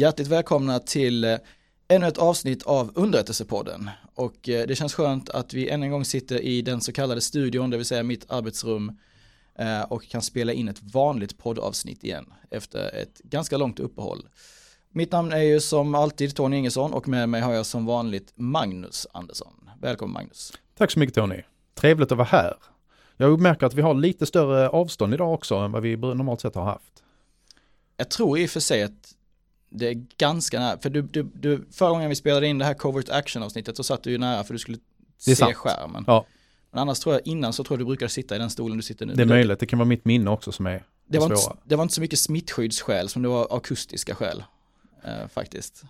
Hjärtligt 0.00 0.28
välkomna 0.28 0.78
till 0.78 1.24
eh, 1.24 1.38
ännu 1.88 2.06
ett 2.06 2.18
avsnitt 2.18 2.62
av 2.62 2.90
Underrättelsepodden. 2.94 3.90
Och 4.14 4.48
eh, 4.48 4.66
det 4.66 4.74
känns 4.74 4.94
skönt 4.94 5.30
att 5.30 5.54
vi 5.54 5.68
än 5.68 5.82
en 5.82 5.90
gång 5.90 6.04
sitter 6.04 6.40
i 6.40 6.62
den 6.62 6.80
så 6.80 6.92
kallade 6.92 7.20
studion, 7.20 7.70
det 7.70 7.76
vill 7.76 7.86
säga 7.86 8.02
mitt 8.02 8.30
arbetsrum 8.30 8.98
eh, 9.58 9.82
och 9.82 10.08
kan 10.08 10.22
spela 10.22 10.52
in 10.52 10.68
ett 10.68 10.82
vanligt 10.82 11.38
poddavsnitt 11.38 12.04
igen 12.04 12.32
efter 12.50 12.94
ett 12.94 13.18
ganska 13.18 13.56
långt 13.56 13.80
uppehåll. 13.80 14.28
Mitt 14.88 15.12
namn 15.12 15.32
är 15.32 15.42
ju 15.42 15.60
som 15.60 15.94
alltid 15.94 16.36
Tony 16.36 16.56
Ingesson 16.56 16.92
och 16.92 17.08
med 17.08 17.28
mig 17.28 17.40
har 17.40 17.52
jag 17.52 17.66
som 17.66 17.86
vanligt 17.86 18.32
Magnus 18.34 19.06
Andersson. 19.12 19.70
Välkommen 19.80 20.12
Magnus. 20.12 20.52
Tack 20.78 20.90
så 20.90 20.98
mycket 20.98 21.14
Tony. 21.14 21.42
Trevligt 21.74 22.12
att 22.12 22.18
vara 22.18 22.28
här. 22.28 22.56
Jag 23.16 23.40
märker 23.40 23.66
att 23.66 23.74
vi 23.74 23.82
har 23.82 23.94
lite 23.94 24.26
större 24.26 24.68
avstånd 24.68 25.14
idag 25.14 25.34
också 25.34 25.54
än 25.54 25.72
vad 25.72 25.82
vi 25.82 25.96
normalt 25.96 26.40
sett 26.40 26.54
har 26.54 26.64
haft. 26.64 27.02
Jag 27.96 28.10
tror 28.10 28.38
i 28.38 28.46
och 28.46 28.50
för 28.50 28.60
sig 28.60 28.82
att 28.82 29.16
det 29.70 29.88
är 29.88 30.06
ganska 30.18 30.60
nära, 30.60 30.78
för 30.78 30.90
du, 30.90 31.02
du, 31.02 31.22
du, 31.22 31.64
förra 31.72 31.90
gången 31.90 32.08
vi 32.08 32.14
spelade 32.16 32.46
in 32.46 32.58
det 32.58 32.64
här 32.64 32.74
covert 32.74 33.08
action 33.08 33.42
avsnittet 33.42 33.76
så 33.76 33.84
satt 33.84 34.02
du 34.02 34.10
ju 34.10 34.18
nära 34.18 34.44
för 34.44 34.54
du 34.54 34.58
skulle 34.58 34.78
se 35.18 35.36
sant. 35.36 35.54
skärmen. 35.54 36.04
Ja. 36.06 36.26
Men 36.70 36.80
annars 36.80 36.98
tror 36.98 37.14
jag 37.14 37.26
innan 37.26 37.52
så 37.52 37.64
tror 37.64 37.74
jag 37.74 37.80
du 37.80 37.86
brukade 37.86 38.08
sitta 38.08 38.36
i 38.36 38.38
den 38.38 38.50
stolen 38.50 38.76
du 38.76 38.82
sitter 38.82 39.06
nu. 39.06 39.14
Det 39.14 39.22
är 39.22 39.26
möjligt, 39.26 39.60
det 39.60 39.66
kan 39.66 39.78
vara 39.78 39.88
mitt 39.88 40.04
minne 40.04 40.30
också 40.30 40.52
som 40.52 40.66
är 40.66 40.84
det 41.06 41.18
var, 41.18 41.26
inte, 41.26 41.56
det 41.64 41.76
var 41.76 41.82
inte 41.82 41.94
så 41.94 42.00
mycket 42.00 42.18
smittskyddsskäl 42.18 43.08
som 43.08 43.22
det 43.22 43.28
var 43.28 43.56
akustiska 43.56 44.14
skäl. 44.14 44.44
Eh, 45.04 45.28
faktiskt. 45.28 45.84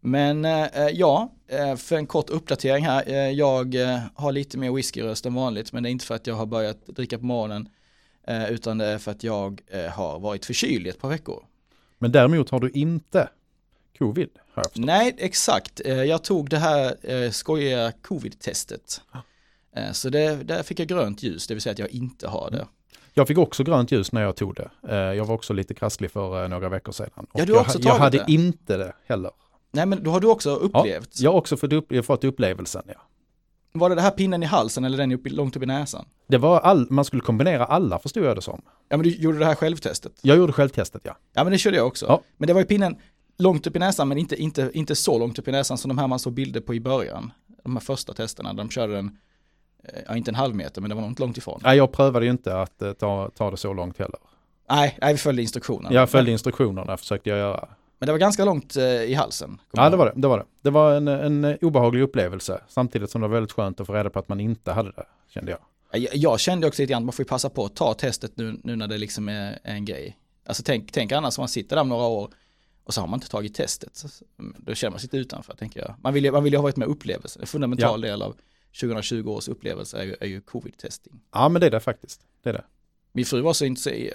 Men 0.00 0.44
eh, 0.44 0.88
ja, 0.92 1.32
eh, 1.48 1.76
för 1.76 1.96
en 1.96 2.06
kort 2.06 2.30
uppdatering 2.30 2.84
här. 2.84 3.08
Eh, 3.08 3.30
jag 3.30 3.74
eh, 3.74 3.98
har 4.14 4.32
lite 4.32 4.58
mer 4.58 4.72
whiskyröst 4.72 5.26
än 5.26 5.34
vanligt 5.34 5.72
men 5.72 5.82
det 5.82 5.88
är 5.88 5.90
inte 5.90 6.04
för 6.04 6.14
att 6.14 6.26
jag 6.26 6.34
har 6.34 6.46
börjat 6.46 6.86
dricka 6.86 7.18
på 7.18 7.24
morgonen 7.24 7.68
eh, 8.26 8.50
utan 8.50 8.78
det 8.78 8.86
är 8.86 8.98
för 8.98 9.10
att 9.10 9.24
jag 9.24 9.62
har 9.92 10.18
varit 10.18 10.46
förkyld 10.46 10.86
i 10.86 10.90
ett 10.90 11.00
par 11.00 11.08
veckor. 11.08 11.44
Men 12.02 12.12
däremot 12.12 12.50
har 12.50 12.60
du 12.60 12.70
inte 12.70 13.28
covid? 13.98 14.30
Har 14.54 14.64
jag 14.74 14.84
Nej, 14.84 15.14
exakt. 15.18 15.80
Jag 15.84 16.24
tog 16.24 16.50
det 16.50 16.58
här 16.58 17.30
skojiga 17.30 17.92
covid-testet. 18.02 19.00
Ah. 19.10 19.92
Så 19.92 20.08
det, 20.08 20.34
där 20.44 20.62
fick 20.62 20.80
jag 20.80 20.88
grönt 20.88 21.22
ljus, 21.22 21.46
det 21.46 21.54
vill 21.54 21.62
säga 21.62 21.72
att 21.72 21.78
jag 21.78 21.90
inte 21.90 22.28
har 22.28 22.50
det. 22.50 22.56
Mm. 22.56 22.68
Jag 23.14 23.28
fick 23.28 23.38
också 23.38 23.64
grönt 23.64 23.92
ljus 23.92 24.12
när 24.12 24.22
jag 24.22 24.36
tog 24.36 24.54
det. 24.54 24.70
Jag 25.14 25.24
var 25.24 25.34
också 25.34 25.52
lite 25.52 25.74
krasslig 25.74 26.10
för 26.10 26.48
några 26.48 26.68
veckor 26.68 26.92
sedan. 26.92 27.26
Ja, 27.34 27.44
du 27.44 27.52
har 27.52 27.60
också 27.60 27.78
jag, 27.78 27.94
jag 27.94 27.98
hade 27.98 28.18
det. 28.18 28.32
inte 28.32 28.76
det 28.76 28.92
heller. 29.06 29.30
Nej 29.70 29.86
men 29.86 30.04
då 30.04 30.10
har 30.10 30.20
du 30.20 30.26
också 30.26 30.50
upplevt? 30.54 31.08
Ja, 31.12 31.24
jag 31.24 31.30
har 31.30 31.38
också 31.38 31.56
fått, 31.56 31.72
upp, 31.72 32.04
fått 32.04 32.24
upplevelsen 32.24 32.82
ja. 32.86 33.02
Var 33.72 33.88
det 33.88 33.94
det 33.94 34.02
här 34.02 34.10
pinnen 34.10 34.42
i 34.42 34.46
halsen 34.46 34.84
eller 34.84 34.98
den 34.98 35.12
upp, 35.12 35.20
långt 35.24 35.56
upp 35.56 35.62
i 35.62 35.66
näsan? 35.66 36.04
Det 36.26 36.38
var 36.38 36.60
all, 36.60 36.86
man 36.90 37.04
skulle 37.04 37.22
kombinera 37.22 37.64
alla 37.64 37.98
förstod 37.98 38.24
jag 38.24 38.36
det 38.36 38.42
som. 38.42 38.62
Ja 38.88 38.96
men 38.96 39.04
du 39.04 39.10
gjorde 39.10 39.38
det 39.38 39.44
här 39.44 39.54
självtestet? 39.54 40.12
Jag 40.22 40.36
gjorde 40.36 40.52
självtestet 40.52 41.02
ja. 41.04 41.16
Ja 41.32 41.44
men 41.44 41.52
det 41.52 41.58
körde 41.58 41.76
jag 41.76 41.86
också. 41.86 42.06
Ja. 42.06 42.20
Men 42.36 42.46
det 42.46 42.52
var 42.52 42.60
ju 42.60 42.66
pinnen 42.66 42.96
långt 43.38 43.66
upp 43.66 43.76
i 43.76 43.78
näsan 43.78 44.08
men 44.08 44.18
inte, 44.18 44.36
inte, 44.36 44.70
inte 44.74 44.94
så 44.94 45.18
långt 45.18 45.38
upp 45.38 45.48
i 45.48 45.52
näsan 45.52 45.78
som 45.78 45.88
de 45.88 45.98
här 45.98 46.06
man 46.06 46.18
såg 46.18 46.32
bilder 46.32 46.60
på 46.60 46.74
i 46.74 46.80
början. 46.80 47.32
De 47.62 47.76
här 47.76 47.80
första 47.80 48.14
testerna, 48.14 48.52
de 48.52 48.70
körde 48.70 48.92
den, 48.94 49.18
eh, 49.84 50.00
ja 50.06 50.16
inte 50.16 50.30
en 50.30 50.34
halv 50.34 50.54
meter 50.54 50.80
men 50.80 50.90
det 50.90 50.96
var 50.96 51.06
inte 51.06 51.22
långt 51.22 51.38
ifrån. 51.38 51.60
Nej 51.64 51.76
jag 51.76 51.92
prövade 51.92 52.24
ju 52.24 52.30
inte 52.30 52.60
att 52.60 52.82
eh, 52.82 52.92
ta, 52.92 53.30
ta 53.36 53.50
det 53.50 53.56
så 53.56 53.72
långt 53.72 53.98
heller. 53.98 54.18
Nej, 54.70 54.98
nej 55.00 55.12
vi 55.12 55.18
följde 55.18 55.42
instruktionerna. 55.42 55.94
Jag 55.94 56.10
följde 56.10 56.32
instruktionerna 56.32 56.96
försökte 56.96 57.30
jag 57.30 57.38
göra. 57.38 57.68
Men 58.00 58.06
det 58.06 58.12
var 58.12 58.18
ganska 58.18 58.44
långt 58.44 58.76
eh, 58.76 58.84
i 58.84 59.14
halsen. 59.14 59.60
Ja, 59.72 59.90
det 59.90 59.96
var 59.96 60.06
det. 60.06 60.12
Det 60.16 60.28
var, 60.28 60.38
det. 60.38 60.44
Det 60.62 60.70
var 60.70 60.94
en, 60.94 61.08
en 61.08 61.58
obehaglig 61.60 62.02
upplevelse. 62.02 62.60
Samtidigt 62.68 63.10
som 63.10 63.20
det 63.20 63.28
var 63.28 63.34
väldigt 63.34 63.52
skönt 63.52 63.80
att 63.80 63.86
få 63.86 63.92
reda 63.92 64.10
på 64.10 64.18
att 64.18 64.28
man 64.28 64.40
inte 64.40 64.72
hade 64.72 64.92
det, 64.92 65.06
kände 65.28 65.50
jag. 65.50 65.60
Jag, 65.92 66.16
jag 66.16 66.40
kände 66.40 66.66
också 66.66 66.82
lite 66.82 66.92
grann, 66.92 67.04
man 67.04 67.12
får 67.12 67.22
ju 67.22 67.28
passa 67.28 67.50
på 67.50 67.64
att 67.64 67.76
ta 67.76 67.94
testet 67.94 68.36
nu, 68.36 68.60
nu 68.64 68.76
när 68.76 68.88
det 68.88 68.98
liksom 68.98 69.28
är, 69.28 69.58
är 69.64 69.74
en 69.74 69.84
grej. 69.84 70.18
Alltså 70.46 70.62
tänk, 70.66 70.92
tänk 70.92 71.12
annars 71.12 71.38
om 71.38 71.42
man 71.42 71.48
sitter 71.48 71.76
där 71.76 71.82
om 71.82 71.88
några 71.88 72.06
år 72.06 72.30
och 72.84 72.94
så 72.94 73.00
har 73.00 73.08
man 73.08 73.16
inte 73.16 73.28
tagit 73.28 73.54
testet. 73.54 74.04
Då 74.56 74.74
känner 74.74 74.90
man 74.90 75.00
sig 75.00 75.08
utanför, 75.12 75.54
tänker 75.54 75.80
jag. 75.80 75.94
Man 76.02 76.14
vill 76.14 76.24
ju, 76.24 76.32
man 76.32 76.44
vill 76.44 76.52
ju 76.52 76.56
ha 76.56 76.62
varit 76.62 76.76
med 76.76 76.88
upplevelsen. 76.88 77.42
En 77.42 77.46
fundamental 77.46 78.02
ja. 78.02 78.10
del 78.10 78.22
av 78.22 78.36
2020 78.80 79.28
års 79.28 79.48
upplevelse 79.48 79.98
är 79.98 80.04
ju, 80.04 80.16
är 80.20 80.26
ju 80.26 80.40
covid-testing. 80.40 81.20
Ja, 81.32 81.48
men 81.48 81.60
det 81.60 81.66
är 81.66 81.70
det 81.70 81.80
faktiskt. 81.80 82.20
Det 82.42 82.48
är 82.48 82.52
det. 82.52 82.64
Min 83.12 83.24
fru 83.24 83.40
var 83.40 83.52
så, 83.52 83.64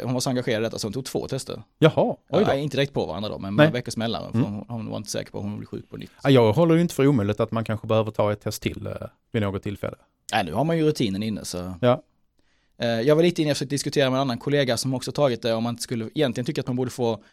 hon 0.03 0.13
var 0.13 0.19
så 0.19 0.29
engagerad 0.29 0.61
i 0.61 0.63
detta 0.63 0.79
så 0.79 0.87
hon 0.87 0.93
tog 0.93 1.05
två 1.05 1.27
tester. 1.27 1.63
Jaha, 1.79 2.15
oj 2.29 2.43
då. 2.45 2.51
Ja, 2.51 2.55
inte 2.55 2.77
direkt 2.77 2.93
på 2.93 3.05
varandra 3.05 3.29
då, 3.29 3.39
men 3.39 3.55
med 3.55 3.71
veckors 3.71 3.97
mellanrum. 3.97 4.31
Mm. 4.33 4.53
Hon, 4.53 4.65
hon, 4.67 4.89
var 4.89 4.97
inte 4.97 5.11
säker 5.11 5.31
på 5.31 5.37
att 5.37 5.43
hon 5.43 5.51
ville 5.51 5.59
bli 5.59 5.67
sjuk 5.67 5.89
på 5.89 5.97
nytt. 5.97 6.11
Ja, 6.23 6.29
jag 6.29 6.53
håller 6.53 6.75
ju 6.75 6.81
inte 6.81 6.93
för 6.93 7.07
omöjligt 7.07 7.39
att 7.39 7.51
man 7.51 7.63
kanske 7.63 7.87
behöver 7.87 8.11
ta 8.11 8.31
ett 8.31 8.41
test 8.41 8.61
till 8.61 8.87
eh, 8.87 8.93
vid 9.31 9.41
något 9.41 9.63
tillfälle. 9.63 9.95
Nej, 10.33 10.43
nu 10.43 10.53
har 10.53 10.63
man 10.63 10.77
ju 10.77 10.83
rutinen 10.83 11.23
inne 11.23 11.45
så. 11.45 11.73
Ja. 11.81 12.01
Eh, 12.77 12.87
jag 12.87 13.15
var 13.15 13.23
lite 13.23 13.41
inne 13.41 13.51
och 13.51 13.57
försökte 13.57 13.73
diskutera 13.73 14.09
med 14.09 14.17
en 14.17 14.21
annan 14.21 14.37
kollega 14.37 14.77
som 14.77 14.93
också 14.93 15.11
tagit 15.11 15.41
det 15.41 15.53
om 15.53 15.63
man 15.63 15.77
skulle 15.77 16.09
egentligen 16.15 16.45
tycka 16.45 16.61
att 16.61 16.67
man 16.67 16.75
borde 16.75 16.91
få 16.91 17.23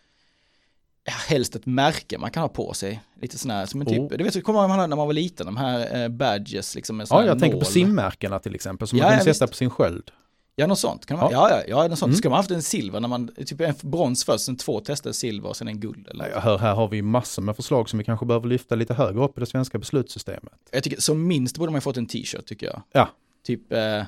ja, 1.04 1.12
helst 1.28 1.56
ett 1.56 1.66
märke 1.66 2.18
man 2.18 2.30
kan 2.30 2.40
ha 2.40 2.48
på 2.48 2.74
sig. 2.74 3.02
Lite 3.20 3.38
sån 3.38 3.50
här, 3.50 3.66
som 3.66 3.80
en 3.80 3.86
typ, 3.86 3.98
oh. 3.98 4.08
du 4.18 4.24
vet, 4.24 4.44
kommer 4.44 4.68
man 4.68 4.90
när 4.90 4.96
man 4.96 5.06
var 5.06 5.12
liten, 5.12 5.46
de 5.46 5.56
här 5.56 6.02
eh, 6.02 6.08
badges 6.08 6.74
liksom 6.74 6.96
med 6.96 7.06
Ja, 7.10 7.24
jag 7.24 7.38
tänker 7.38 7.58
på 7.58 7.64
simmärkena 7.64 8.38
till 8.38 8.54
exempel, 8.54 8.88
som 8.88 8.98
ja, 8.98 9.04
man 9.04 9.16
kan 9.16 9.34
sätta 9.34 9.46
på 9.46 9.54
sin 9.54 9.70
sköld. 9.70 10.10
Ja, 10.56 10.66
något 10.66 10.78
sånt. 10.78 11.06
Kan 11.06 11.18
man, 11.18 11.32
ja. 11.32 11.50
ja, 11.50 11.62
ja, 11.68 11.88
något 11.88 11.98
sånt. 11.98 12.10
Mm. 12.10 12.16
Ska 12.16 12.28
man 12.28 12.36
haft 12.36 12.50
en 12.50 12.62
silver 12.62 13.00
när 13.00 13.08
man, 13.08 13.30
typ 13.46 13.60
en 13.60 13.74
brons 13.82 14.24
först, 14.24 14.44
sen 14.44 14.56
två 14.56 14.80
tester 14.80 15.12
silver 15.12 15.48
och 15.48 15.56
sen 15.56 15.68
en 15.68 15.80
guld? 15.80 16.08
Eller? 16.08 16.28
Jag 16.28 16.40
hör, 16.40 16.58
här 16.58 16.74
har 16.74 16.88
vi 16.88 17.02
massor 17.02 17.42
med 17.42 17.56
förslag 17.56 17.88
som 17.88 17.98
vi 17.98 18.04
kanske 18.04 18.26
behöver 18.26 18.48
lyfta 18.48 18.74
lite 18.74 18.94
högre 18.94 19.24
upp 19.24 19.38
i 19.38 19.40
det 19.40 19.46
svenska 19.46 19.78
beslutssystemet. 19.78 20.52
Jag 20.70 20.82
tycker, 20.82 21.00
som 21.00 21.26
minst 21.26 21.58
borde 21.58 21.72
man 21.72 21.80
fått 21.80 21.96
en 21.96 22.06
t-shirt 22.06 22.46
tycker 22.46 22.66
jag. 22.66 22.82
Ja. 22.92 23.08
Typ, 23.46 23.72
eh, 23.72 24.02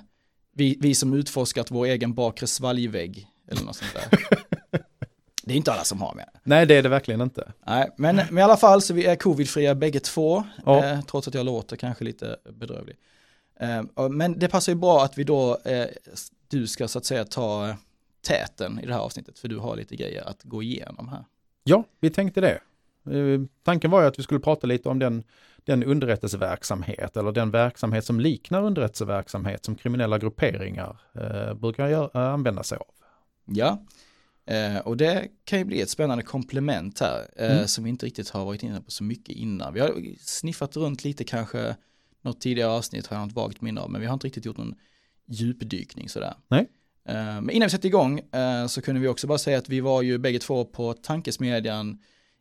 vi, 0.55 0.77
vi 0.81 0.95
som 0.95 1.15
utforskat 1.15 1.71
vår 1.71 1.87
egen 1.87 2.15
bakre 2.15 2.47
svalgvägg, 2.47 3.29
eller 3.51 3.63
något 3.63 3.77
sånt 3.77 3.95
där. 3.95 4.19
det 5.43 5.53
är 5.53 5.57
inte 5.57 5.73
alla 5.73 5.85
som 5.85 6.03
har 6.03 6.15
med. 6.15 6.29
Nej, 6.43 6.67
det 6.67 6.75
är 6.75 6.83
det 6.83 6.89
verkligen 6.89 7.21
inte. 7.21 7.53
Nej, 7.67 7.91
men, 7.97 8.17
men 8.17 8.39
i 8.39 8.43
alla 8.43 8.57
fall 8.57 8.83
så 8.83 8.95
vi 8.95 9.05
är 9.05 9.17
covidfria 9.17 9.75
bägge 9.75 10.01
två, 10.01 10.45
ja. 10.67 10.85
eh, 10.85 11.01
trots 11.01 11.29
att 11.29 11.35
jag 11.35 11.47
låter 11.47 11.77
kanske 11.77 12.05
lite 12.05 12.37
bedrövlig. 12.53 12.97
Eh, 13.61 14.09
men 14.11 14.39
det 14.39 14.49
passar 14.49 14.73
ju 14.73 14.79
bra 14.79 15.05
att 15.05 15.19
vi 15.19 15.25
då 15.25 15.59
eh, 15.65 15.87
du 16.49 16.67
ska 16.67 16.89
så 16.89 16.99
att 16.99 17.05
säga 17.05 17.25
ta 17.25 17.77
täten 18.27 18.81
i 18.81 18.87
det 18.87 18.93
här 18.93 19.01
avsnittet 19.01 19.39
för 19.39 19.49
du 19.49 19.59
har 19.59 19.77
lite 19.77 19.97
grejer 19.97 20.29
att 20.29 20.43
gå 20.43 20.63
igenom 20.63 21.09
här. 21.09 21.25
Ja, 21.65 21.85
vi 22.01 22.11
tänkte 22.11 22.41
det. 22.41 22.61
Eh, 23.11 23.41
tanken 23.63 23.91
var 23.91 24.01
ju 24.03 24.09
att 24.09 24.19
vi 24.19 24.23
skulle 24.23 24.41
prata 24.41 24.67
lite 24.67 24.89
om 24.89 24.99
den, 24.99 25.25
den 25.65 25.85
underrättelseverksamhet 25.85 27.17
eller 27.17 27.33
den 27.33 27.51
verksamhet 27.51 28.05
som 28.05 28.21
liknar 28.21 28.63
underrättelseverksamhet 28.63 29.65
som 29.65 29.75
kriminella 29.75 30.19
grupperingar 30.19 31.01
eh, 31.15 31.55
brukar 31.55 31.91
eh, 31.91 32.33
använda 32.33 32.63
sig 32.63 32.79
av. 32.79 32.87
Ja, 33.45 33.83
eh, 34.47 34.79
och 34.79 34.97
det 34.97 35.29
kan 35.45 35.59
ju 35.59 35.65
bli 35.65 35.81
ett 35.81 35.91
spännande 35.91 36.25
komplement 36.25 37.01
här 37.01 37.27
eh, 37.37 37.53
mm. 37.53 37.69
som 37.69 37.85
vi 37.85 37.91
inte 37.91 38.07
riktigt 38.07 38.31
har 38.31 38.45
varit 38.45 38.63
inne 38.63 38.81
på 38.81 38.91
så 38.91 39.05
mycket 39.05 39.37
innan. 39.37 39.75
Vi 39.75 39.81
har 39.81 40.19
sniffat 40.21 40.77
runt 40.77 41.05
lite 41.05 41.25
kanske 41.25 41.77
något 42.25 42.41
tidigare 42.41 42.71
avsnitt 42.71 43.07
har 43.07 43.17
jag 43.17 43.29
ett 43.29 43.35
vagt 43.35 43.61
minne 43.61 43.81
av, 43.81 43.91
men 43.91 44.01
vi 44.01 44.07
har 44.07 44.15
inte 44.15 44.27
riktigt 44.27 44.45
gjort 44.45 44.57
någon 44.57 44.75
djupdykning 45.27 46.09
sådär. 46.09 46.35
Nej. 46.49 46.69
Eh, 47.09 47.15
men 47.15 47.51
innan 47.51 47.67
vi 47.67 47.71
sätter 47.71 47.89
igång 47.89 48.19
eh, 48.19 48.67
så 48.67 48.83
kunde 48.83 49.01
vi 49.01 49.09
också 49.09 49.27
bara 49.27 49.39
säga 49.39 49.59
att 49.59 49.69
vi 49.69 49.81
var 49.81 50.03
ju 50.03 50.19
bägge 50.19 50.39
två 50.39 50.65
på 50.65 50.93
tankesmedjan 50.95 51.99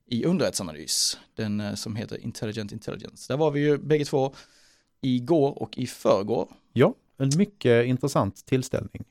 i 0.07 0.25
underrättelse 0.25 1.17
den 1.35 1.59
eh, 1.59 1.73
som 1.73 1.95
heter 1.95 2.17
Intelligent 2.17 2.71
Intelligence. 2.71 3.33
Där 3.33 3.37
var 3.37 3.51
vi 3.51 3.59
ju 3.59 3.77
bägge 3.77 4.05
två 4.05 4.35
igår 5.01 5.61
och 5.61 5.77
i 5.77 5.87
förrgår. 5.87 6.47
Ja, 6.73 6.95
en 7.17 7.31
mycket 7.37 7.85
intressant 7.85 8.45
tillställning. 8.45 9.03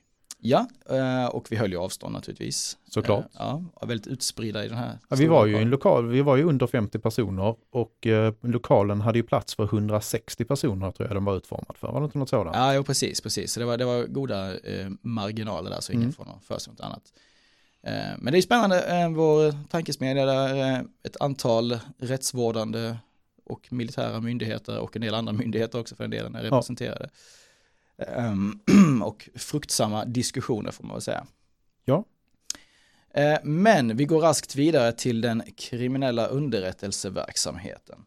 Ja, 0.44 0.66
eh, 0.90 1.26
och 1.26 1.46
vi 1.50 1.56
höll 1.56 1.72
ju 1.72 1.78
avstånd 1.78 2.12
naturligtvis. 2.12 2.78
Såklart. 2.90 3.24
Eh, 3.24 3.30
ja, 3.38 3.86
väldigt 3.86 4.06
utspridda 4.06 4.64
i 4.64 4.68
den 4.68 4.78
här. 4.78 4.98
Ja, 5.08 5.16
vi 5.16 5.26
var 5.26 5.46
ju 5.46 5.56
i 5.56 5.62
en 5.62 5.70
lokal, 5.70 6.08
vi 6.08 6.22
var 6.22 6.36
ju 6.36 6.42
under 6.42 6.66
50 6.66 6.98
personer 6.98 7.56
och 7.70 8.06
eh, 8.06 8.34
lokalen 8.40 9.00
hade 9.00 9.18
ju 9.18 9.22
plats 9.22 9.54
för 9.54 9.64
160 9.64 10.44
personer 10.44 10.90
tror 10.90 11.08
jag 11.08 11.16
den 11.16 11.24
var 11.24 11.36
utformad 11.36 11.76
för. 11.76 11.92
Var 11.92 12.00
det 12.00 12.04
inte 12.04 12.18
något 12.18 12.28
sådant? 12.28 12.56
Ja, 12.56 12.74
jo, 12.74 12.84
precis, 12.84 13.20
precis. 13.20 13.52
Så 13.52 13.60
det 13.60 13.66
var, 13.66 13.76
det 13.76 13.84
var 13.84 14.04
goda 14.04 14.58
eh, 14.58 14.88
marginaler 15.02 15.70
där 15.70 15.80
så 15.80 15.92
ingen 15.92 16.02
mm. 16.02 16.12
får 16.12 16.24
någon 16.24 16.40
för 16.40 16.58
sig 16.58 16.72
något 16.72 16.80
annat. 16.80 17.02
Eh, 17.86 18.18
men 18.18 18.32
det 18.32 18.38
är 18.38 18.42
spännande, 18.42 19.00
eh, 19.00 19.10
vår 19.10 19.68
tankesmedja 19.68 20.26
där 20.26 20.84
ett 21.02 21.20
antal 21.20 21.78
rättsvårdande 21.98 22.96
och 23.44 23.72
militära 23.72 24.20
myndigheter 24.20 24.78
och 24.78 24.96
en 24.96 25.02
del 25.02 25.14
andra 25.14 25.32
myndigheter 25.42 25.80
också 25.80 25.96
för 25.96 26.04
den 26.04 26.10
delen 26.10 26.34
är 26.34 26.42
representerade. 26.42 27.08
Ja. 27.12 27.18
Ehm, 28.04 28.62
och 29.04 29.28
fruktsamma 29.34 30.04
diskussioner 30.04 30.70
får 30.70 30.84
man 30.84 30.94
väl 30.94 31.02
säga. 31.02 31.26
Ja. 31.84 32.04
Eh, 33.14 33.38
men 33.42 33.96
vi 33.96 34.04
går 34.04 34.20
raskt 34.20 34.56
vidare 34.56 34.92
till 34.92 35.20
den 35.20 35.42
kriminella 35.56 36.26
underrättelseverksamheten. 36.26 38.04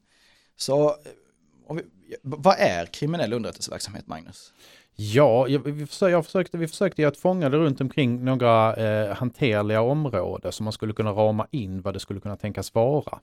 Så 0.55 0.87
eh, 0.89 1.75
vi, 1.75 1.83
vad 2.21 2.55
är 2.59 2.85
kriminell 2.85 3.33
underrättelseverksamhet, 3.33 4.07
Magnus? 4.07 4.53
Ja, 4.95 5.43
vi 5.43 5.85
försökte, 5.85 6.23
försökte, 6.23 6.57
vi 6.57 6.67
försökte 6.67 7.07
att 7.07 7.17
fånga 7.17 7.49
det 7.49 7.57
runt 7.57 7.81
omkring 7.81 8.25
några 8.25 8.75
eh, 8.75 9.15
hanterliga 9.15 9.81
områden 9.81 10.51
som 10.51 10.63
man 10.63 10.73
skulle 10.73 10.93
kunna 10.93 11.11
rama 11.11 11.47
in 11.51 11.81
vad 11.81 11.93
det 11.93 11.99
skulle 11.99 12.19
kunna 12.19 12.37
tänkas 12.37 12.73
vara. 12.73 13.19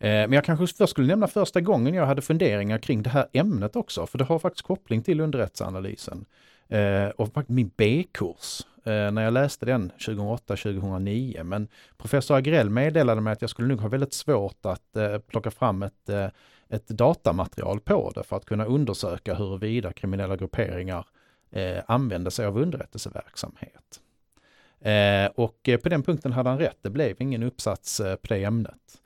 Eh, 0.00 0.08
men 0.08 0.32
jag 0.32 0.44
kanske 0.44 0.66
först 0.66 0.90
skulle 0.90 1.06
nämna 1.06 1.28
första 1.28 1.60
gången 1.60 1.94
jag 1.94 2.06
hade 2.06 2.22
funderingar 2.22 2.78
kring 2.78 3.02
det 3.02 3.10
här 3.10 3.26
ämnet 3.32 3.76
också, 3.76 4.06
för 4.06 4.18
det 4.18 4.24
har 4.24 4.38
faktiskt 4.38 4.66
koppling 4.66 5.02
till 5.02 5.20
underrättelseanalysen. 5.20 6.24
Eh, 6.68 7.08
och 7.08 7.32
faktiskt 7.32 7.54
min 7.54 7.70
B-kurs, 7.76 8.66
eh, 8.84 9.10
när 9.10 9.22
jag 9.22 9.32
läste 9.32 9.66
den 9.66 9.92
2008-2009. 9.98 11.44
Men 11.44 11.68
professor 11.98 12.36
Agrell 12.36 12.70
meddelade 12.70 13.20
mig 13.20 13.32
att 13.32 13.40
jag 13.40 13.50
skulle 13.50 13.68
nog 13.68 13.80
ha 13.80 13.88
väldigt 13.88 14.14
svårt 14.14 14.66
att 14.66 14.96
plocka 15.26 15.50
fram 15.50 15.82
ett, 15.82 16.08
ett 16.68 16.88
datamaterial 16.88 17.80
på 17.80 18.12
det 18.14 18.22
för 18.22 18.36
att 18.36 18.44
kunna 18.44 18.64
undersöka 18.64 19.34
huruvida 19.34 19.92
kriminella 19.92 20.36
grupperingar 20.36 21.06
använde 21.86 22.30
sig 22.30 22.46
av 22.46 22.58
underrättelseverksamhet. 22.58 24.00
Och 25.34 25.68
på 25.82 25.88
den 25.88 26.02
punkten 26.02 26.32
hade 26.32 26.48
han 26.48 26.58
rätt, 26.58 26.78
det 26.82 26.90
blev 26.90 27.16
ingen 27.18 27.42
uppsats 27.42 27.98
på 27.98 28.34
det 28.34 28.44
ämnet. 28.44 28.99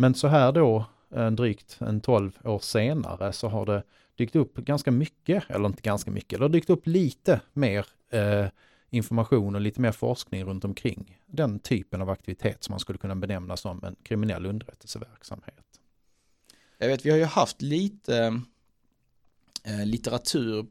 Men 0.00 0.14
så 0.14 0.28
här 0.28 0.52
då, 0.52 0.84
en 1.10 1.36
drygt 1.36 1.76
en 1.80 2.00
12 2.00 2.32
år 2.44 2.58
senare, 2.58 3.32
så 3.32 3.48
har 3.48 3.66
det 3.66 3.82
dykt 4.14 4.36
upp 4.36 4.56
ganska 4.56 4.90
mycket, 4.90 5.50
eller 5.50 5.66
inte 5.66 5.82
ganska 5.82 6.10
mycket, 6.10 6.38
det 6.38 6.44
har 6.44 6.48
dykt 6.48 6.70
upp 6.70 6.86
lite 6.86 7.40
mer 7.52 7.86
eh, 8.10 8.46
information 8.90 9.54
och 9.54 9.60
lite 9.60 9.80
mer 9.80 9.92
forskning 9.92 10.44
runt 10.44 10.64
omkring 10.64 11.18
den 11.26 11.58
typen 11.58 12.02
av 12.02 12.10
aktivitet 12.10 12.64
som 12.64 12.72
man 12.72 12.80
skulle 12.80 12.98
kunna 12.98 13.16
benämna 13.16 13.56
som 13.56 13.84
en 13.84 13.96
kriminell 14.02 14.46
underrättelseverksamhet. 14.46 15.80
Jag 16.78 16.88
vet, 16.88 17.06
vi 17.06 17.10
har 17.10 17.18
ju 17.18 17.24
haft 17.24 17.62
lite 17.62 18.40
eh, 19.64 19.86
litteratur 19.86 20.66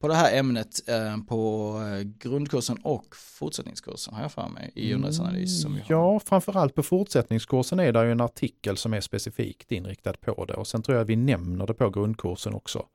på 0.00 0.08
det 0.08 0.14
här 0.14 0.38
ämnet 0.38 0.88
eh, 0.88 1.16
på 1.28 1.72
eh, 1.82 2.02
grundkursen 2.02 2.78
och 2.82 3.16
fortsättningskursen 3.16 4.14
har 4.14 4.22
jag 4.22 4.32
för 4.32 4.48
mig 4.48 4.72
i 4.74 4.94
underrättelseanalys. 4.94 5.64
Mm, 5.64 5.80
ja, 5.88 6.20
framförallt 6.20 6.74
på 6.74 6.82
fortsättningskursen 6.82 7.80
är 7.80 7.92
det 7.92 8.04
ju 8.04 8.12
en 8.12 8.20
artikel 8.20 8.76
som 8.76 8.94
är 8.94 9.00
specifikt 9.00 9.72
inriktad 9.72 10.12
på 10.12 10.44
det 10.44 10.54
och 10.54 10.66
sen 10.66 10.82
tror 10.82 10.96
jag 10.96 11.02
att 11.02 11.08
vi 11.08 11.16
nämner 11.16 11.66
det 11.66 11.74
på 11.74 11.90
grundkursen 11.90 12.54
också. 12.54 12.86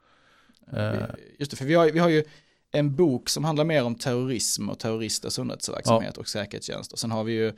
Eh, 0.74 0.94
just 1.40 1.52
det, 1.52 1.58
för 1.58 1.66
vi 1.66 1.74
har, 1.74 1.92
vi 1.92 2.00
har 2.00 2.10
ju 2.10 2.24
en 2.72 2.96
bok 2.96 3.30
som 3.30 3.44
handlar 3.44 3.66
mer 3.66 3.84
om 3.84 3.96
terrorism 3.96 4.70
och 4.70 4.80
terroristers 4.80 5.40
underrättelseverksamhet 5.40 6.14
ja. 6.16 6.22
och 6.22 6.28
säkerhetstjänst 6.28 6.92
och 6.92 7.00
sen 7.00 7.12
har 7.12 7.24
vi 7.24 7.34
ju 7.34 7.54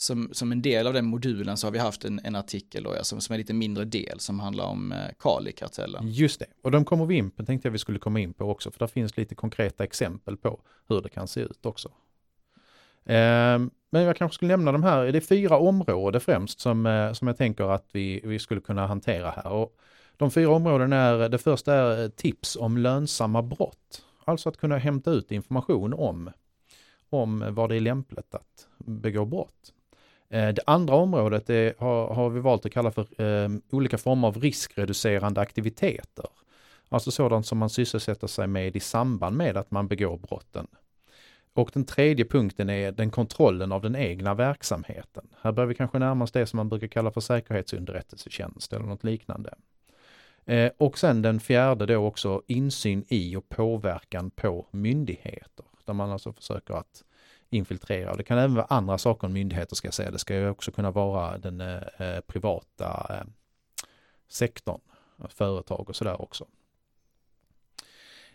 som, 0.00 0.28
som 0.32 0.52
en 0.52 0.62
del 0.62 0.86
av 0.86 0.92
den 0.92 1.06
modulen 1.06 1.56
så 1.56 1.66
har 1.66 1.72
vi 1.72 1.78
haft 1.78 2.04
en, 2.04 2.20
en 2.24 2.36
artikel 2.36 2.82
då, 2.82 2.94
som, 3.02 3.20
som 3.20 3.34
är 3.34 3.38
lite 3.38 3.54
mindre 3.54 3.84
del 3.84 4.20
som 4.20 4.40
handlar 4.40 4.64
om 4.64 4.92
eh, 4.92 4.98
Kali-kartellen. 5.18 6.08
Just 6.08 6.40
det, 6.40 6.46
och 6.62 6.70
de 6.70 6.84
kommer 6.84 7.06
vi 7.06 7.14
in 7.14 7.30
på, 7.30 7.44
tänkte 7.44 7.68
jag 7.68 7.72
vi 7.72 7.78
skulle 7.78 7.98
komma 7.98 8.20
in 8.20 8.34
på 8.34 8.50
också, 8.50 8.70
för 8.70 8.78
där 8.78 8.86
finns 8.86 9.16
lite 9.16 9.34
konkreta 9.34 9.84
exempel 9.84 10.36
på 10.36 10.60
hur 10.88 11.00
det 11.00 11.08
kan 11.08 11.28
se 11.28 11.40
ut 11.40 11.66
också. 11.66 11.88
Eh, 13.04 13.58
men 13.90 14.02
jag 14.02 14.16
kanske 14.16 14.34
skulle 14.34 14.56
nämna 14.56 14.72
de 14.72 14.82
här, 14.82 15.04
det 15.04 15.18
är 15.18 15.20
fyra 15.20 15.58
områden 15.58 16.20
främst 16.20 16.60
som, 16.60 16.86
eh, 16.86 17.12
som 17.12 17.28
jag 17.28 17.36
tänker 17.36 17.64
att 17.64 17.88
vi, 17.92 18.20
vi 18.24 18.38
skulle 18.38 18.60
kunna 18.60 18.86
hantera 18.86 19.30
här. 19.30 19.52
Och 19.52 19.76
de 20.16 20.30
fyra 20.30 20.50
områdena 20.50 20.96
är, 20.96 21.28
det 21.28 21.38
första 21.38 21.74
är 21.74 22.02
eh, 22.02 22.08
tips 22.08 22.56
om 22.56 22.78
lönsamma 22.78 23.42
brott. 23.42 24.04
Alltså 24.24 24.48
att 24.48 24.56
kunna 24.56 24.78
hämta 24.78 25.10
ut 25.10 25.32
information 25.32 25.94
om, 25.94 26.30
om 27.10 27.54
var 27.54 27.68
det 27.68 27.76
är 27.76 27.80
lämpligt 27.80 28.34
att 28.34 28.66
begå 28.78 29.24
brott. 29.24 29.72
Eh, 30.30 30.48
det 30.48 30.62
andra 30.66 30.94
området 30.94 31.50
är, 31.50 31.74
har, 31.78 32.14
har, 32.14 32.30
vi 32.30 32.40
valt 32.40 32.66
att 32.66 32.72
kalla 32.72 32.90
för 32.90 33.22
eh, 33.22 33.50
olika 33.70 33.98
former 33.98 34.28
av 34.28 34.40
riskreducerande 34.40 35.40
aktiviteter. 35.40 36.26
Alltså 36.88 37.10
sådant 37.10 37.46
som 37.46 37.58
man 37.58 37.70
sysselsätter 37.70 38.26
sig 38.26 38.46
med 38.46 38.76
i 38.76 38.80
samband 38.80 39.36
med 39.36 39.56
att 39.56 39.70
man 39.70 39.88
begår 39.88 40.18
brotten. 40.18 40.66
Och 41.52 41.70
den 41.74 41.84
tredje 41.84 42.24
punkten 42.24 42.70
är 42.70 42.92
den 42.92 43.10
kontrollen 43.10 43.72
av 43.72 43.82
den 43.82 43.96
egna 43.96 44.34
verksamheten. 44.34 45.28
Här 45.40 45.52
börjar 45.52 45.68
vi 45.68 45.74
kanske 45.74 45.98
närma 45.98 46.24
oss 46.24 46.32
det 46.32 46.46
som 46.46 46.56
man 46.56 46.68
brukar 46.68 46.86
kalla 46.86 47.10
för 47.10 47.20
säkerhetsunderrättelsetjänst 47.20 48.72
eller 48.72 48.86
något 48.86 49.04
liknande. 49.04 49.54
Eh, 50.44 50.70
och 50.76 50.98
sen 50.98 51.22
den 51.22 51.40
fjärde 51.40 51.86
då 51.86 51.96
också 52.06 52.42
insyn 52.46 53.04
i 53.08 53.36
och 53.36 53.48
påverkan 53.48 54.30
på 54.30 54.66
myndigheter. 54.70 55.64
Där 55.84 55.94
man 55.94 56.10
alltså 56.10 56.32
försöker 56.32 56.74
att 56.74 57.04
infiltrera. 57.50 58.14
Det 58.14 58.22
kan 58.22 58.38
även 58.38 58.54
vara 58.54 58.66
andra 58.66 58.98
saker 58.98 59.26
än 59.26 59.32
myndigheter 59.32 59.76
ska 59.76 59.86
jag 59.86 59.94
säga. 59.94 60.10
Det 60.10 60.18
ska 60.18 60.34
ju 60.34 60.48
också 60.48 60.70
kunna 60.70 60.90
vara 60.90 61.38
den 61.38 61.60
eh, 61.60 61.82
eh 61.98 62.20
privata 62.20 63.06
eh, 63.10 63.26
sektorn, 64.28 64.80
företag 65.28 65.88
och 65.88 65.96
sådär 65.96 66.22
också. 66.22 66.46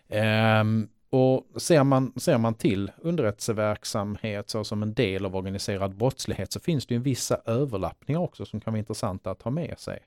Ehm, 0.08 0.88
och 1.10 1.62
ser 1.62 1.84
man, 1.84 2.12
ser 2.16 2.38
man 2.38 2.54
till 2.54 2.92
underrättelseverksamhet 2.98 4.50
så 4.50 4.64
som 4.64 4.82
en 4.82 4.94
del 4.94 5.24
av 5.24 5.36
organiserad 5.36 5.96
brottslighet 5.96 6.52
så 6.52 6.60
finns 6.60 6.86
det 6.86 6.94
ju 6.94 7.00
vissa 7.00 7.40
överlappningar 7.44 8.20
också 8.20 8.46
som 8.46 8.60
kan 8.60 8.72
vara 8.72 8.78
intressanta 8.78 9.30
att 9.30 9.42
ha 9.42 9.50
med 9.50 9.78
sig. 9.78 9.98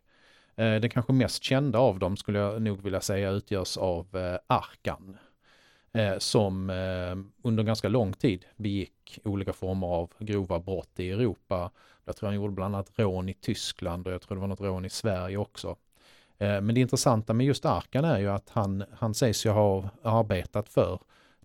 Ehm, 0.55 0.81
den 0.81 0.89
kanske 0.89 1.13
mest 1.13 1.43
kända 1.43 1.79
av 1.79 1.99
dem 1.99 2.17
skulle 2.17 2.39
jag 2.39 2.61
nog 2.61 2.81
vilja 2.81 3.01
säga 3.01 3.29
utgörs 3.29 3.77
av 3.77 4.17
eh, 4.17 4.39
Arkan 4.47 5.17
Eh, 5.97 6.17
som 6.17 6.69
eh, 6.69 7.47
under 7.47 7.63
ganska 7.63 7.89
lång 7.89 8.13
tid 8.13 8.45
begick 8.55 9.19
olika 9.23 9.53
former 9.53 9.87
av 9.87 10.13
grova 10.19 10.59
brott 10.59 10.99
i 10.99 11.11
Europa. 11.11 11.71
Jag 12.05 12.15
tror 12.15 12.27
han 12.27 12.35
gjorde 12.35 12.53
bland 12.53 12.75
annat 12.75 12.91
rån 12.95 13.29
i 13.29 13.33
Tyskland 13.33 14.07
och 14.07 14.13
jag 14.13 14.21
tror 14.21 14.35
det 14.35 14.41
var 14.41 14.47
något 14.47 14.61
rån 14.61 14.85
i 14.85 14.89
Sverige 14.89 15.37
också. 15.37 15.75
Eh, 16.37 16.61
men 16.61 16.75
det 16.75 16.81
intressanta 16.81 17.33
med 17.33 17.45
just 17.45 17.65
Arkan 17.65 18.05
är 18.05 18.19
ju 18.19 18.29
att 18.29 18.49
han, 18.49 18.83
han 18.93 19.13
sägs 19.13 19.45
ju 19.45 19.49
ha 19.49 19.89
arbetat 20.03 20.69
för 20.69 20.99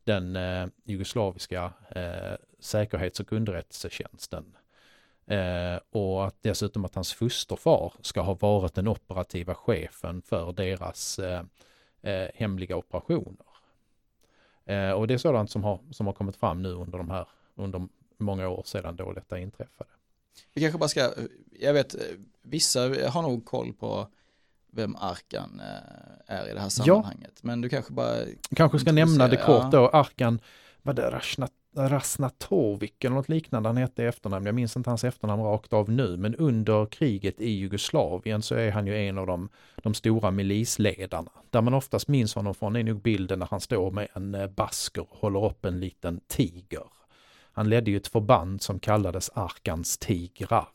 den 0.04 0.36
eh, 0.36 0.66
jugoslaviska 0.84 1.72
eh, 1.90 2.36
säkerhets 2.60 3.20
och 3.20 3.32
underrättelsetjänsten. 3.32 4.44
Eh, 5.26 5.80
och 5.90 6.26
att 6.26 6.36
dessutom 6.42 6.84
att 6.84 6.94
hans 6.94 7.12
fosterfar 7.12 7.92
ska 8.00 8.20
ha 8.20 8.34
varit 8.34 8.74
den 8.74 8.88
operativa 8.88 9.54
chefen 9.54 10.22
för 10.22 10.52
deras 10.52 11.20
hemliga 12.34 12.76
operationer. 12.76 13.51
Eh, 14.64 14.90
och 14.90 15.06
det 15.06 15.14
är 15.14 15.18
sådant 15.18 15.50
som 15.50 15.64
har, 15.64 15.80
som 15.90 16.06
har 16.06 16.12
kommit 16.12 16.36
fram 16.36 16.62
nu 16.62 16.68
under 16.68 16.98
de 16.98 17.10
här, 17.10 17.28
under 17.54 17.88
många 18.18 18.48
år 18.48 18.62
sedan 18.66 18.96
då 18.96 19.12
detta 19.12 19.38
inträffade. 19.38 19.90
Vi 20.54 20.60
kanske 20.60 20.78
bara 20.78 20.88
ska, 20.88 21.10
jag 21.60 21.72
vet, 21.72 21.94
vissa 22.42 22.80
har 23.08 23.22
nog 23.22 23.44
koll 23.44 23.72
på 23.72 24.08
vem 24.72 24.96
Arkan 24.96 25.60
eh, 25.60 26.36
är 26.36 26.50
i 26.50 26.54
det 26.54 26.60
här 26.60 26.68
sammanhanget. 26.68 27.32
Ja. 27.34 27.40
Men 27.42 27.60
du 27.60 27.68
kanske 27.68 27.92
bara... 27.92 28.16
Kanske 28.56 28.78
ska 28.78 28.92
nämna 28.92 29.28
det 29.28 29.36
kort 29.36 29.72
då, 29.72 29.88
Arkan, 29.88 30.40
vad 30.82 30.96
det 30.96 31.10
Rashnat 31.10 31.52
Rasnatovic 31.76 32.92
eller 33.00 33.16
något 33.16 33.28
liknande 33.28 33.68
han 33.68 33.76
hette 33.76 34.02
i 34.02 34.06
efternamn. 34.06 34.46
Jag 34.46 34.54
minns 34.54 34.76
inte 34.76 34.90
hans 34.90 35.04
efternamn 35.04 35.42
rakt 35.42 35.72
av 35.72 35.90
nu, 35.90 36.16
men 36.16 36.34
under 36.34 36.86
kriget 36.86 37.40
i 37.40 37.50
Jugoslavien 37.50 38.42
så 38.42 38.54
är 38.54 38.70
han 38.70 38.86
ju 38.86 38.96
en 38.96 39.18
av 39.18 39.26
de, 39.26 39.48
de 39.76 39.94
stora 39.94 40.30
milisledarna. 40.30 41.30
Där 41.50 41.62
man 41.62 41.74
oftast 41.74 42.08
minns 42.08 42.34
honom 42.34 42.54
från 42.54 42.76
är 42.76 42.84
nog 42.84 43.02
bilden 43.02 43.38
när 43.38 43.48
han 43.50 43.60
står 43.60 43.90
med 43.90 44.08
en 44.12 44.34
eh, 44.34 44.46
basker 44.46 45.02
och 45.10 45.18
håller 45.18 45.44
upp 45.44 45.64
en 45.64 45.80
liten 45.80 46.20
tiger. 46.26 46.86
Han 47.52 47.68
ledde 47.68 47.90
ju 47.90 47.96
ett 47.96 48.08
förband 48.08 48.62
som 48.62 48.78
kallades 48.78 49.30
Arkans 49.34 49.98
tigrar. 49.98 50.68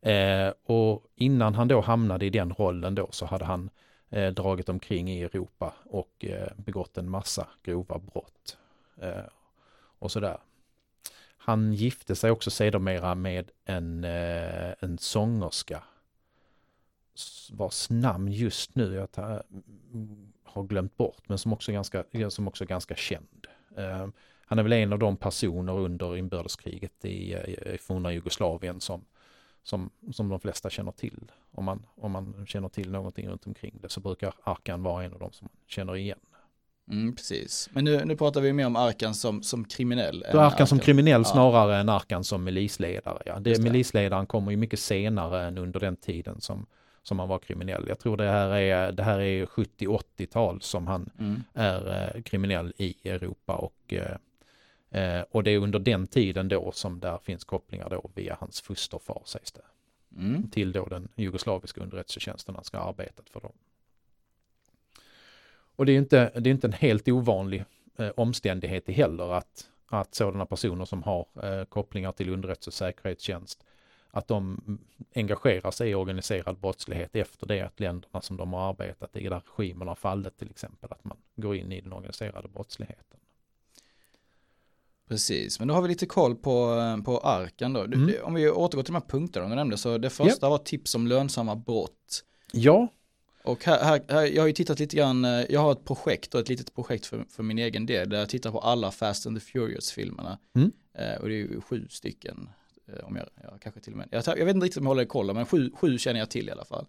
Eh, 0.00 0.52
och 0.66 1.04
innan 1.14 1.54
han 1.54 1.68
då 1.68 1.80
hamnade 1.80 2.26
i 2.26 2.30
den 2.30 2.52
rollen 2.52 2.94
då 2.94 3.08
så 3.10 3.26
hade 3.26 3.44
han 3.44 3.70
eh, 4.10 4.28
dragit 4.28 4.68
omkring 4.68 5.10
i 5.10 5.22
Europa 5.22 5.74
och 5.84 6.24
eh, 6.24 6.48
begått 6.56 6.98
en 6.98 7.10
massa 7.10 7.46
grova 7.62 7.98
brott. 7.98 8.56
Eh, 9.02 9.24
och 9.98 10.12
sådär. 10.12 10.38
Han 11.38 11.72
gifte 11.72 12.16
sig 12.16 12.30
också 12.30 12.50
sedermera 12.50 13.14
med 13.14 13.50
en, 13.64 14.04
eh, 14.04 14.74
en 14.80 14.98
sångerska 14.98 15.82
vars 17.50 17.90
namn 17.90 18.32
just 18.32 18.74
nu 18.74 18.94
jag 18.94 19.12
tar, 19.12 19.42
mm, 19.92 20.32
har 20.44 20.62
glömt 20.62 20.96
bort 20.96 21.28
men 21.28 21.38
som 21.38 21.52
också 21.52 21.70
är 21.70 21.74
ganska, 21.74 22.04
som 22.30 22.48
också 22.48 22.64
är 22.64 22.68
ganska 22.68 22.94
känd. 22.94 23.46
Eh, 23.76 24.08
han 24.46 24.58
är 24.58 24.62
väl 24.62 24.72
en 24.72 24.92
av 24.92 24.98
de 24.98 25.16
personer 25.16 25.72
under 25.72 26.16
inbördeskriget 26.16 27.04
i, 27.04 27.32
eh, 27.32 27.74
i 27.74 27.78
forna 27.78 28.12
Jugoslavien 28.12 28.80
som, 28.80 29.04
som, 29.62 29.90
som 30.12 30.28
de 30.28 30.40
flesta 30.40 30.70
känner 30.70 30.92
till. 30.92 31.32
Om 31.50 31.64
man, 31.64 31.86
om 31.94 32.12
man 32.12 32.46
känner 32.46 32.68
till 32.68 32.90
någonting 32.90 33.28
runt 33.28 33.46
omkring 33.46 33.78
det 33.82 33.88
så 33.88 34.00
brukar 34.00 34.34
Arkan 34.42 34.82
vara 34.82 35.04
en 35.04 35.12
av 35.12 35.18
de 35.18 35.32
som 35.32 35.44
man 35.44 35.66
känner 35.66 35.96
igen. 35.96 36.20
Mm, 36.90 37.16
precis. 37.16 37.68
Men 37.72 37.84
nu, 37.84 38.04
nu 38.04 38.16
pratar 38.16 38.40
vi 38.40 38.52
mer 38.52 38.66
om 38.66 38.76
Arkan 38.76 39.14
som, 39.14 39.42
som 39.42 39.64
kriminell. 39.64 40.20
Du 40.20 40.26
Arkan, 40.26 40.40
Arkan 40.40 40.66
som 40.66 40.78
kriminell 40.78 41.20
ja. 41.20 41.24
snarare 41.24 41.76
än 41.76 41.88
Arkan 41.88 42.24
som 42.24 42.44
milisledare. 42.44 43.22
Ja. 43.26 43.38
Det, 43.38 43.54
det. 43.54 43.62
Milisledaren 43.62 44.26
kommer 44.26 44.50
ju 44.50 44.56
mycket 44.56 44.78
senare 44.78 45.46
än 45.46 45.58
under 45.58 45.80
den 45.80 45.96
tiden 45.96 46.40
som, 46.40 46.66
som 47.02 47.18
han 47.18 47.28
var 47.28 47.38
kriminell. 47.38 47.84
Jag 47.88 47.98
tror 47.98 48.16
det 48.16 48.30
här 48.30 48.50
är, 48.50 48.92
det 48.92 49.02
här 49.02 49.20
är 49.20 49.46
70-80-tal 49.46 50.62
som 50.62 50.86
han 50.86 51.10
mm. 51.18 51.42
är 51.54 52.12
eh, 52.14 52.22
kriminell 52.22 52.72
i 52.76 53.08
Europa 53.08 53.54
och, 53.54 53.94
eh, 53.94 54.16
eh, 55.02 55.24
och 55.30 55.42
det 55.42 55.50
är 55.50 55.58
under 55.58 55.78
den 55.78 56.06
tiden 56.06 56.48
då 56.48 56.72
som 56.72 57.00
där 57.00 57.18
finns 57.18 57.44
kopplingar 57.44 57.90
då 57.90 58.10
via 58.14 58.36
hans 58.40 58.60
fosterfar 58.60 59.22
sägs 59.24 59.52
det. 59.52 59.60
Mm. 60.18 60.50
Till 60.50 60.72
då 60.72 60.86
den 60.86 61.08
jugoslaviska 61.16 61.80
underrättelsetjänsten 61.80 62.54
han 62.54 62.64
ska 62.64 62.78
ha 62.78 62.88
arbetat 62.88 63.30
för 63.30 63.40
dem. 63.40 63.52
Och 65.76 65.86
det 65.86 65.92
är 65.92 65.98
inte, 65.98 66.30
det 66.40 66.50
är 66.50 66.52
inte 66.52 66.66
en 66.66 66.72
helt 66.72 67.08
ovanlig 67.08 67.64
eh, 67.96 68.10
omständighet 68.16 68.88
heller 68.88 69.32
att, 69.32 69.66
att 69.86 70.14
sådana 70.14 70.46
personer 70.46 70.84
som 70.84 71.02
har 71.02 71.26
eh, 71.42 71.64
kopplingar 71.64 72.12
till 72.12 72.28
underrättelse 72.30 72.70
och 72.70 72.74
säkerhetstjänst 72.74 73.64
att 74.16 74.28
de 74.28 74.60
engagerar 75.14 75.70
sig 75.70 75.90
i 75.90 75.94
organiserad 75.94 76.58
brottslighet 76.58 77.16
efter 77.16 77.46
det 77.46 77.60
att 77.60 77.80
länderna 77.80 78.20
som 78.20 78.36
de 78.36 78.52
har 78.52 78.68
arbetat 78.68 79.16
i, 79.16 79.28
där 79.28 79.42
regimen 79.56 79.88
har 79.88 79.94
fallit 79.94 80.38
till 80.38 80.50
exempel, 80.50 80.92
att 80.92 81.04
man 81.04 81.16
går 81.36 81.56
in 81.56 81.72
i 81.72 81.80
den 81.80 81.92
organiserade 81.92 82.48
brottsligheten. 82.48 83.20
Precis, 85.08 85.58
men 85.58 85.68
då 85.68 85.74
har 85.74 85.82
vi 85.82 85.88
lite 85.88 86.06
koll 86.06 86.36
på, 86.36 86.76
på 87.04 87.18
arken 87.18 87.72
då. 87.72 87.80
Mm. 87.80 88.14
Om 88.22 88.34
vi 88.34 88.50
återgår 88.50 88.82
till 88.82 88.92
de 88.92 89.00
här 89.00 89.08
punkterna 89.08 89.48
du 89.48 89.54
nämnde, 89.54 89.76
så 89.76 89.98
det 89.98 90.10
första 90.10 90.46
yep. 90.46 90.50
var 90.50 90.58
tips 90.58 90.94
om 90.94 91.06
lönsamma 91.06 91.56
brott. 91.56 92.24
Ja. 92.52 92.88
Och 93.46 93.64
här, 93.64 93.84
här, 93.84 94.02
här, 94.08 94.24
jag 94.24 94.42
har 94.42 94.46
ju 94.46 94.52
tittat 94.52 94.78
lite 94.78 94.96
grann, 94.96 95.24
eh, 95.24 95.44
jag 95.48 95.60
har 95.60 95.72
ett 95.72 95.84
projekt 95.84 96.34
och 96.34 96.40
ett 96.40 96.48
litet 96.48 96.74
projekt 96.74 97.06
för, 97.06 97.24
för 97.28 97.42
min 97.42 97.58
egen 97.58 97.86
del, 97.86 98.08
där 98.08 98.18
jag 98.18 98.28
tittar 98.28 98.50
på 98.50 98.60
alla 98.60 98.90
Fast 98.90 99.26
and 99.26 99.36
the 99.36 99.40
Furious-filmerna. 99.40 100.38
Mm. 100.54 100.72
Eh, 100.94 101.14
och 101.20 101.28
det 101.28 101.34
är 101.34 101.38
ju 101.38 101.60
sju 101.60 101.86
stycken, 101.90 102.48
eh, 102.88 103.04
om 103.04 103.16
jag, 103.16 103.26
jag 103.42 103.60
kanske 103.62 103.80
till 103.80 103.92
och 103.92 103.98
med, 103.98 104.08
jag, 104.10 104.24
jag 104.26 104.44
vet 104.44 104.54
inte 104.54 104.66
riktigt 104.66 104.80
om 104.80 104.84
jag 104.84 104.90
håller 104.90 105.04
koll, 105.04 105.34
men 105.34 105.46
sju, 105.46 105.70
sju 105.74 105.98
känner 105.98 106.20
jag 106.20 106.30
till 106.30 106.48
i 106.48 106.52
alla 106.52 106.64
fall. 106.64 106.86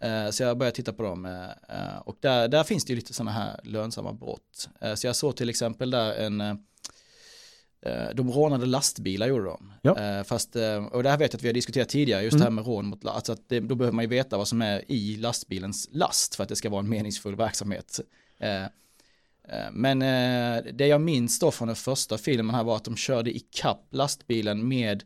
Eh, 0.00 0.30
så 0.30 0.42
jag 0.42 0.58
började 0.58 0.76
titta 0.76 0.92
på 0.92 1.02
dem 1.02 1.24
eh, 1.24 1.98
och 2.04 2.16
där, 2.20 2.48
där 2.48 2.64
finns 2.64 2.84
det 2.84 2.92
ju 2.92 2.96
lite 2.96 3.14
sådana 3.14 3.30
här 3.30 3.60
lönsamma 3.62 4.12
brott. 4.12 4.68
Eh, 4.80 4.94
så 4.94 5.06
jag 5.06 5.16
såg 5.16 5.36
till 5.36 5.50
exempel 5.50 5.90
där 5.90 6.14
en 6.14 6.64
de 8.14 8.30
rånade 8.30 8.66
lastbilar 8.66 9.26
gjorde 9.26 9.44
de. 9.44 9.72
Ja. 9.82 9.98
Eh, 9.98 10.24
fast, 10.24 10.56
eh, 10.56 10.84
och 10.84 11.02
det 11.02 11.10
här 11.10 11.18
vet 11.18 11.32
jag 11.32 11.38
att 11.38 11.42
vi 11.42 11.48
har 11.48 11.54
diskuterat 11.54 11.88
tidigare, 11.88 12.22
just 12.22 12.34
mm. 12.34 12.40
det 12.40 12.44
här 12.44 12.50
med 12.50 12.66
rån 12.66 12.86
mot 12.86 13.06
alltså 13.06 13.32
att 13.32 13.48
det, 13.48 13.60
då 13.60 13.74
behöver 13.74 13.94
man 13.94 14.04
ju 14.04 14.08
veta 14.08 14.36
vad 14.36 14.48
som 14.48 14.62
är 14.62 14.84
i 14.92 15.16
lastbilens 15.16 15.88
last 15.92 16.34
för 16.34 16.42
att 16.42 16.48
det 16.48 16.56
ska 16.56 16.70
vara 16.70 16.80
en 16.80 16.88
meningsfull 16.88 17.36
verksamhet. 17.36 18.00
Men 19.72 19.98
det 20.76 20.86
jag 20.86 21.00
minns 21.00 21.38
då 21.38 21.50
från 21.50 21.68
den 21.68 21.76
första 21.76 22.18
filmen 22.18 22.54
här 22.54 22.64
var 22.64 22.76
att 22.76 22.84
de 22.84 22.96
körde 22.96 23.30
i 23.36 23.40
kapp 23.50 23.86
lastbilen 23.90 24.68
med 24.68 25.02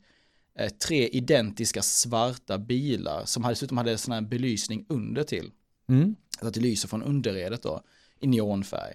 tre 0.87 1.09
identiska 1.09 1.83
svarta 1.83 2.59
bilar 2.59 3.25
som 3.25 3.43
dessutom 3.43 3.77
hade 3.77 3.99
sån 3.99 4.13
här 4.13 4.21
belysning 4.21 4.87
under 4.89 5.23
till. 5.23 5.51
Mm. 5.89 6.17
Så 6.41 6.47
att 6.47 6.55
det 6.55 6.61
lyser 6.61 6.89
från 6.89 7.03
underredet 7.03 7.63
då 7.63 7.83
i 8.21 8.27
neonfärg. 8.27 8.95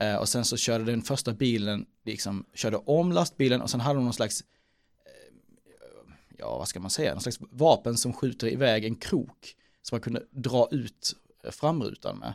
Eh, 0.00 0.16
och 0.16 0.28
sen 0.28 0.44
så 0.44 0.56
körde 0.56 0.84
den 0.84 1.02
första 1.02 1.32
bilen, 1.32 1.86
liksom 2.04 2.44
körde 2.54 2.76
om 2.76 3.12
lastbilen 3.12 3.60
och 3.60 3.70
sen 3.70 3.80
hade 3.80 3.98
de 3.98 4.04
någon 4.04 4.12
slags, 4.12 4.40
eh, 4.40 6.12
ja 6.38 6.58
vad 6.58 6.68
ska 6.68 6.80
man 6.80 6.90
säga, 6.90 7.12
någon 7.12 7.20
slags 7.20 7.38
vapen 7.50 7.96
som 7.96 8.12
skjuter 8.12 8.48
iväg 8.48 8.84
en 8.84 8.96
krok 8.96 9.54
som 9.82 9.96
man 9.96 10.00
kunde 10.00 10.22
dra 10.30 10.68
ut 10.70 11.16
eh, 11.44 11.50
framrutan 11.50 12.18
med. 12.18 12.34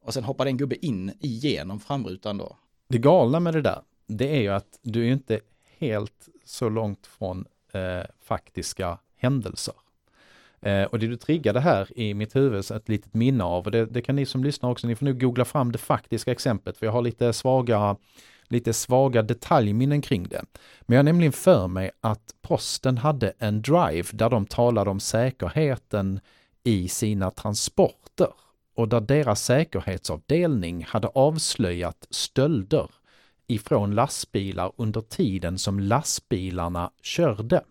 Och 0.00 0.14
sen 0.14 0.24
hoppade 0.24 0.50
en 0.50 0.56
gubbe 0.56 0.86
in 0.86 1.12
igenom 1.20 1.80
framrutan 1.80 2.38
då. 2.38 2.56
Det 2.88 2.98
galna 2.98 3.40
med 3.40 3.54
det 3.54 3.62
där, 3.62 3.82
det 4.06 4.36
är 4.36 4.40
ju 4.40 4.48
att 4.48 4.78
du 4.82 5.06
är 5.08 5.12
inte 5.12 5.40
helt 5.78 6.28
så 6.44 6.68
långt 6.68 7.06
från 7.06 7.46
eh, 7.72 8.02
faktiska 8.20 8.98
händelser. 9.16 9.74
Eh, 10.66 10.84
och 10.84 10.98
det 10.98 11.06
du 11.06 11.16
triggade 11.16 11.60
här 11.60 11.98
i 11.98 12.14
mitt 12.14 12.36
huvud, 12.36 12.64
så 12.64 12.74
ett 12.74 12.88
litet 12.88 13.14
minne 13.14 13.44
av, 13.44 13.64
och 13.64 13.70
det, 13.70 13.86
det, 13.86 14.02
kan 14.02 14.16
ni 14.16 14.26
som 14.26 14.44
lyssnar 14.44 14.70
också, 14.70 14.86
ni 14.86 14.96
får 14.96 15.04
nu 15.04 15.14
googla 15.14 15.44
fram 15.44 15.72
det 15.72 15.78
faktiska 15.78 16.32
exemplet, 16.32 16.76
för 16.76 16.86
jag 16.86 16.92
har 16.92 17.02
lite 17.02 17.32
svaga, 17.32 17.96
lite 18.48 18.72
svaga 18.72 19.22
detaljminnen 19.22 20.02
kring 20.02 20.28
det. 20.28 20.44
Men 20.80 20.96
jag 20.96 20.98
har 20.98 21.04
nämligen 21.04 21.32
för 21.32 21.68
mig 21.68 21.90
att 22.00 22.34
posten 22.42 22.98
hade 22.98 23.32
en 23.38 23.62
drive 23.62 24.08
där 24.12 24.30
de 24.30 24.46
talade 24.46 24.90
om 24.90 25.00
säkerheten 25.00 26.20
i 26.64 26.88
sina 26.88 27.30
transporter 27.30 28.30
och 28.76 28.88
där 28.88 29.00
deras 29.00 29.44
säkerhetsavdelning 29.44 30.84
hade 30.84 31.08
avslöjat 31.08 32.06
stölder 32.10 32.90
ifrån 33.46 33.94
lastbilar 33.94 34.72
under 34.76 35.00
tiden 35.00 35.58
som 35.58 35.80
lastbilarna 35.80 36.90
körde. 37.02 37.62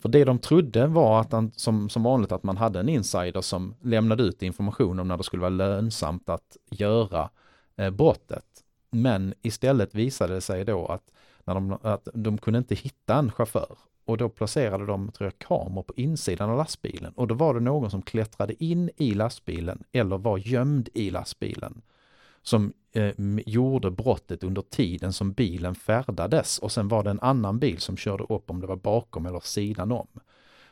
För 0.00 0.08
det 0.08 0.24
de 0.24 0.38
trodde 0.38 0.86
var 0.86 1.20
att 1.20 1.32
han, 1.32 1.52
som, 1.56 1.88
som 1.88 2.02
vanligt 2.02 2.32
att 2.32 2.42
man 2.42 2.56
hade 2.56 2.80
en 2.80 2.88
insider 2.88 3.40
som 3.40 3.74
lämnade 3.82 4.22
ut 4.22 4.42
information 4.42 5.00
om 5.00 5.08
när 5.08 5.16
det 5.16 5.22
skulle 5.22 5.40
vara 5.40 5.50
lönsamt 5.50 6.28
att 6.28 6.56
göra 6.70 7.30
eh, 7.76 7.90
brottet. 7.90 8.44
Men 8.90 9.34
istället 9.42 9.94
visade 9.94 10.34
det 10.34 10.40
sig 10.40 10.64
då 10.64 10.86
att, 10.86 11.12
när 11.44 11.54
de, 11.54 11.78
att 11.82 12.08
de 12.14 12.38
kunde 12.38 12.58
inte 12.58 12.74
hitta 12.74 13.14
en 13.14 13.32
chaufför. 13.32 13.78
Och 14.04 14.16
då 14.16 14.28
placerade 14.28 14.86
de 14.86 15.12
tror 15.12 15.26
jag, 15.26 15.38
kameror 15.38 15.82
på 15.82 15.94
insidan 15.96 16.50
av 16.50 16.56
lastbilen. 16.56 17.12
Och 17.12 17.26
då 17.26 17.34
var 17.34 17.54
det 17.54 17.60
någon 17.60 17.90
som 17.90 18.02
klättrade 18.02 18.64
in 18.64 18.90
i 18.96 19.14
lastbilen 19.14 19.82
eller 19.92 20.18
var 20.18 20.38
gömd 20.38 20.88
i 20.94 21.10
lastbilen. 21.10 21.82
Som 22.42 22.72
eh, 22.92 23.12
gjorde 23.46 23.90
brottet 23.90 24.44
under 24.44 24.62
tiden 24.62 25.12
som 25.12 25.32
bilen 25.32 25.74
färdades 25.74 26.58
och 26.58 26.72
sen 26.72 26.88
var 26.88 27.02
det 27.02 27.10
en 27.10 27.20
annan 27.20 27.58
bil 27.58 27.78
som 27.78 27.96
körde 27.96 28.24
upp 28.24 28.50
om 28.50 28.60
det 28.60 28.66
var 28.66 28.76
bakom 28.76 29.26
eller 29.26 29.40
sidan 29.40 29.92
om. 29.92 30.08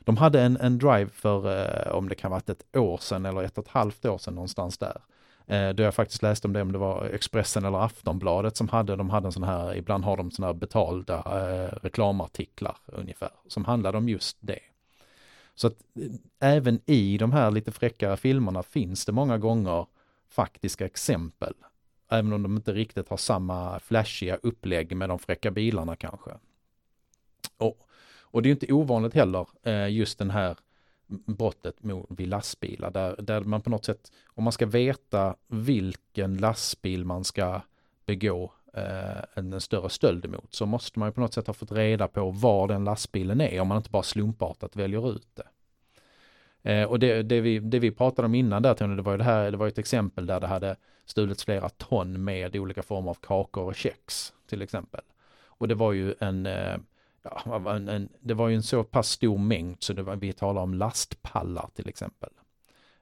De 0.01 0.17
hade 0.17 0.43
en, 0.43 0.57
en 0.57 0.79
drive 0.79 1.11
för, 1.11 1.61
eh, 1.87 1.93
om 1.93 2.09
det 2.09 2.15
kan 2.15 2.31
varit 2.31 2.49
ett 2.49 2.77
år 2.77 2.99
sedan 2.99 3.27
eller 3.27 3.43
ett 3.43 3.59
och 3.59 3.65
ett 3.65 3.71
halvt 3.71 4.05
år 4.05 4.19
sedan 4.19 4.35
någonstans 4.35 4.79
där. 4.79 5.01
Eh, 5.49 5.71
då 5.71 5.83
jag 5.83 5.95
faktiskt 5.95 6.23
läste 6.23 6.47
om 6.47 6.53
det, 6.53 6.63
om 6.63 6.73
det 6.73 6.79
var 6.79 7.05
Expressen 7.05 7.65
eller 7.65 7.85
Aftonbladet 7.85 8.57
som 8.57 8.69
hade, 8.69 8.97
de 8.97 9.11
hade 9.11 9.29
en 9.29 9.33
sån 9.33 9.43
här, 9.43 9.75
ibland 9.75 10.05
har 10.05 10.17
de 10.17 10.31
såna 10.31 10.47
här 10.47 10.55
betalda 10.55 11.17
eh, 11.17 11.77
reklamartiklar 11.83 12.77
ungefär, 12.87 13.31
som 13.47 13.65
handlade 13.65 13.99
om 13.99 14.09
just 14.09 14.37
det. 14.41 14.59
Så 15.55 15.67
att 15.67 15.77
eh, 16.01 16.11
även 16.41 16.81
i 16.87 17.19
de 17.19 17.33
här 17.33 17.51
lite 17.51 17.73
fräckare 17.73 18.17
filmerna 18.17 18.63
finns 18.63 19.05
det 19.05 19.13
många 19.13 19.39
gånger 19.39 19.87
faktiska 20.29 20.87
exempel. 20.87 21.55
Även 22.09 22.33
om 22.33 22.43
de 22.43 22.57
inte 22.57 22.73
riktigt 22.73 23.09
har 23.09 23.17
samma 23.17 23.81
flashiga 23.81 24.37
upplägg 24.37 24.97
med 24.97 25.09
de 25.09 25.19
fräcka 25.19 25.51
bilarna 25.51 25.97
kanske. 25.97 26.31
Och, 27.57 27.89
och 28.21 28.43
det 28.43 28.49
är 28.49 28.51
inte 28.51 28.73
ovanligt 28.73 29.15
heller, 29.15 29.47
eh, 29.63 29.93
just 29.93 30.19
den 30.19 30.31
här 30.31 30.57
brottet 31.09 31.77
vid 32.09 32.29
lastbilar, 32.29 32.91
där, 32.91 33.17
där 33.23 33.41
man 33.41 33.63
på 33.63 33.71
något 33.71 33.85
sätt, 33.85 34.13
om 34.27 34.45
man 34.45 34.53
ska 34.53 34.67
veta 34.67 35.37
vilken 35.47 36.37
lastbil 36.37 37.05
man 37.05 37.25
ska 37.25 37.61
begå 38.07 38.53
eh, 38.75 39.25
en, 39.35 39.53
en 39.53 39.61
större 39.61 39.91
stöld 39.91 40.25
emot, 40.25 40.55
så 40.55 40.67
måste 40.67 40.99
man 40.99 41.09
ju 41.09 41.13
på 41.13 41.21
något 41.21 41.35
sätt 41.35 41.47
ha 41.47 41.55
fått 41.55 41.73
reda 41.73 42.09
på 42.09 42.31
var 42.31 42.69
den 42.69 42.85
lastbilen 42.85 43.41
är, 43.41 43.61
om 43.61 43.69
man 43.69 43.77
inte 43.77 43.91
bara 43.91 44.03
slumpartat 44.03 44.77
väljer 44.77 45.13
ut 45.13 45.29
det. 45.35 45.47
Eh, 46.63 46.85
och 46.85 46.99
det, 46.99 47.23
det, 47.23 47.41
vi, 47.41 47.59
det 47.59 47.79
vi 47.79 47.91
pratade 47.91 48.27
om 48.27 48.35
innan 48.35 48.63
där 48.63 48.75
Tony, 48.75 48.97
det 48.97 49.03
var 49.03 49.13
ju 49.13 49.19
det 49.19 49.25
här, 49.25 49.51
det 49.51 49.57
var 49.57 49.69
ett 49.69 49.79
exempel 49.79 50.27
där 50.27 50.41
det 50.41 50.47
hade 50.47 50.77
stulits 51.05 51.45
flera 51.45 51.69
ton 51.69 52.25
med 52.25 52.57
olika 52.57 52.83
former 52.83 53.11
av 53.11 53.15
kakor 53.15 53.65
och 53.65 53.75
kex 53.75 54.33
till 54.47 54.63
exempel. 54.63 55.01
Och 55.45 55.69
det 55.69 55.75
var 55.75 55.93
ju 55.93 56.15
en, 56.21 56.47
eh, 56.47 56.77
ja, 57.23 57.75
en, 57.77 57.89
en, 57.89 58.09
det 58.21 58.35
var 58.35 58.49
ju 58.49 58.55
en 58.55 58.63
så 58.63 58.85
pass 58.85 59.09
stor 59.09 59.39
mängd 59.39 59.77
så 59.79 59.93
det 59.93 60.03
var, 60.03 60.17
vi 60.17 60.33
talar 60.33 60.63
om 60.63 60.75
lastpallar 60.75 61.69
till 61.75 61.89
exempel. 61.89 62.31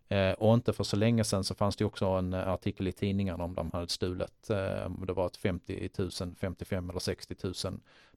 Eh, 0.09 0.33
och 0.33 0.55
inte 0.55 0.73
för 0.73 0.85
så 0.85 0.97
länge 0.97 1.25
sedan 1.25 1.45
så 1.45 1.55
fanns 1.55 1.77
det 1.77 1.85
också 1.85 2.07
en 2.07 2.35
artikel 2.35 2.89
i 2.89 2.93
tidningarna 2.93 3.45
om 3.45 3.55
de 3.55 3.71
hade 3.73 3.89
stulit, 3.89 4.51
eh, 4.51 4.91
det 5.07 5.13
var 5.13 5.27
ett 5.27 5.37
50 5.37 5.91
000, 5.99 6.11
55 6.41 6.91
eller 6.91 7.01
60 7.01 7.35
000 7.43 7.55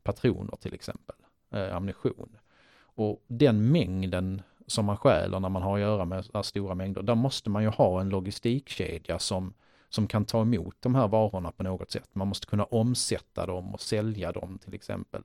patroner 0.04 0.56
till 0.56 0.74
exempel, 0.74 1.16
eh, 1.52 1.76
ammunition. 1.76 2.38
Och 2.80 3.24
den 3.28 3.72
mängden 3.72 4.42
som 4.70 4.86
man 4.86 4.98
stjäler 4.98 5.40
när 5.40 5.50
man 5.50 5.62
har 5.62 5.76
att 5.76 5.82
göra 5.82 6.06
med 6.06 6.46
stora 6.46 6.76
mängder, 6.76 7.02
där 7.02 7.16
måste 7.16 7.50
man 7.50 7.64
ju 7.64 7.70
ha 7.70 8.02
en 8.02 8.10
logistikkedja 8.10 9.20
som, 9.20 9.54
som 9.90 10.08
kan 10.08 10.26
ta 10.26 10.42
emot 10.42 10.76
de 10.80 10.96
här 10.96 11.08
varorna 11.08 11.52
på 11.52 11.64
något 11.64 11.92
sätt. 11.92 12.10
Man 12.14 12.28
måste 12.28 12.48
kunna 12.48 12.64
omsätta 12.64 13.46
dem 13.46 13.74
och 13.74 13.82
sälja 13.82 14.32
dem 14.32 14.60
till 14.64 14.74
exempel. 14.74 15.22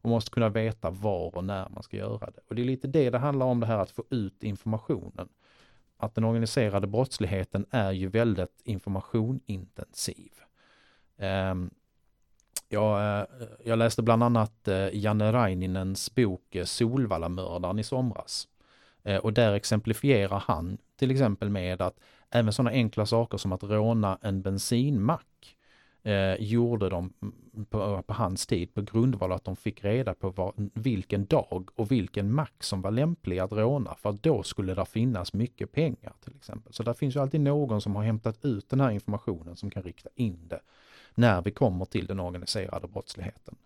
Och 0.00 0.04
man 0.04 0.10
måste 0.10 0.30
kunna 0.30 0.48
veta 0.48 0.90
var 0.90 1.36
och 1.36 1.44
när 1.44 1.68
man 1.68 1.82
ska 1.82 1.96
göra 1.96 2.30
det. 2.30 2.40
Och 2.48 2.54
det 2.54 2.62
är 2.62 2.66
lite 2.66 2.88
det 2.88 3.10
det 3.10 3.18
handlar 3.18 3.46
om 3.46 3.60
det 3.60 3.66
här 3.66 3.78
att 3.78 3.90
få 3.90 4.04
ut 4.10 4.42
informationen. 4.42 5.28
Att 5.96 6.14
den 6.14 6.24
organiserade 6.24 6.86
brottsligheten 6.86 7.66
är 7.70 7.92
ju 7.92 8.08
väldigt 8.08 8.60
informationintensiv. 8.64 10.32
Um, 11.16 11.24
ehm, 11.26 11.70
jag, 12.68 13.20
eh, 13.20 13.26
jag, 13.64 13.78
läste 13.78 14.02
bland 14.02 14.22
annat 14.22 14.68
eh, 14.68 14.96
Janne 14.96 15.32
Raininens 15.32 16.14
bok 16.14 16.54
eh, 16.54 16.64
Solvallamördaren 16.64 17.78
i 17.78 17.84
somras. 17.84 18.48
Eh, 19.08 19.16
och 19.16 19.32
där 19.32 19.52
exemplifierar 19.52 20.42
han 20.46 20.78
till 20.96 21.10
exempel 21.10 21.50
med 21.50 21.82
att 21.82 22.00
även 22.30 22.52
sådana 22.52 22.70
enkla 22.70 23.06
saker 23.06 23.38
som 23.38 23.52
att 23.52 23.62
råna 23.62 24.18
en 24.22 24.42
bensinmack 24.42 25.56
eh, 26.02 26.34
gjorde 26.34 26.88
de 26.88 27.12
på, 27.70 28.02
på, 28.02 28.14
hans 28.14 28.46
tid 28.46 28.74
på 28.74 28.82
grundval 28.82 29.32
av 29.32 29.36
att 29.36 29.44
de 29.44 29.56
fick 29.56 29.84
reda 29.84 30.14
på 30.14 30.30
var, 30.30 30.52
vilken 30.74 31.26
dag 31.26 31.70
och 31.74 31.90
vilken 31.90 32.32
mack 32.32 32.62
som 32.62 32.82
var 32.82 32.90
lämplig 32.90 33.38
att 33.38 33.52
råna 33.52 33.94
för 33.94 34.10
att 34.10 34.22
då 34.22 34.42
skulle 34.42 34.74
det 34.74 34.84
finnas 34.84 35.32
mycket 35.32 35.72
pengar 35.72 36.12
till 36.24 36.36
exempel. 36.36 36.72
Så 36.72 36.82
där 36.82 36.94
finns 36.94 37.16
ju 37.16 37.20
alltid 37.20 37.40
någon 37.40 37.80
som 37.80 37.96
har 37.96 38.02
hämtat 38.02 38.44
ut 38.44 38.68
den 38.68 38.80
här 38.80 38.90
informationen 38.90 39.56
som 39.56 39.70
kan 39.70 39.82
rikta 39.82 40.10
in 40.14 40.48
det 40.48 40.60
när 41.14 41.42
vi 41.42 41.50
kommer 41.50 41.84
till 41.84 42.06
den 42.06 42.20
organiserade 42.20 42.88
brottsligheten. 42.88 43.56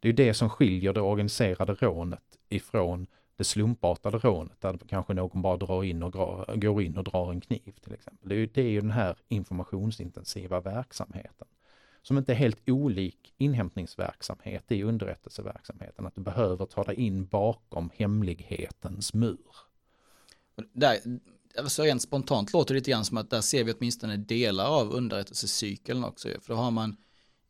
Det 0.00 0.08
är 0.08 0.12
det 0.12 0.34
som 0.34 0.50
skiljer 0.50 0.92
det 0.92 1.00
organiserade 1.00 1.74
rånet 1.74 2.38
ifrån 2.48 3.06
det 3.36 3.44
slumpartade 3.44 4.18
rånet 4.18 4.60
där 4.60 4.78
kanske 4.88 5.14
någon 5.14 5.42
bara 5.42 5.56
drar 5.56 5.84
in 5.84 6.02
och 6.02 6.10
drar, 6.10 6.56
går 6.56 6.82
in 6.82 6.96
och 6.96 7.04
drar 7.04 7.30
en 7.30 7.40
kniv 7.40 7.74
till 7.84 7.92
exempel. 7.92 8.28
Det 8.28 8.34
är, 8.34 8.38
ju, 8.38 8.46
det 8.46 8.62
är 8.62 8.70
ju 8.70 8.80
den 8.80 8.90
här 8.90 9.16
informationsintensiva 9.28 10.60
verksamheten 10.60 11.46
som 12.02 12.18
inte 12.18 12.32
är 12.32 12.36
helt 12.36 12.68
olik 12.68 13.34
inhämtningsverksamhet 13.36 14.72
i 14.72 14.82
underrättelseverksamheten. 14.82 16.06
Att 16.06 16.14
du 16.14 16.20
behöver 16.20 16.66
ta 16.66 16.84
dig 16.84 16.96
in 16.96 17.26
bakom 17.26 17.90
hemlighetens 17.94 19.14
mur. 19.14 19.56
Där, 20.72 20.98
alltså 21.58 21.82
rent 21.82 22.02
spontant 22.02 22.52
låter 22.52 22.74
det 22.74 22.78
lite 22.78 22.90
grann 22.90 23.04
som 23.04 23.16
att 23.16 23.30
där 23.30 23.40
ser 23.40 23.64
vi 23.64 23.72
åtminstone 23.72 24.16
delar 24.16 24.66
av 24.66 24.92
underrättelsecykeln 24.92 26.04
också. 26.04 26.28
För 26.40 26.54
då 26.54 26.54
har 26.54 26.70
man, 26.70 26.96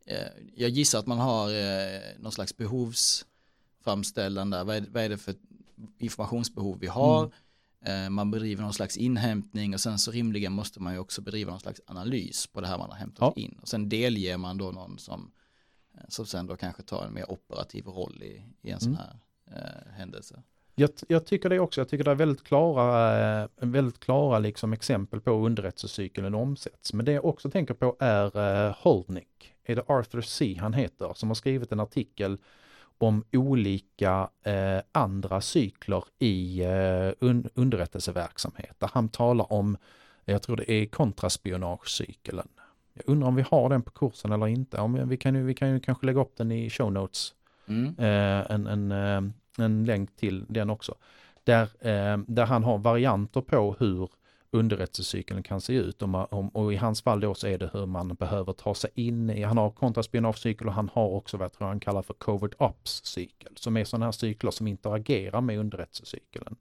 eh, 0.05 0.27
jag 0.55 0.69
gissar 0.69 0.99
att 0.99 1.07
man 1.07 1.19
har 1.19 1.49
eh, 1.49 1.99
någon 2.19 2.31
slags 2.31 2.57
behovsframställande. 2.57 4.63
Vad 4.63 4.75
är, 4.75 4.85
vad 4.91 5.03
är 5.03 5.09
det 5.09 5.17
för 5.17 5.35
informationsbehov 5.97 6.79
vi 6.79 6.87
har? 6.87 7.19
Mm. 7.19 7.31
Eh, 7.85 8.09
man 8.09 8.31
bedriver 8.31 8.63
någon 8.63 8.73
slags 8.73 8.97
inhämtning 8.97 9.73
och 9.73 9.79
sen 9.79 9.97
så 9.97 10.11
rimligen 10.11 10.53
måste 10.53 10.81
man 10.81 10.93
ju 10.93 10.99
också 10.99 11.21
bedriva 11.21 11.51
någon 11.51 11.59
slags 11.59 11.81
analys 11.85 12.47
på 12.47 12.61
det 12.61 12.67
här 12.67 12.77
man 12.77 12.89
har 12.89 12.97
hämtat 12.97 13.33
ja. 13.35 13.41
in. 13.41 13.59
Och 13.61 13.67
sen 13.67 13.89
delger 13.89 14.37
man 14.37 14.57
då 14.57 14.71
någon 14.71 14.97
som, 14.97 15.31
eh, 15.93 16.03
som 16.07 16.25
sen 16.25 16.47
då 16.47 16.55
kanske 16.55 16.83
tar 16.83 17.05
en 17.05 17.13
mer 17.13 17.31
operativ 17.31 17.85
roll 17.85 18.23
i, 18.23 18.43
i 18.61 18.71
en 18.71 18.79
sån 18.79 18.97
mm. 18.97 19.01
här 19.01 19.19
eh, 19.51 19.91
händelse. 19.91 20.43
Jag, 20.75 20.89
jag, 21.07 21.25
tycker 21.25 21.49
det 21.49 21.59
också, 21.59 21.81
jag 21.81 21.89
tycker 21.89 22.03
det 22.03 22.11
är 22.11 22.15
väldigt 22.15 22.43
klara, 22.43 23.41
eh, 23.41 23.49
väldigt 23.55 23.99
klara 23.99 24.39
liksom 24.39 24.73
exempel 24.73 25.21
på 25.21 25.31
underrättelsecykeln 25.31 26.35
omsätts. 26.35 26.93
Men 26.93 27.05
det 27.05 27.11
jag 27.11 27.25
också 27.25 27.49
tänker 27.49 27.73
på 27.73 27.95
är 27.99 28.75
Holdnick, 28.83 29.53
är 29.63 29.75
det 29.75 29.83
Arthur 29.87 30.21
C 30.21 30.57
han 30.61 30.73
heter, 30.73 31.13
som 31.15 31.29
har 31.29 31.35
skrivit 31.35 31.71
en 31.71 31.79
artikel 31.79 32.37
om 32.97 33.23
olika 33.31 34.29
eh, 34.43 34.79
andra 34.91 35.41
cykler 35.41 36.03
i 36.19 36.63
eh, 36.63 37.11
un 37.19 37.49
underrättelseverksamhet. 37.53 38.75
Där 38.79 38.89
han 38.93 39.09
talar 39.09 39.53
om, 39.53 39.77
jag 40.25 40.41
tror 40.41 40.55
det 40.55 40.71
är 40.71 40.85
kontraspionagecykeln. 40.85 42.47
Jag 42.93 43.03
undrar 43.09 43.27
om 43.27 43.35
vi 43.35 43.45
har 43.49 43.69
den 43.69 43.81
på 43.81 43.91
kursen 43.91 44.31
eller 44.31 44.47
inte. 44.47 44.77
Om 44.77 45.09
vi, 45.09 45.17
kan 45.17 45.35
ju, 45.35 45.43
vi 45.43 45.53
kan 45.53 45.69
ju 45.69 45.79
kanske 45.79 46.05
lägga 46.05 46.21
upp 46.21 46.37
den 46.37 46.51
i 46.51 46.69
show 46.69 46.91
notes. 46.91 47.33
Mm. 47.67 47.95
Eh, 47.97 48.51
en, 48.51 48.67
en, 48.67 48.91
eh, 48.91 49.31
en 49.65 49.85
länk 49.85 50.15
till 50.15 50.45
den 50.47 50.69
också. 50.69 50.95
Där, 51.43 51.63
eh, 51.79 52.17
där 52.27 52.45
han 52.45 52.63
har 52.63 52.77
varianter 52.77 53.41
på 53.41 53.75
hur 53.79 54.09
underrättelsecykeln 54.55 55.43
kan 55.43 55.61
se 55.61 55.73
ut. 55.73 56.01
Om, 56.01 56.15
om, 56.15 56.49
och 56.49 56.73
i 56.73 56.75
hans 56.75 57.01
fall 57.01 57.19
då 57.19 57.33
så 57.33 57.47
är 57.47 57.57
det 57.57 57.69
hur 57.73 57.85
man 57.85 58.07
behöver 58.07 58.53
ta 58.53 58.75
sig 58.75 58.89
in 58.93 59.29
i, 59.29 59.43
han 59.43 59.57
har 59.57 59.69
kontraspionagecykel 59.69 60.67
och 60.67 60.73
han 60.73 60.89
har 60.93 61.07
också 61.07 61.37
vad 61.37 61.45
jag 61.45 61.53
tror 61.53 61.67
han 61.67 61.79
kallar 61.79 62.01
för 62.01 62.13
covert 62.13 62.55
ops-cykel, 62.57 63.51
som 63.55 63.77
är 63.77 63.83
sådana 63.83 64.05
här 64.05 64.11
cykler 64.11 64.51
som 64.51 64.67
interagerar 64.67 65.41
med 65.41 65.59
underrättelsecykeln. 65.59 66.55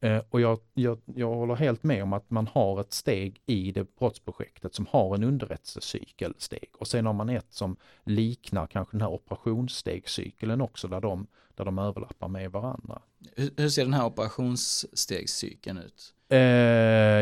Eh, 0.00 0.22
och 0.30 0.40
jag, 0.40 0.58
jag, 0.74 0.98
jag 1.04 1.34
håller 1.34 1.54
helt 1.54 1.82
med 1.82 2.02
om 2.02 2.12
att 2.12 2.30
man 2.30 2.46
har 2.46 2.80
ett 2.80 2.92
steg 2.92 3.40
i 3.46 3.72
det 3.72 3.96
brottsprojektet 3.96 4.74
som 4.74 4.86
har 4.90 5.14
en 5.14 5.24
underrättelsecykelsteg. 5.24 6.68
Och 6.78 6.86
sen 6.86 7.06
har 7.06 7.12
man 7.12 7.28
ett 7.28 7.52
som 7.52 7.76
liknar 8.04 8.66
kanske 8.66 8.96
den 8.96 9.00
här 9.00 9.12
operationsstegscykeln 9.12 10.60
också 10.60 10.88
där 10.88 11.00
de, 11.00 11.26
där 11.56 11.64
de 11.64 11.78
överlappar 11.78 12.28
med 12.28 12.52
varandra. 12.52 13.02
Hur, 13.36 13.50
hur 13.56 13.68
ser 13.68 13.84
den 13.84 13.94
här 13.94 14.06
operationsstegscykeln 14.06 15.78
ut? 15.78 16.12
Eh, 16.28 16.38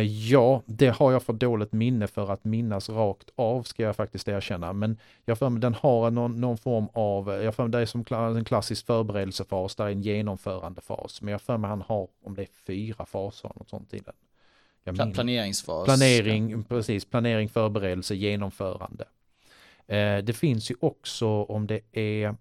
ja, 0.01 0.63
det 0.67 0.89
har 0.89 1.13
jag 1.13 1.23
för 1.23 1.33
dåligt 1.33 1.73
minne 1.73 2.07
för 2.07 2.33
att 2.33 2.45
minnas 2.45 2.89
rakt 2.89 3.31
av 3.35 3.63
ska 3.63 3.83
jag 3.83 3.97
faktiskt 3.97 4.29
erkänna. 4.29 4.73
Men 4.73 4.99
jag 5.25 5.39
för 5.39 5.49
mig 5.49 5.61
den 5.61 5.75
har 5.75 6.11
någon, 6.11 6.41
någon 6.41 6.59
form 6.59 6.89
av, 6.93 7.29
jag 7.43 7.55
för 7.55 7.63
mig 7.63 7.73
det 7.73 7.79
är 7.79 7.87
som 7.87 8.05
en 8.37 8.45
klassisk 8.45 8.87
förberedelsefas, 8.87 9.75
där 9.75 9.85
är 9.85 9.91
en 9.91 10.03
genomförandefas. 10.03 11.23
Men 11.23 11.33
jag 11.33 11.43
för 11.43 11.57
mig 11.57 11.71
han 11.71 11.83
har, 11.83 12.09
om 12.25 12.35
det 12.35 12.43
är 12.43 12.49
fyra 12.67 13.07
faser, 13.07 13.53
något 13.57 13.69
sånt 13.69 13.95
i 13.95 13.99
den. 13.99 14.15
Jag 14.85 15.15
Planeringsfas. 15.15 15.85
Planering, 15.85 16.65
precis, 16.65 17.05
planering, 17.05 17.49
förberedelse, 17.49 18.15
genomförande. 18.15 19.05
Eh, 19.87 20.19
det 20.19 20.37
finns 20.37 20.71
ju 20.71 20.75
också 20.81 21.27
om 21.29 21.67
det 21.67 21.81
är, 21.93 22.37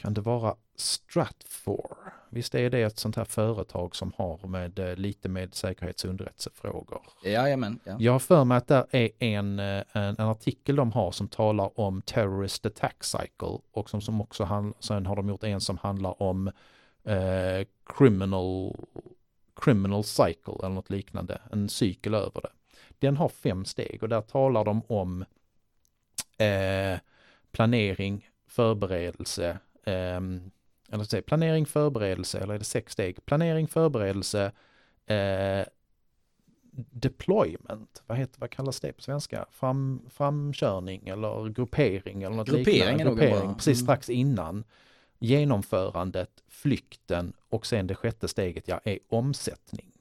kan 0.00 0.14
det 0.14 0.20
vara 0.20 0.54
Stratfor? 0.76 1.96
Visst 2.30 2.54
är 2.54 2.70
det 2.70 2.82
ett 2.82 2.98
sånt 2.98 3.16
här 3.16 3.24
företag 3.24 3.96
som 3.96 4.12
har 4.16 4.46
med 4.46 4.78
eh, 4.78 4.96
lite 4.96 5.28
med 5.28 5.54
säkerhetsunderrättelsefrågor? 5.54 7.02
Jajamän. 7.24 7.80
Ja. 7.84 7.96
Jag 7.98 8.12
har 8.12 8.18
för 8.18 8.44
mig 8.44 8.58
att 8.58 8.66
det 8.66 8.86
är 8.90 9.10
en, 9.18 9.58
eh, 9.58 9.84
en, 9.92 10.16
en, 10.18 10.28
artikel 10.28 10.76
de 10.76 10.92
har 10.92 11.10
som 11.10 11.28
talar 11.28 11.80
om 11.80 12.02
Terrorist 12.02 12.66
Attack 12.66 13.04
Cycle 13.04 13.58
och 13.72 13.90
som, 13.90 14.00
som 14.00 14.20
också 14.20 14.44
han, 14.44 14.74
sen 14.80 15.06
har 15.06 15.16
de 15.16 15.28
gjort 15.28 15.44
en 15.44 15.60
som 15.60 15.78
handlar 15.78 16.22
om 16.22 16.48
eh, 17.04 17.66
criminal, 17.86 18.76
criminal 19.56 20.04
cycle 20.04 20.54
eller 20.58 20.74
något 20.74 20.90
liknande, 20.90 21.40
en 21.52 21.68
cykel 21.68 22.14
över 22.14 22.40
det. 22.40 22.52
Den 22.98 23.16
har 23.16 23.28
fem 23.28 23.64
steg 23.64 24.02
och 24.02 24.08
där 24.08 24.20
talar 24.20 24.64
de 24.64 24.82
om 24.86 25.24
eh, 26.38 26.98
planering, 27.52 28.28
förberedelse, 28.46 29.58
eh, 29.90 30.20
eller 30.92 31.04
säg, 31.04 31.22
planering, 31.22 31.66
förberedelse, 31.66 32.38
eller 32.38 32.54
är 32.54 32.58
det 32.58 32.64
sex 32.64 32.92
steg? 32.92 33.24
Planering, 33.24 33.68
förberedelse, 33.68 34.52
eh, 35.06 35.64
deployment, 36.90 38.02
vad, 38.06 38.18
heter, 38.18 38.40
vad 38.40 38.50
kallas 38.50 38.80
det 38.80 38.92
på 38.92 39.02
svenska? 39.02 39.46
Fram, 39.50 40.02
framkörning 40.10 41.08
eller 41.08 41.48
gruppering 41.48 42.22
eller 42.22 42.36
något 42.36 42.48
gruppering 42.48 42.96
liknande. 42.96 43.04
Gruppering, 43.04 43.54
precis 43.54 43.80
mm. 43.80 43.86
strax 43.86 44.08
innan. 44.08 44.64
Genomförandet, 45.18 46.42
flykten 46.48 47.32
och 47.48 47.66
sen 47.66 47.86
det 47.86 47.94
sjätte 47.94 48.28
steget, 48.28 48.68
ja, 48.68 48.80
är 48.84 48.98
omsättning. 49.08 49.92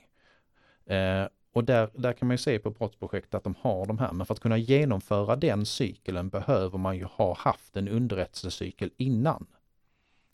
Eh, 0.85 1.25
och 1.53 1.63
där, 1.63 1.89
där 1.93 2.13
kan 2.13 2.27
man 2.27 2.33
ju 2.33 2.37
se 2.37 2.59
på 2.59 2.69
brottsprojekt 2.69 3.33
att 3.35 3.43
de 3.43 3.55
har 3.61 3.85
de 3.85 3.99
här, 3.99 4.13
men 4.13 4.25
för 4.25 4.33
att 4.33 4.39
kunna 4.39 4.57
genomföra 4.57 5.35
den 5.35 5.65
cykeln 5.65 6.29
behöver 6.29 6.77
man 6.77 6.97
ju 6.97 7.03
ha 7.03 7.35
haft 7.37 7.75
en 7.75 7.87
underrättelsecykel 7.87 8.91
innan. 8.97 9.47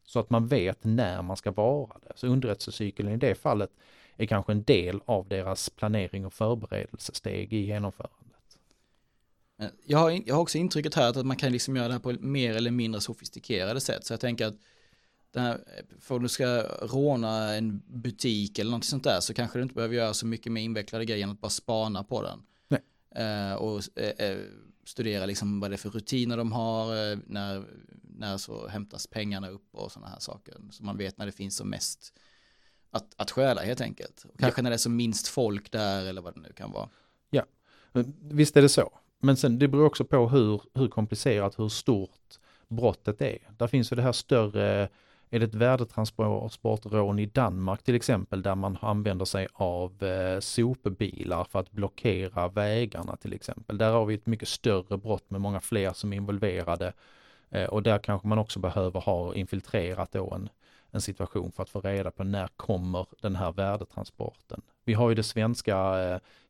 Så 0.06 0.20
att 0.20 0.30
man 0.30 0.48
vet 0.48 0.84
när 0.84 1.22
man 1.22 1.38
ska 1.38 1.52
vara 1.52 1.98
det. 2.08 2.12
Så 2.16 2.28
underrättelsecykeln 2.28 3.10
i 3.10 3.18
det 3.18 3.36
fallet 3.36 3.70
är 4.18 4.26
kanske 4.26 4.52
en 4.52 4.64
del 4.64 5.00
av 5.06 5.28
deras 5.28 5.70
planering 5.70 6.26
och 6.26 6.34
förberedelsesteg 6.34 7.54
i 7.54 7.58
genomförandet. 7.58 8.22
Jag 9.86 9.98
har, 9.98 10.12
jag 10.26 10.36
har 10.36 10.42
också 10.42 10.58
intrycket 10.58 10.96
här 10.96 11.10
att 11.10 11.26
man 11.26 11.38
kan 11.38 11.52
liksom 11.52 11.76
göra 11.76 11.88
det 11.88 11.94
här 11.94 12.00
på 12.00 12.12
mer 12.20 12.56
eller 12.56 12.72
mindre 12.72 13.02
sofistikerade 13.02 13.80
sätt. 13.80 14.06
Så 14.06 14.14
jag 14.14 14.20
tänker 14.20 14.46
att 14.46 14.56
här, 15.36 15.60
för 16.00 16.20
du 16.20 16.30
ska 16.30 16.62
råna 16.82 17.56
en 17.56 17.82
butik 17.88 18.60
eller 18.60 18.72
något 18.72 18.86
sånt 18.86 19.04
där 19.04 19.20
så 19.20 19.34
kanske 19.34 19.60
du 19.60 19.64
inte 19.64 19.76
behöver 19.76 19.96
göra 19.96 20.14
så 20.14 20.26
mycket 20.26 20.52
mer 20.52 20.62
invecklade 20.62 21.06
grejer 21.06 21.24
än 21.24 21.32
att 21.32 21.42
bara 21.42 21.50
spana 21.50 22.04
på 22.04 22.22
den. 22.22 22.44
Eh, 23.16 23.54
och 23.54 23.82
eh, 23.96 24.30
eh, 24.30 24.38
studera 24.86 25.26
liksom 25.26 25.60
vad 25.60 25.72
det 25.72 25.76
är 25.76 25.78
för 25.78 25.90
rutiner 25.90 26.38
de 26.38 26.52
har, 26.52 27.12
eh, 27.12 27.18
när 27.28 27.64
när 28.18 28.38
så 28.38 28.68
hämtas 28.68 29.08
pengarna 29.08 29.50
upp 29.50 29.76
och 29.76 29.92
sådana 29.92 30.12
här 30.12 30.20
saker. 30.20 30.56
Så 30.72 30.84
man 30.84 30.98
vet 30.98 31.18
när 31.18 31.26
det 31.26 31.32
finns 31.32 31.56
som 31.58 31.70
mest 31.70 32.14
att, 32.92 33.14
att 33.18 33.32
stjäla 33.32 33.62
helt 33.62 33.82
enkelt. 33.82 34.26
Och 34.34 34.40
kanske 34.40 34.60
ja. 34.60 34.64
när 34.64 34.70
det 34.70 34.76
är 34.76 34.78
som 34.78 34.96
minst 34.96 35.28
folk 35.28 35.72
där 35.72 36.06
eller 36.06 36.22
vad 36.22 36.34
det 36.34 36.42
nu 36.42 36.54
kan 36.54 36.72
vara. 36.72 36.90
Ja, 37.30 37.44
visst 38.22 38.58
är 38.58 38.62
det 38.62 38.70
så. 38.70 39.00
Men 39.20 39.38
sen 39.38 39.60
det 39.60 39.68
beror 39.68 39.86
också 39.86 40.06
på 40.06 40.30
hur, 40.30 40.62
hur 40.74 40.88
komplicerat, 40.88 41.60
hur 41.60 41.70
stort 41.70 42.40
brottet 42.68 43.22
är. 43.22 43.38
Där 43.58 43.68
finns 43.68 43.92
ju 43.92 43.96
det 43.96 44.02
här 44.02 44.12
större, 44.12 44.90
är 45.36 45.40
det 45.40 45.46
ett 45.46 45.56
värdetransportrån 45.56 47.20
i 47.20 47.26
Danmark 47.26 47.84
till 47.84 47.96
exempel, 47.96 48.42
där 48.42 48.56
man 48.56 48.78
använder 48.82 49.26
sig 49.26 49.48
av 49.54 50.04
eh, 50.04 50.40
sopbilar 50.40 51.44
för 51.44 51.60
att 51.60 51.72
blockera 51.72 52.48
vägarna 52.48 53.16
till 53.16 53.34
exempel. 53.34 53.78
Där 53.78 53.92
har 53.92 54.06
vi 54.06 54.16
ett 54.16 54.26
mycket 54.26 54.48
större 54.48 54.98
brott 54.98 55.30
med 55.30 55.42
många 55.42 55.60
fler 55.60 55.94
som 55.94 56.14
är 56.14 56.18
involverade 56.18 56.94
Eh, 57.56 57.66
och 57.66 57.84
där 57.84 57.98
kanske 57.98 58.28
man 58.28 58.38
också 58.38 58.60
behöver 58.60 59.00
ha 59.00 59.36
infiltrerat 59.36 60.12
då 60.12 60.34
en, 60.34 60.50
en 60.96 61.02
situation 61.02 61.52
för 61.52 61.64
att 61.64 61.70
få 61.70 61.82
reda 61.82 62.12
på 62.12 62.24
när 62.24 62.48
kommer 62.48 63.08
den 63.22 63.36
här 63.36 63.52
värdetransporten. 63.52 64.62
Vi 64.84 64.94
har 64.94 65.10
ju 65.10 65.16
det 65.16 65.24
svenska 65.24 65.78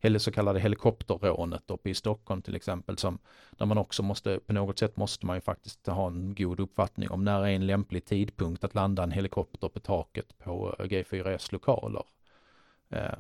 eh, 0.01 0.17
så 0.17 0.31
kallade 0.31 0.59
helikopterrånet 0.59 1.71
uppe 1.71 1.89
i 1.89 1.93
Stockholm 1.93 2.41
till 2.41 2.55
exempel 2.55 2.97
som 2.97 3.19
där 3.51 3.65
man 3.65 3.77
också 3.77 4.03
måste, 4.03 4.39
på 4.39 4.53
något 4.53 4.79
sätt 4.79 4.97
måste 4.97 5.25
man 5.25 5.37
ju 5.37 5.41
faktiskt 5.41 5.87
ha 5.87 6.07
en 6.07 6.35
god 6.35 6.59
uppfattning 6.59 7.09
om 7.09 7.23
när 7.23 7.41
är 7.41 7.47
en 7.47 7.67
lämplig 7.67 8.05
tidpunkt 8.05 8.63
att 8.63 8.75
landa 8.75 9.03
en 9.03 9.11
helikopter 9.11 9.69
på 9.69 9.79
taket 9.79 10.37
på 10.37 10.75
eh, 10.79 10.85
G4S 10.85 11.51
lokaler. 11.51 12.03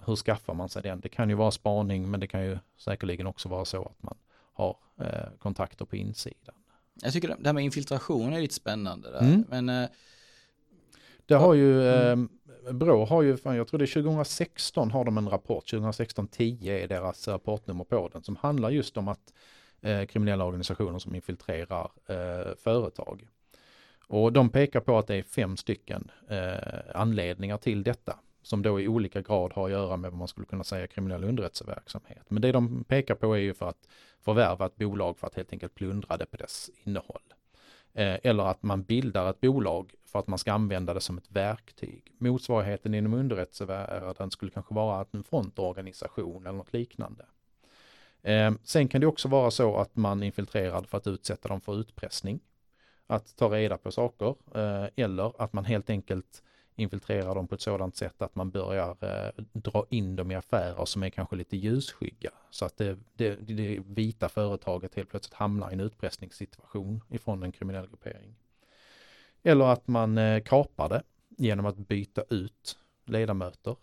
hur 0.05 0.15
skaffar 0.15 0.53
man 0.53 0.69
sig 0.69 0.81
den? 0.81 0.99
Det 0.99 1.09
kan 1.09 1.29
ju 1.29 1.35
vara 1.35 1.51
spaning 1.51 2.11
men 2.11 2.19
det 2.19 2.27
kan 2.27 2.45
ju 2.45 2.57
säkerligen 2.77 3.27
också 3.27 3.49
vara 3.49 3.65
så 3.65 3.85
att 3.85 4.03
man 4.03 4.17
har 4.53 4.77
kontakter 5.39 5.85
på 5.85 5.95
insidan. 5.95 6.55
Jag 7.01 7.13
tycker 7.13 7.27
det 7.27 7.45
här 7.45 7.53
med 7.53 7.63
infiltration 7.63 8.33
är 8.33 8.41
lite 8.41 8.53
spännande. 8.53 9.11
Där. 9.11 9.19
Mm. 9.19 9.45
Men, 9.49 9.69
eh, 9.69 9.89
det 11.25 11.35
har 11.35 11.53
ju, 11.53 11.87
mm. 11.89 12.29
eh, 12.67 12.73
Brå 12.73 13.05
har 13.05 13.21
ju, 13.21 13.37
jag 13.43 13.67
tror 13.67 13.77
det 13.77 13.85
är 13.85 14.03
2016 14.03 14.91
har 14.91 15.05
de 15.05 15.17
en 15.17 15.29
rapport, 15.29 15.73
2016-10 15.73 16.69
är 16.71 16.87
deras 16.87 17.27
rapportnummer 17.27 17.83
på 17.83 18.09
den, 18.13 18.23
som 18.23 18.35
handlar 18.35 18.69
just 18.69 18.97
om 18.97 19.07
att 19.07 19.33
eh, 19.81 20.05
kriminella 20.05 20.45
organisationer 20.45 20.99
som 20.99 21.15
infiltrerar 21.15 21.91
eh, 22.07 22.55
företag. 22.63 23.27
Och 24.07 24.33
de 24.33 24.49
pekar 24.49 24.79
på 24.79 24.97
att 24.97 25.07
det 25.07 25.15
är 25.15 25.23
fem 25.23 25.57
stycken 25.57 26.11
eh, 26.29 26.95
anledningar 26.95 27.57
till 27.57 27.83
detta. 27.83 28.19
som 28.41 28.61
då 28.61 28.81
i 28.81 28.87
olika 28.87 29.21
grad 29.21 29.53
har 29.53 29.65
att 29.65 29.71
göra 29.71 29.97
med 29.97 30.11
vad 30.11 30.17
man 30.17 30.27
skulle 30.27 30.47
kunna 30.47 30.63
säga 30.63 30.87
kriminell 30.87 31.23
underrättelseverksamhet. 31.23 32.25
Men 32.27 32.41
det 32.41 32.51
de 32.51 32.83
pekar 32.83 33.15
på 33.15 33.33
är 33.33 33.39
ju 33.39 33.53
för 33.53 33.69
att 33.69 33.87
förvärva 34.21 34.65
ett 34.65 34.75
bolag 34.75 35.17
för 35.17 35.27
att 35.27 35.35
helt 35.35 35.53
enkelt 35.53 35.75
plundra 35.75 36.17
det 36.17 36.25
på 36.25 36.37
dess 36.37 36.69
innehåll. 36.83 37.21
Eh, 37.93 38.17
eller 38.23 38.43
att 38.43 38.63
man 38.63 38.83
bildar 38.83 39.29
ett 39.29 39.41
bolag 39.41 39.93
för 40.15 40.19
att 40.19 40.27
man 40.27 40.39
ska 40.39 40.53
använda 40.53 40.93
det 40.93 41.01
som 41.01 41.17
ett 41.17 41.31
verktyg. 41.31 42.13
Motsvarigheten 42.17 42.93
inom 42.93 43.13
underrättelsevärlden 43.13 44.31
skulle 44.31 44.51
kanske 44.51 44.73
vara 44.73 45.05
en 45.11 45.23
frontorganisation 45.23 46.47
eller 46.47 46.57
något 46.57 46.73
liknande. 46.73 47.25
Eh, 48.21 48.53
sen 48.63 48.87
kan 48.87 49.01
det 49.01 49.07
också 49.07 49.27
vara 49.27 49.51
så 49.51 49.77
att 49.77 49.95
man 49.95 50.23
infiltrerar 50.23 50.83
för 50.83 50.97
att 50.97 51.07
utsätta 51.07 51.49
dem 51.49 51.61
för 51.61 51.79
utpressning. 51.79 52.39
Att 53.07 53.35
ta 53.35 53.49
reda 53.49 53.77
på 53.77 53.91
saker 53.91 54.35
eh, 54.55 54.85
eller 54.95 55.41
att 55.41 55.53
man 55.53 55.65
helt 55.65 55.89
enkelt 55.89 56.43
infiltrerar 56.75 57.35
dem 57.35 57.47
på 57.47 57.55
ett 57.55 57.61
sådant 57.61 57.95
sätt 57.95 58.21
att 58.21 58.35
man 58.35 58.51
börjar 58.51 58.97
eh, 59.01 59.43
dra 59.53 59.85
in 59.89 60.15
dem 60.15 60.31
i 60.31 60.35
affärer 60.35 60.85
som 60.85 61.03
är 61.03 61.09
kanske 61.09 61.35
lite 61.35 61.57
ljusskygga. 61.57 62.31
Så 62.49 62.65
att 62.65 62.77
det, 62.77 62.99
det, 63.13 63.35
det 63.35 63.79
vita 63.85 64.29
företaget 64.29 64.95
helt 64.95 65.09
plötsligt 65.09 65.33
hamnar 65.33 65.69
i 65.69 65.73
en 65.73 65.79
utpressningssituation 65.79 67.01
ifrån 67.09 67.43
en 67.43 67.51
kriminell 67.51 67.87
gruppering. 67.87 68.35
Eller 69.47 69.65
att 69.65 69.87
man 69.87 70.17
eh, 70.17 70.43
kapar 70.43 70.89
det 70.89 71.03
genom 71.37 71.65
att 71.65 71.77
byta 71.77 72.23
ut 72.29 72.77
ledamöter 73.05 73.75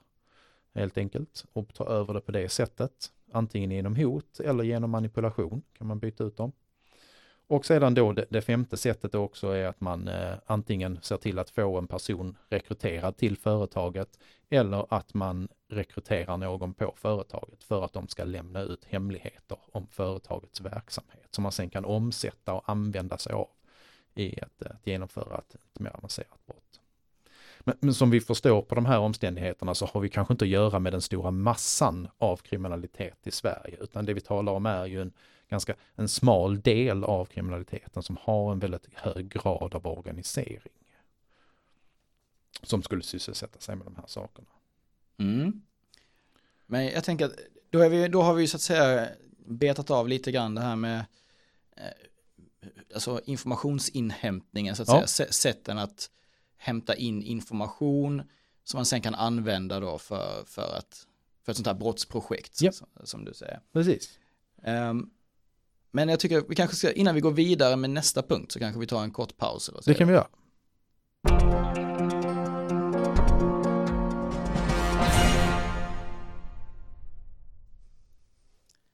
helt 0.74 0.98
enkelt 0.98 1.44
och 1.52 1.74
ta 1.74 1.84
över 1.84 2.14
det 2.14 2.20
på 2.20 2.32
det 2.32 2.48
sättet. 2.48 3.12
Antingen 3.32 3.70
genom 3.70 3.96
hot 3.96 4.40
eller 4.40 4.64
genom 4.64 4.90
manipulation 4.90 5.62
kan 5.78 5.86
man 5.86 5.98
byta 5.98 6.24
ut 6.24 6.36
dem. 6.36 6.52
Och 7.46 7.66
sedan 7.66 7.94
då 7.94 8.12
det, 8.12 8.24
det 8.28 8.42
femte 8.42 8.76
sättet 8.76 9.14
också 9.14 9.48
är 9.48 9.66
att 9.66 9.80
man 9.80 10.08
eh, 10.08 10.34
antingen 10.46 10.98
ser 11.02 11.16
till 11.16 11.38
att 11.38 11.50
få 11.50 11.78
en 11.78 11.86
person 11.86 12.36
rekryterad 12.48 13.16
till 13.16 13.36
företaget 13.36 14.18
eller 14.50 14.94
att 14.94 15.14
man 15.14 15.48
rekryterar 15.68 16.36
någon 16.36 16.74
på 16.74 16.94
företaget 16.96 17.64
för 17.64 17.84
att 17.84 17.92
de 17.92 18.08
ska 18.08 18.24
lämna 18.24 18.60
ut 18.62 18.84
hemligheter 18.84 19.58
om 19.72 19.86
företagets 19.86 20.60
verksamhet 20.60 21.28
som 21.30 21.42
man 21.42 21.52
sen 21.52 21.70
kan 21.70 21.84
omsätta 21.84 22.54
och 22.54 22.62
använda 22.66 23.18
sig 23.18 23.32
av 23.32 23.48
i 24.14 24.40
att, 24.42 24.62
eh, 24.62 24.70
att 24.70 24.86
genomföra 24.86 25.38
ett, 25.38 25.54
ett 25.54 25.78
mer 25.80 25.96
avancerat 25.96 26.46
brott. 26.46 26.80
Men, 27.60 27.76
men, 27.80 27.94
som 27.94 28.10
vi 28.10 28.20
förstår 28.20 28.62
på 28.62 28.74
de 28.74 28.86
här 28.86 28.98
omständigheterna 28.98 29.74
så 29.74 29.86
har 29.86 30.00
vi 30.00 30.08
kanske 30.08 30.34
inte 30.34 30.44
att 30.44 30.48
göra 30.48 30.78
med 30.78 30.92
den 30.92 31.00
stora 31.00 31.30
massan 31.30 32.08
av 32.18 32.36
kriminalitet 32.36 33.26
i 33.26 33.30
Sverige, 33.30 33.76
utan 33.80 34.06
det 34.06 34.14
vi 34.14 34.20
talar 34.20 34.52
om 34.52 34.66
är 34.66 34.86
ju 34.86 35.02
en 35.02 35.12
ganska 35.48 35.74
en 35.94 36.08
smal 36.08 36.60
del 36.60 37.04
av 37.04 37.24
kriminaliteten 37.24 38.02
som 38.02 38.16
har 38.20 38.52
en 38.52 38.58
väldigt 38.58 38.88
hög 38.94 39.28
grad 39.28 39.74
av 39.74 39.86
organisering. 39.86 40.72
Som 42.62 42.82
skulle 42.82 43.02
sysselsätta 43.02 43.60
sig 43.60 43.76
med 43.76 43.86
de 43.86 43.96
här 43.96 44.06
sakerna. 44.06 44.48
Mm. 45.18 45.62
Men 46.66 46.86
jag 46.86 47.04
tänker 47.04 47.24
att 47.26 47.34
då, 47.70 47.78
är 47.78 47.88
vi, 47.88 48.08
då 48.08 48.22
har 48.22 48.34
vi 48.34 48.46
så 48.46 48.56
att 48.56 48.62
säga 48.62 49.08
betat 49.46 49.90
av 49.90 50.08
lite 50.08 50.32
grann 50.32 50.54
det 50.54 50.60
här 50.60 50.76
med 50.76 51.04
eh, 51.76 51.84
alltså 52.94 53.20
informationsinhämtningen 53.24 54.76
så 54.76 54.82
att 54.82 54.88
ja. 54.88 55.06
säga, 55.06 55.32
sätten 55.32 55.78
att 55.78 56.10
hämta 56.56 56.94
in 56.94 57.22
information 57.22 58.22
som 58.64 58.78
man 58.78 58.86
sen 58.86 59.00
kan 59.00 59.14
använda 59.14 59.80
då 59.80 59.98
för, 59.98 60.44
för, 60.46 60.76
att, 60.76 61.06
för 61.44 61.52
ett 61.52 61.56
sånt 61.56 61.66
här 61.66 61.74
brottsprojekt 61.74 62.62
yep. 62.62 62.74
som, 62.74 62.88
som, 63.04 63.24
du 63.24 63.34
säger. 63.34 63.60
Precis. 63.72 64.18
Um, 64.66 65.10
men 65.90 66.08
jag 66.08 66.20
tycker 66.20 66.44
vi 66.48 66.54
kanske 66.54 66.76
ska, 66.76 66.92
innan 66.92 67.14
vi 67.14 67.20
går 67.20 67.30
vidare 67.32 67.76
med 67.76 67.90
nästa 67.90 68.22
punkt 68.22 68.52
så 68.52 68.58
kanske 68.58 68.80
vi 68.80 68.86
tar 68.86 69.02
en 69.02 69.10
kort 69.10 69.36
paus. 69.36 69.68
Eller 69.68 69.82
det 69.86 69.94
kan 69.94 70.08
vi 70.08 70.14
göra. 70.14 70.28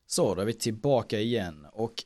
Så, 0.06 0.34
då 0.34 0.40
är 0.40 0.46
vi 0.46 0.54
tillbaka 0.54 1.20
igen 1.20 1.66
och 1.72 2.04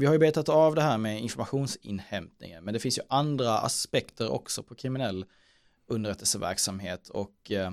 vi 0.00 0.06
har 0.06 0.12
ju 0.12 0.18
betat 0.18 0.48
av 0.48 0.74
det 0.74 0.82
här 0.82 0.98
med 0.98 1.20
informationsinhämtningen, 1.20 2.64
men 2.64 2.74
det 2.74 2.80
finns 2.80 2.98
ju 2.98 3.02
andra 3.08 3.58
aspekter 3.58 4.32
också 4.32 4.62
på 4.62 4.74
kriminell 4.74 5.24
underrättelseverksamhet 5.86 7.08
och 7.08 7.50
eh, 7.50 7.70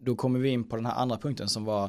då 0.00 0.16
kommer 0.16 0.38
vi 0.38 0.48
in 0.48 0.68
på 0.68 0.76
den 0.76 0.86
här 0.86 0.94
andra 0.94 1.16
punkten 1.16 1.48
som 1.48 1.64
var 1.64 1.84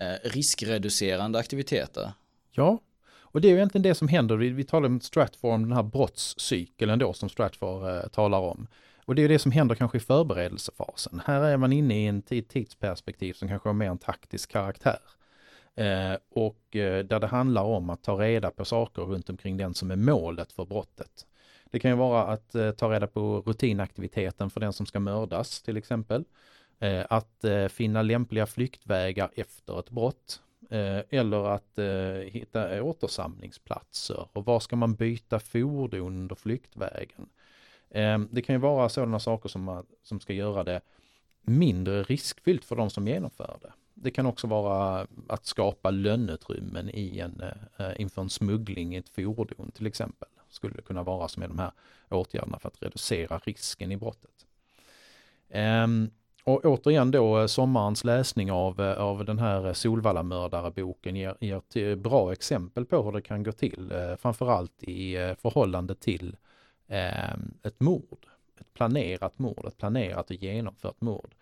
eh, 0.00 0.30
riskreducerande 0.30 1.38
aktiviteter. 1.38 2.12
Ja, 2.50 2.78
och 3.20 3.40
det 3.40 3.48
är 3.48 3.50
ju 3.50 3.56
egentligen 3.56 3.82
det 3.82 3.94
som 3.94 4.08
händer. 4.08 4.36
Vi, 4.36 4.48
vi 4.48 4.64
talar 4.64 4.88
om 4.88 5.00
Stratform, 5.00 5.62
den 5.62 5.72
här 5.72 5.82
brottscykeln 5.82 6.98
då 6.98 7.12
som 7.12 7.28
Stratfor 7.28 7.96
eh, 7.96 8.08
talar 8.08 8.38
om. 8.38 8.66
Och 9.04 9.14
det 9.14 9.20
är 9.20 9.22
ju 9.22 9.28
det 9.28 9.38
som 9.38 9.52
händer 9.52 9.74
kanske 9.74 9.98
i 9.98 10.00
förberedelsefasen. 10.00 11.22
Här 11.24 11.40
är 11.42 11.56
man 11.56 11.72
inne 11.72 12.02
i 12.02 12.06
en 12.06 12.22
tidsperspektiv 12.22 13.32
som 13.32 13.48
kanske 13.48 13.68
har 13.68 13.74
mer 13.74 13.90
en 13.90 13.98
taktisk 13.98 14.50
karaktär. 14.50 14.98
Eh, 15.74 16.16
och 16.30 16.76
eh, 16.76 17.04
där 17.04 17.20
det 17.20 17.26
handlar 17.26 17.62
om 17.62 17.90
att 17.90 18.02
ta 18.02 18.20
reda 18.20 18.50
på 18.50 18.64
saker 18.64 19.02
runt 19.02 19.30
omkring 19.30 19.56
den 19.56 19.74
som 19.74 19.90
är 19.90 19.96
målet 19.96 20.52
för 20.52 20.64
brottet. 20.64 21.26
Det 21.70 21.78
kan 21.78 21.90
ju 21.90 21.96
vara 21.96 22.22
att 22.22 22.54
eh, 22.54 22.70
ta 22.70 22.92
reda 22.92 23.06
på 23.06 23.42
rutinaktiviteten 23.46 24.50
för 24.50 24.60
den 24.60 24.72
som 24.72 24.86
ska 24.86 25.00
mördas 25.00 25.62
till 25.62 25.76
exempel. 25.76 26.24
Att 27.08 27.44
finna 27.68 28.02
lämpliga 28.02 28.46
flyktvägar 28.46 29.30
efter 29.34 29.78
ett 29.78 29.90
brott. 29.90 30.42
Eller 31.10 31.44
att 31.44 31.78
hitta 32.26 32.82
återsamlingsplatser 32.82 34.28
och 34.32 34.44
var 34.44 34.60
ska 34.60 34.76
man 34.76 34.94
byta 34.94 35.40
fordon 35.40 36.00
under 36.00 36.34
flyktvägen. 36.34 37.28
Det 38.30 38.42
kan 38.42 38.54
ju 38.54 38.58
vara 38.58 38.88
sådana 38.88 39.20
saker 39.20 39.48
som, 39.48 39.86
som 40.02 40.20
ska 40.20 40.32
göra 40.32 40.64
det 40.64 40.80
mindre 41.42 42.02
riskfyllt 42.02 42.64
för 42.64 42.76
de 42.76 42.90
som 42.90 43.08
genomför 43.08 43.58
det. 43.62 43.72
Det 44.02 44.10
kan 44.10 44.26
också 44.26 44.46
vara 44.46 45.06
att 45.28 45.46
skapa 45.46 45.90
lönnutrymmen 45.90 46.90
i 46.90 47.18
en, 47.18 47.42
eh, 47.76 48.00
inför 48.00 48.22
en 48.22 48.30
smuggling 48.30 48.94
i 48.94 48.98
ett 48.98 49.08
fordon 49.08 49.70
till 49.70 49.86
exempel. 49.86 50.28
Skulle 50.48 50.74
det 50.74 50.82
kunna 50.82 51.02
vara 51.02 51.28
som 51.28 51.42
är 51.42 51.48
de 51.48 51.58
här 51.58 51.70
åtgärderna 52.08 52.58
för 52.58 52.68
att 52.68 52.82
reducera 52.82 53.38
risken 53.38 53.92
i 53.92 53.96
brottet. 53.96 54.46
Ehm, 55.48 56.10
och 56.44 56.64
återigen 56.64 57.10
då, 57.10 57.40
eh, 57.40 57.46
sommarens 57.46 58.04
läsning 58.04 58.52
av, 58.52 58.80
eh, 58.80 58.98
av 58.98 59.24
den 59.24 59.38
här 59.38 59.72
Solvalla-mördareboken 59.72 61.16
ger, 61.16 61.36
ger 61.40 61.96
bra 61.96 62.32
exempel 62.32 62.86
på 62.86 63.02
hur 63.02 63.12
det 63.12 63.22
kan 63.22 63.42
gå 63.42 63.52
till. 63.52 63.92
Eh, 63.92 64.16
framförallt 64.16 64.82
i 64.82 65.16
eh, 65.16 65.34
förhållande 65.34 65.94
till 65.94 66.36
eh, 66.88 67.32
ett 67.62 67.80
mord. 67.80 68.26
Ett 68.60 68.74
planerat 68.74 69.38
mord, 69.38 69.66
ett 69.66 69.78
planerat 69.78 70.30
och 70.30 70.36
genomfört 70.36 71.00
mord. 71.00 71.34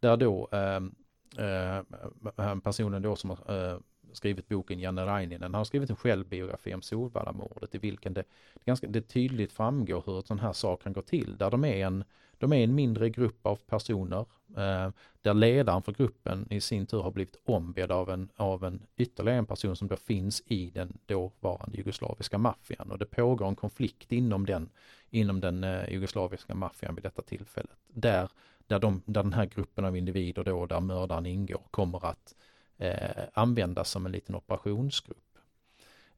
Där 0.00 0.16
då 0.16 0.48
ehm, 0.52 0.94
eh, 1.38 2.58
personen 2.60 3.02
då 3.02 3.16
som 3.16 3.30
har 3.30 3.72
eh, 3.72 3.78
skrivit 4.16 4.48
boken 4.48 4.80
Janne 4.80 5.06
Raininen 5.06 5.54
har 5.54 5.64
skrivit 5.64 5.90
en 5.90 5.96
självbiografi 5.96 6.74
om 6.74 6.82
Solvallamordet 6.82 7.74
i 7.74 7.78
vilken 7.78 8.14
det, 8.14 8.24
det, 8.54 8.64
ganska, 8.64 8.86
det 8.86 9.00
tydligt 9.00 9.52
framgår 9.52 10.02
hur 10.06 10.16
en 10.16 10.22
sån 10.22 10.38
här 10.38 10.52
sak 10.52 10.82
kan 10.82 10.92
gå 10.92 11.02
till. 11.02 11.36
Där 11.36 11.50
de 11.50 11.64
är 11.64 11.86
en, 11.86 12.04
de 12.38 12.52
är 12.52 12.64
en 12.64 12.74
mindre 12.74 13.10
grupp 13.10 13.46
av 13.46 13.56
personer 13.56 14.26
eh, 14.56 14.90
där 15.22 15.34
ledaren 15.34 15.82
för 15.82 15.92
gruppen 15.92 16.46
i 16.50 16.60
sin 16.60 16.86
tur 16.86 17.02
har 17.02 17.10
blivit 17.10 17.36
ombedd 17.44 17.92
av 17.92 18.10
en, 18.10 18.28
av 18.36 18.64
en 18.64 18.82
ytterligare 18.96 19.38
en 19.38 19.46
person 19.46 19.76
som 19.76 19.88
då 19.88 19.96
finns 19.96 20.42
i 20.46 20.70
den 20.70 20.98
dåvarande 21.06 21.76
jugoslaviska 21.76 22.38
maffian 22.38 22.90
och 22.90 22.98
det 22.98 23.06
pågår 23.06 23.48
en 23.48 23.56
konflikt 23.56 24.12
inom 24.12 24.46
den, 24.46 24.68
inom 25.10 25.40
den 25.40 25.64
eh, 25.64 25.92
jugoslaviska 25.92 26.54
maffian 26.54 26.94
vid 26.94 27.04
detta 27.04 27.22
tillfället. 27.22 27.76
Där 27.88 28.28
där, 28.66 28.78
de, 28.78 29.02
där 29.06 29.22
den 29.22 29.32
här 29.32 29.46
gruppen 29.46 29.84
av 29.84 29.96
individer 29.96 30.44
då, 30.44 30.66
där 30.66 30.80
mördaren 30.80 31.26
ingår, 31.26 31.62
kommer 31.70 32.06
att 32.06 32.34
eh, 32.78 33.24
användas 33.32 33.90
som 33.90 34.06
en 34.06 34.12
liten 34.12 34.34
operationsgrupp. 34.34 35.18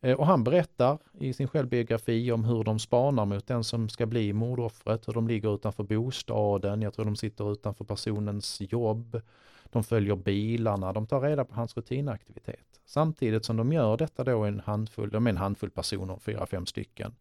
Eh, 0.01 0.17
och 0.17 0.27
han 0.27 0.45
berättar 0.45 0.99
i 1.19 1.33
sin 1.33 1.49
självbiografi 1.49 2.33
om 2.33 2.45
hur 2.45 2.65
de 2.65 2.79
spanar 2.79 3.25
mot 3.25 3.47
den 3.47 3.65
som 3.65 3.89
ska 3.89 4.07
bli 4.07 4.33
mordoffret, 4.33 5.09
hur 5.09 5.13
de 5.13 5.29
ligger 5.29 5.55
utanför 5.55 5.85
bostaden, 5.85 6.83
jag 6.83 6.95
tror 6.95 7.05
de 7.05 7.17
sitter 7.17 7.53
utanför 7.53 7.85
personens 7.85 8.61
jobb, 8.61 9.21
de 9.65 9.85
följer 9.85 10.17
bilarna, 10.17 10.93
de 10.93 11.07
tar 11.07 11.21
reda 11.21 11.45
på 11.45 11.55
hans 11.55 11.77
rutinaktivitet. 11.77 12.81
Samtidigt 12.85 13.45
som 13.45 13.57
de 13.57 13.73
gör 13.73 13.97
detta 13.97 14.25
då 14.25 14.45
en 14.45 14.61
handfull, 14.61 15.11
de 15.11 15.27
är 15.27 15.31
en 15.31 15.37
handfull 15.37 15.71
personer, 15.71 16.19
fyra, 16.19 16.47
fem 16.47 16.67
stycken, 16.67 17.15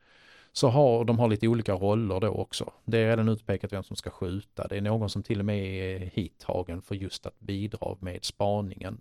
så 0.57 0.69
har 0.69 1.05
de 1.05 1.19
har 1.19 1.27
lite 1.27 1.47
olika 1.47 1.73
roller 1.73 2.19
då 2.19 2.27
också. 2.27 2.71
Det 2.85 2.97
är 2.97 3.09
redan 3.09 3.29
utpekat 3.29 3.73
vem 3.73 3.83
som 3.83 3.95
ska 3.95 4.09
skjuta. 4.09 4.67
Det 4.67 4.77
är 4.77 4.81
någon 4.81 5.09
som 5.09 5.23
till 5.23 5.39
och 5.39 5.45
med 5.45 5.65
är 5.65 5.99
hittagen 5.99 6.81
för 6.81 6.95
just 6.95 7.25
att 7.25 7.39
bidra 7.39 7.95
med 7.99 8.25
spaningen. 8.25 8.97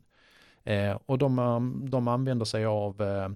Eh, 0.65 0.99
och 1.07 1.19
de, 1.19 1.39
eh, 1.39 1.61
de 1.89 2.09
använder 2.09 2.45
sig 2.45 2.65
av 2.65 3.03
eh, 3.03 3.29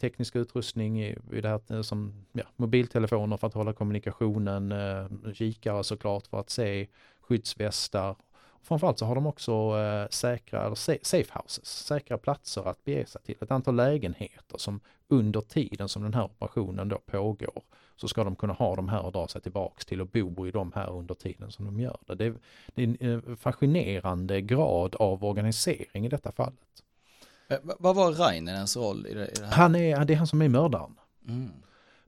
teknisk 0.00 0.36
utrustning 0.36 1.02
i, 1.02 1.18
i 1.32 1.40
det 1.40 1.48
här 1.48 1.60
eh, 1.68 1.82
som 1.82 2.26
ja, 2.32 2.44
mobiltelefoner 2.56 3.36
för 3.36 3.46
att 3.46 3.54
hålla 3.54 3.72
kommunikationen, 3.72 4.72
eh, 4.72 5.32
kikare 5.32 5.84
såklart 5.84 6.26
för 6.26 6.40
att 6.40 6.50
se, 6.50 6.86
skyddsvästar 7.20 8.16
framförallt 8.64 8.98
så 8.98 9.06
har 9.06 9.14
de 9.14 9.26
också 9.26 9.52
eh, 9.52 10.08
säkra, 10.08 10.74
safe 10.74 11.32
houses, 11.32 11.66
säkra 11.66 12.18
platser 12.18 12.68
att 12.68 12.84
bege 12.84 13.06
sig 13.06 13.22
till. 13.22 13.36
Ett 13.40 13.50
antal 13.50 13.76
lägenheter 13.76 14.58
som 14.58 14.80
under 15.08 15.40
tiden 15.40 15.88
som 15.88 16.02
den 16.02 16.14
här 16.14 16.24
operationen 16.24 16.88
då 16.88 16.98
pågår 16.98 17.62
så 17.96 18.08
ska 18.08 18.24
de 18.24 18.36
kunna 18.36 18.52
ha 18.52 18.76
de 18.76 18.88
här 18.88 19.02
och 19.02 19.12
dra 19.12 19.28
sig 19.28 19.40
tillbaks 19.40 19.86
till 19.86 20.00
och 20.00 20.06
bo 20.06 20.46
i 20.46 20.50
de 20.50 20.72
här 20.74 20.90
under 20.90 21.14
tiden 21.14 21.52
som 21.52 21.64
de 21.64 21.80
gör 21.80 21.98
det. 22.06 22.14
Det 22.14 22.24
är, 22.24 22.34
det 22.74 22.82
är 22.82 22.86
en 23.00 23.30
eh, 23.30 23.36
fascinerande 23.36 24.40
grad 24.40 24.94
av 24.94 25.24
organisering 25.24 26.06
i 26.06 26.08
detta 26.08 26.32
fallet. 26.32 26.82
Eh, 27.48 27.58
vad 27.62 27.96
var 27.96 28.12
Raininens 28.12 28.76
roll 28.76 29.06
i 29.06 29.14
det, 29.14 29.28
i 29.28 29.32
det 29.40 29.46
här? 29.46 29.52
Han 29.52 29.74
är, 29.74 30.04
det 30.04 30.12
är 30.12 30.16
han 30.16 30.26
som 30.26 30.42
är 30.42 30.48
mördaren. 30.48 30.98
Mm. 31.28 31.50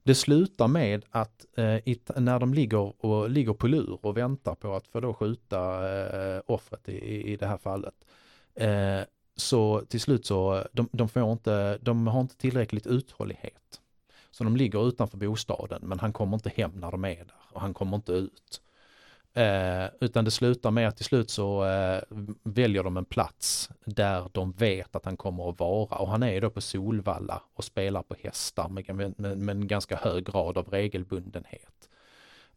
Det 0.07 0.15
slutar 0.15 0.67
med 0.67 1.05
att 1.09 1.45
eh, 1.55 1.95
när 2.15 2.39
de 2.39 2.53
ligger, 2.53 3.05
och, 3.05 3.29
ligger 3.29 3.53
på 3.53 3.67
lur 3.67 4.05
och 4.05 4.17
väntar 4.17 4.55
på 4.55 4.75
att 4.75 4.87
få 4.87 4.99
då 4.99 5.13
skjuta 5.13 5.59
eh, 6.35 6.41
offret 6.45 6.89
i, 6.89 7.31
i 7.31 7.35
det 7.35 7.47
här 7.47 7.57
fallet. 7.57 7.93
Eh, 8.55 8.99
så 9.35 9.81
till 9.87 10.01
slut 10.01 10.25
så, 10.25 10.63
de, 10.71 10.89
de, 10.91 11.09
får 11.09 11.31
inte, 11.31 11.77
de 11.81 12.07
har 12.07 12.21
inte 12.21 12.37
tillräckligt 12.37 12.87
uthållighet. 12.87 13.81
Så 14.31 14.43
de 14.43 14.57
ligger 14.57 14.87
utanför 14.87 15.17
bostaden 15.17 15.81
men 15.83 15.99
han 15.99 16.13
kommer 16.13 16.33
inte 16.33 16.51
hem 16.55 16.71
när 16.75 16.91
de 16.91 17.05
är 17.05 17.15
där 17.15 17.41
och 17.51 17.61
han 17.61 17.73
kommer 17.73 17.95
inte 17.95 18.11
ut. 18.11 18.61
Eh, 19.37 19.89
utan 19.99 20.25
det 20.25 20.31
slutar 20.31 20.71
med 20.71 20.87
att 20.87 20.95
till 20.95 21.05
slut 21.05 21.29
så 21.29 21.65
eh, 21.65 22.01
väljer 22.43 22.83
de 22.83 22.97
en 22.97 23.05
plats 23.05 23.69
där 23.85 24.29
de 24.33 24.51
vet 24.51 24.95
att 24.95 25.05
han 25.05 25.17
kommer 25.17 25.49
att 25.49 25.59
vara 25.59 25.97
och 25.97 26.09
han 26.09 26.23
är 26.23 26.41
då 26.41 26.49
på 26.49 26.61
Solvalla 26.61 27.41
och 27.55 27.63
spelar 27.63 28.01
på 28.01 28.15
hästar 28.23 28.69
med, 28.69 28.95
med, 28.95 29.37
med 29.37 29.55
en 29.55 29.67
ganska 29.67 29.95
hög 29.95 30.25
grad 30.25 30.57
av 30.57 30.69
regelbundenhet. 30.69 31.89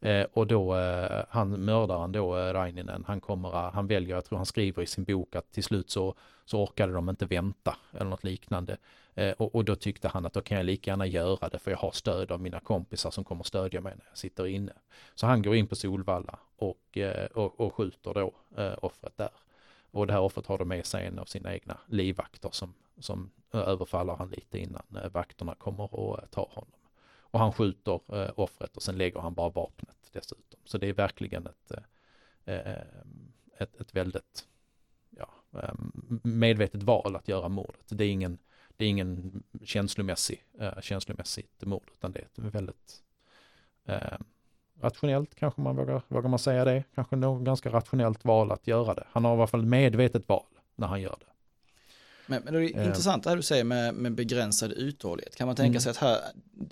Eh, 0.01 0.25
och 0.33 0.47
då, 0.47 0.75
eh, 0.75 1.23
han 1.29 1.49
mördaren 1.49 2.11
då, 2.11 2.37
eh, 2.37 2.53
Raininen, 2.53 3.03
han 3.07 3.21
kommer, 3.21 3.49
eh, 3.49 3.73
han 3.73 3.87
väljer, 3.87 4.15
jag 4.15 4.25
tror 4.25 4.37
han 4.37 4.45
skriver 4.45 4.83
i 4.83 4.87
sin 4.87 5.03
bok 5.03 5.35
att 5.35 5.51
till 5.51 5.63
slut 5.63 5.89
så, 5.89 6.15
så 6.45 6.63
orkade 6.63 6.93
de 6.93 7.09
inte 7.09 7.25
vänta 7.25 7.77
eller 7.91 8.09
något 8.09 8.23
liknande. 8.23 8.77
Eh, 9.13 9.31
och, 9.31 9.55
och, 9.55 9.65
då 9.65 9.75
tyckte 9.75 10.07
han 10.07 10.25
att 10.25 10.33
då 10.33 10.41
kan 10.41 10.57
jag 10.57 10.65
lika 10.65 10.91
gärna 10.91 11.05
göra 11.05 11.49
det 11.49 11.59
för 11.59 11.71
jag 11.71 11.77
har 11.77 11.91
stöd 11.91 12.31
av 12.31 12.41
mina 12.41 12.59
kompisar 12.59 13.11
som 13.11 13.23
kommer 13.23 13.43
stödja 13.43 13.81
mig 13.81 13.93
när 13.97 14.05
jag 14.09 14.17
sitter 14.17 14.47
inne. 14.47 14.73
Så 15.15 15.27
han 15.27 15.41
går 15.41 15.55
in 15.55 15.67
på 15.67 15.75
Solvalla 15.75 16.39
och, 16.57 16.97
eh, 16.97 17.25
och, 17.25 17.59
och 17.59 17.75
skjuter 17.75 18.13
då 18.13 18.33
eh, 18.57 18.73
offret 18.81 19.17
där. 19.17 19.31
Och 19.91 20.07
det 20.07 20.13
här 20.13 20.21
offret 20.21 20.47
har 20.47 20.57
då 20.57 20.65
med 20.65 20.85
sig 20.85 21.05
en 21.05 21.19
av 21.19 21.25
sina 21.25 21.53
egna 21.53 21.77
livvakter 21.87 22.49
som, 22.51 22.73
som 22.99 23.31
överfaller 23.53 24.15
han 24.15 24.29
lite 24.29 24.59
innan 24.59 24.83
eh, 25.03 25.09
vakterna 25.09 25.55
kommer 25.55 25.95
och 25.95 26.19
eh, 26.19 26.25
tar 26.25 26.47
honom. 26.51 26.80
Och 27.31 27.39
han 27.39 27.53
skjuter 27.53 28.01
eh, 28.15 28.31
offret 28.35 28.77
och 28.77 28.83
sen 28.83 28.97
lägger 28.97 29.19
han 29.19 29.33
bara 29.33 29.49
vapnet 29.49 30.09
dessutom. 30.11 30.59
Så 30.65 30.77
det 30.77 30.87
är 30.87 30.93
verkligen 30.93 31.47
ett, 31.47 31.71
eh, 31.71 32.55
eh, 32.55 32.83
ett, 33.57 33.81
ett 33.81 33.95
väldigt 33.95 34.47
ja, 35.09 35.29
medvetet 36.23 36.83
val 36.83 37.15
att 37.15 37.27
göra 37.27 37.49
mordet. 37.49 37.85
Det 37.89 38.03
är 38.03 38.11
ingen 38.11 38.37
det 38.81 38.85
är 38.85 38.89
ingen 38.89 39.43
känslomässig, 39.63 40.43
eh, 40.59 40.81
känslomässigt 40.81 41.65
mord 41.65 41.91
utan 41.93 42.11
det 42.11 42.19
är 42.19 42.23
ett 42.23 42.55
väldigt 42.55 43.03
eh, 43.85 44.17
rationellt, 44.81 45.35
kanske 45.35 45.61
man 45.61 45.75
vågar, 45.75 46.01
vågar 46.07 46.29
man 46.29 46.39
säga 46.39 46.65
det, 46.65 46.83
kanske 46.95 47.15
något 47.15 47.45
ganska 47.45 47.69
rationellt 47.69 48.25
val 48.25 48.51
att 48.51 48.67
göra 48.67 48.93
det. 48.93 49.07
Han 49.11 49.25
har 49.25 49.31
i 49.31 49.37
alla 49.37 49.47
fall 49.47 49.65
medvetet 49.65 50.29
val 50.29 50.45
när 50.75 50.87
han 50.87 51.01
gör 51.01 51.17
det. 51.19 51.30
Men, 52.31 52.43
men 52.43 52.53
det 52.53 52.59
är 52.59 52.79
äh, 52.79 52.87
intressant 52.87 53.23
det 53.23 53.29
här 53.29 53.37
du 53.37 53.43
säger 53.43 53.63
med, 53.63 53.93
med 53.93 54.15
begränsad 54.15 54.71
uthållighet. 54.71 55.35
Kan 55.35 55.47
man 55.47 55.55
tänka 55.55 55.69
mm. 55.69 55.81
sig 55.81 55.89
att 55.89 55.97
här, 55.97 56.19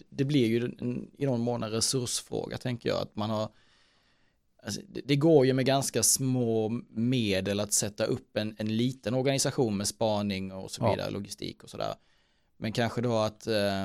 det 0.09 0.25
blir 0.25 0.47
ju 0.47 0.65
en, 0.65 1.11
i 1.17 1.25
någon 1.25 1.41
mån 1.41 1.63
en 1.63 1.71
resursfråga 1.71 2.57
tänker 2.57 2.89
jag, 2.89 3.01
att 3.01 3.15
man 3.15 3.29
har 3.29 3.49
Alltså, 4.63 4.81
det, 4.87 5.01
det, 5.05 5.15
går 5.15 5.45
ju 5.45 5.53
med 5.53 5.65
ganska 5.65 6.03
små 6.03 6.69
medel 6.89 7.59
att 7.59 7.73
sätta 7.73 8.05
upp 8.05 8.37
en, 8.37 8.55
en 8.57 8.77
liten 8.77 9.13
organisation 9.13 9.77
med 9.77 9.87
spaning 9.87 10.51
och 10.51 10.71
så 10.71 10.89
vidare, 10.89 11.07
ja. 11.07 11.09
logistik 11.09 11.63
och 11.63 11.69
sådär. 11.69 11.93
Men 12.57 12.71
kanske 12.71 13.01
då 13.01 13.17
att 13.17 13.47
eh, 13.47 13.83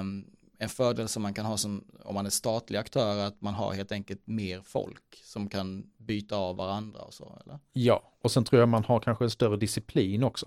en 0.59 0.69
fördel 0.69 1.09
som 1.09 1.23
man 1.23 1.35
kan 1.35 1.47
ha 1.47 1.57
som, 1.57 1.85
om 2.05 2.15
man 2.15 2.27
är 2.27 2.31
statlig 2.31 2.79
aktör, 2.79 3.19
att 3.19 3.41
man 3.41 3.55
har 3.55 3.73
helt 3.73 3.93
enkelt 3.93 4.27
mer 4.27 4.61
folk 4.65 5.23
som 5.25 5.49
kan 5.49 5.87
byta 5.97 6.37
av 6.37 6.57
varandra 6.57 7.01
och 7.01 7.15
så, 7.15 7.39
eller? 7.45 7.59
Ja, 7.73 8.13
och 8.23 8.31
sen 8.31 8.45
tror 8.45 8.61
jag 8.61 8.69
man 8.69 8.85
har 8.85 9.01
kanske 9.01 9.25
en 9.25 9.31
större 9.31 9.57
disciplin 9.57 10.25
också 10.25 10.47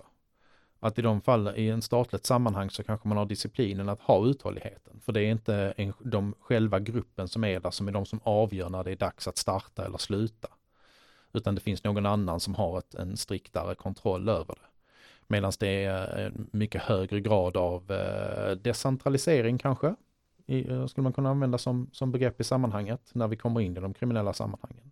att 0.80 0.98
i 0.98 1.02
de 1.02 1.20
fall 1.20 1.52
i 1.56 1.68
en 1.68 1.82
statligt 1.82 2.26
sammanhang 2.26 2.70
så 2.70 2.82
kanske 2.82 3.08
man 3.08 3.16
har 3.18 3.26
disciplinen 3.26 3.88
att 3.88 4.00
ha 4.00 4.26
uthålligheten. 4.26 5.00
För 5.00 5.12
det 5.12 5.20
är 5.20 5.30
inte 5.30 5.74
en, 5.76 5.92
de 5.98 6.34
själva 6.40 6.80
gruppen 6.80 7.28
som 7.28 7.44
är 7.44 7.60
där 7.60 7.70
som 7.70 7.88
är 7.88 7.92
de 7.92 8.06
som 8.06 8.20
avgör 8.22 8.68
när 8.68 8.84
det 8.84 8.92
är 8.92 8.96
dags 8.96 9.28
att 9.28 9.38
starta 9.38 9.84
eller 9.84 9.98
sluta. 9.98 10.48
Utan 11.32 11.54
det 11.54 11.60
finns 11.60 11.84
någon 11.84 12.06
annan 12.06 12.40
som 12.40 12.54
har 12.54 12.78
ett, 12.78 12.94
en 12.94 13.16
striktare 13.16 13.74
kontroll 13.74 14.28
över 14.28 14.54
det. 14.54 14.68
Medan 15.26 15.52
det 15.58 15.84
är 15.84 16.26
en 16.26 16.48
mycket 16.52 16.82
högre 16.82 17.20
grad 17.20 17.56
av 17.56 17.92
eh, 17.92 18.50
decentralisering 18.50 19.58
kanske. 19.58 19.94
I, 20.46 20.70
eh, 20.70 20.86
skulle 20.86 21.02
man 21.02 21.12
kunna 21.12 21.30
använda 21.30 21.58
som, 21.58 21.90
som 21.92 22.12
begrepp 22.12 22.40
i 22.40 22.44
sammanhanget 22.44 23.10
när 23.12 23.28
vi 23.28 23.36
kommer 23.36 23.60
in 23.60 23.76
i 23.76 23.80
de 23.80 23.94
kriminella 23.94 24.32
sammanhangen. 24.32 24.90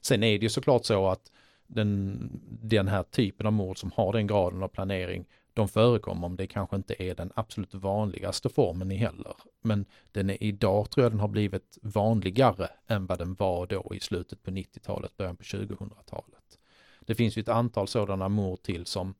Sen 0.00 0.22
är 0.22 0.38
det 0.38 0.42
ju 0.42 0.48
såklart 0.48 0.84
så 0.84 1.08
att 1.08 1.32
den, 1.68 2.30
den 2.62 2.88
här 2.88 3.02
typen 3.02 3.46
av 3.46 3.52
mord 3.52 3.78
som 3.78 3.92
har 3.94 4.12
den 4.12 4.26
graden 4.26 4.62
av 4.62 4.68
planering, 4.68 5.24
de 5.54 5.68
förekommer 5.68 6.26
om 6.26 6.36
det 6.36 6.46
kanske 6.46 6.76
inte 6.76 7.02
är 7.02 7.14
den 7.14 7.32
absolut 7.34 7.74
vanligaste 7.74 8.48
formen 8.48 8.90
i 8.90 8.96
heller. 8.96 9.34
Men 9.60 9.86
den 10.12 10.30
är 10.30 10.42
idag 10.42 10.90
tror 10.90 11.04
jag 11.04 11.12
den 11.12 11.20
har 11.20 11.28
blivit 11.28 11.78
vanligare 11.82 12.68
än 12.86 13.06
vad 13.06 13.18
den 13.18 13.34
var 13.34 13.66
då 13.66 13.92
i 13.94 14.00
slutet 14.00 14.42
på 14.42 14.50
90-talet, 14.50 15.16
början 15.16 15.36
på 15.36 15.42
2000-talet. 15.42 16.58
Det 17.00 17.14
finns 17.14 17.38
ju 17.38 17.40
ett 17.40 17.48
antal 17.48 17.88
sådana 17.88 18.28
mord 18.28 18.62
till 18.62 18.86
som 18.86 19.14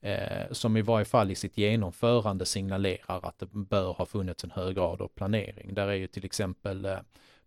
eh, 0.00 0.50
som 0.50 0.76
i 0.76 0.82
varje 0.82 1.04
fall 1.04 1.30
i 1.30 1.34
sitt 1.34 1.58
genomförande 1.58 2.46
signalerar 2.46 3.20
att 3.28 3.38
det 3.38 3.46
bör 3.46 3.92
ha 3.92 4.06
funnits 4.06 4.44
en 4.44 4.50
hög 4.50 4.74
grad 4.74 5.02
av 5.02 5.08
planering. 5.08 5.74
Där 5.74 5.88
är 5.88 5.94
ju 5.94 6.06
till 6.06 6.24
exempel 6.24 6.84
eh, 6.84 6.98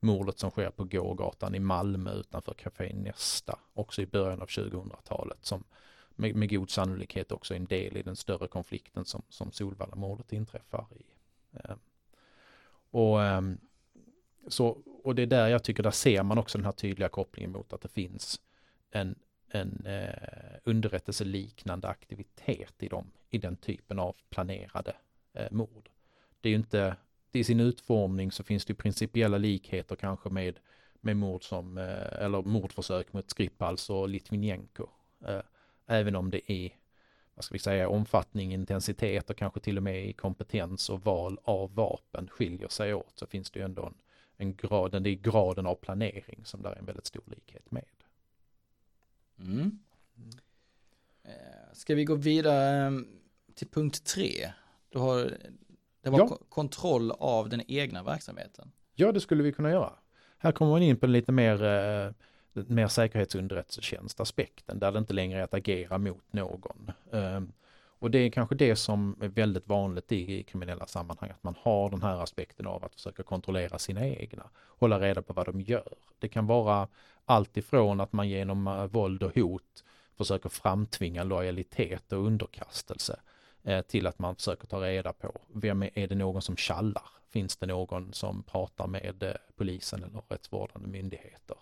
mordet 0.05 0.39
som 0.39 0.51
sker 0.51 0.69
på 0.69 0.83
gågatan 0.83 1.55
i 1.55 1.59
Malmö 1.59 2.13
utanför 2.13 2.53
Café 2.53 2.93
Nästa, 2.93 3.59
också 3.73 4.01
i 4.01 4.05
början 4.05 4.41
av 4.41 4.47
2000-talet, 4.47 5.37
som 5.41 5.63
med, 6.15 6.35
med, 6.35 6.49
god 6.49 6.69
sannolikhet 6.69 7.31
också 7.31 7.53
är 7.53 7.57
en 7.57 7.65
del 7.65 7.97
i 7.97 8.01
den 8.01 8.15
större 8.15 8.47
konflikten 8.47 9.05
som, 9.05 9.21
som 9.29 9.51
Solvalla-mordet 9.51 10.33
inträffar 10.33 10.85
i. 10.95 11.03
Eh, 11.53 11.75
och, 12.91 13.23
eh, 13.23 13.41
så, 14.47 14.77
och 15.03 15.15
det 15.15 15.21
är 15.21 15.27
där 15.27 15.47
jag 15.47 15.63
tycker, 15.63 15.83
där 15.83 15.91
ser 15.91 16.23
man 16.23 16.37
också 16.37 16.57
den 16.57 16.65
här 16.65 16.71
tydliga 16.71 17.09
kopplingen 17.09 17.51
mot 17.51 17.73
att 17.73 17.81
det 17.81 17.89
finns 17.89 18.41
en, 18.91 19.15
en 19.49 19.85
eh, 19.85 20.59
underrättelseliknande 20.63 21.87
aktivitet 21.87 22.83
i, 22.83 22.87
dem, 22.87 23.11
i 23.29 23.37
den 23.37 23.55
typen 23.55 23.99
av 23.99 24.15
planerade 24.29 24.95
eh, 25.33 25.51
mord. 25.51 25.89
Det 26.41 26.49
är 26.49 26.51
ju 26.51 26.57
inte 26.57 26.95
i 27.35 27.43
sin 27.43 27.59
utformning 27.59 28.31
så 28.31 28.43
finns 28.43 28.65
det 28.65 28.73
principiella 28.73 29.37
likheter 29.37 29.95
kanske 29.95 30.29
med, 30.29 30.59
med 31.01 31.17
mord 31.17 31.43
som, 31.43 31.77
eh, 31.77 32.23
eller 32.23 32.41
mordförsök 32.41 33.13
mot 33.13 33.29
Skripals 33.29 33.89
och 33.89 34.09
Litvinenko. 34.09 34.87
Eh, 35.27 35.41
även 35.87 36.15
om 36.15 36.31
det 36.31 36.51
är, 36.51 36.71
vad 37.33 37.45
ska 37.45 37.53
vi 37.53 37.59
säga, 37.59 37.89
omfattning, 37.89 38.53
intensitet 38.53 39.29
och 39.29 39.37
kanske 39.37 39.59
till 39.59 39.77
och 39.77 39.83
med 39.83 40.05
i 40.05 40.13
kompetens 40.13 40.89
och 40.89 41.05
val 41.05 41.39
av 41.43 41.75
vapen 41.75 42.27
skiljer 42.27 42.67
sig 42.67 42.93
åt 42.93 43.19
så 43.19 43.27
finns 43.27 43.51
det 43.51 43.59
ju 43.59 43.65
ändå 43.65 43.85
en, 43.85 43.95
en 44.37 44.55
grad, 44.55 45.03
det 45.03 45.09
är 45.09 45.15
graden 45.15 45.65
av 45.65 45.75
planering 45.75 46.45
som 46.45 46.61
där 46.61 46.71
är 46.71 46.75
en 46.75 46.85
väldigt 46.85 47.05
stor 47.05 47.23
likhet 47.25 47.71
med. 47.71 47.85
Mm. 49.39 49.79
Mm. 50.17 50.29
Ska 51.73 51.95
vi 51.95 52.05
gå 52.05 52.15
vidare 52.15 53.03
till 53.55 53.67
punkt 53.67 54.05
tre? 54.05 54.51
Du 54.89 54.99
har 54.99 55.37
det 56.05 56.11
var 56.11 56.19
ja. 56.19 56.37
kontroll 56.49 57.11
av 57.11 57.49
den 57.49 57.61
egna 57.67 58.03
verksamheten. 58.03 58.71
Ja, 58.95 59.11
det 59.11 59.19
skulle 59.19 59.43
vi 59.43 59.51
kunna 59.51 59.71
göra. 59.71 59.93
Här 60.37 60.51
kommer 60.51 60.71
man 60.71 60.81
in 60.81 60.97
på 60.97 61.05
en 61.05 61.11
lite 61.11 61.31
mer, 61.31 61.63
eh, 61.63 62.11
mer 62.53 62.87
säkerhetsunderrättelsetjänst-aspekten, 62.87 64.79
där 64.79 64.91
det 64.91 64.99
inte 64.99 65.13
längre 65.13 65.39
är 65.39 65.43
att 65.43 65.53
agera 65.53 65.97
mot 65.97 66.33
någon. 66.33 66.91
Eh, 67.11 67.41
och 67.99 68.11
det 68.11 68.17
är 68.19 68.29
kanske 68.29 68.55
det 68.55 68.75
som 68.75 69.15
är 69.21 69.27
väldigt 69.27 69.67
vanligt 69.67 70.11
i, 70.11 70.39
i 70.39 70.43
kriminella 70.43 70.85
sammanhang, 70.85 71.29
att 71.29 71.43
man 71.43 71.55
har 71.61 71.89
den 71.89 72.01
här 72.01 72.23
aspekten 72.23 72.67
av 72.67 72.85
att 72.85 72.95
försöka 72.95 73.23
kontrollera 73.23 73.79
sina 73.79 74.07
egna, 74.07 74.49
hålla 74.79 74.99
reda 74.99 75.21
på 75.21 75.33
vad 75.33 75.45
de 75.45 75.61
gör. 75.61 75.93
Det 76.19 76.27
kan 76.27 76.47
vara 76.47 76.87
allt 77.25 77.57
ifrån 77.57 78.01
att 78.01 78.13
man 78.13 78.29
genom 78.29 78.67
uh, 78.67 78.85
våld 78.85 79.23
och 79.23 79.35
hot 79.35 79.83
försöker 80.17 80.49
framtvinga 80.49 81.23
lojalitet 81.23 82.11
och 82.11 82.25
underkastelse 82.25 83.19
Eh, 83.19 83.34
till 83.87 84.07
att 84.07 84.19
man 84.19 84.35
försöker 84.35 84.67
ta 84.67 84.81
reda 84.81 85.13
på 85.13 85.41
vem 85.53 85.83
är, 85.83 85.99
är 85.99 86.07
det 86.07 86.15
någon 86.15 86.41
som 86.41 86.55
kallar? 86.55 87.03
Finns 87.29 87.57
det 87.57 87.65
någon 87.65 88.13
som 88.13 88.43
pratar 88.43 88.87
med 88.87 89.23
eh, 89.23 89.33
polisen 89.55 90.03
eller 90.03 90.21
rättsvårdande 90.29 90.87
myndigheter? 90.87 91.57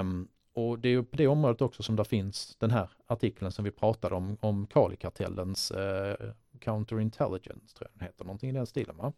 Um, 0.00 0.28
och 0.52 0.78
det 0.78 0.88
är 0.88 1.02
på 1.02 1.16
det 1.16 1.26
området 1.26 1.62
också 1.62 1.82
som 1.82 1.96
det 1.96 2.04
finns 2.04 2.56
den 2.58 2.70
här 2.70 2.90
artikeln 3.06 3.52
som 3.52 3.64
vi 3.64 3.70
pratade 3.70 4.14
om, 4.14 4.36
om 4.40 4.66
Kalikartellens 4.66 5.72
uh, 5.72 6.30
counterintelligence, 6.58 7.76
tror 7.76 7.90
jag 7.90 7.98
den 7.98 8.06
heter, 8.06 8.24
någonting 8.24 8.50
i 8.50 8.52
den 8.52 8.66
stilen 8.66 8.96
va? 8.96 9.12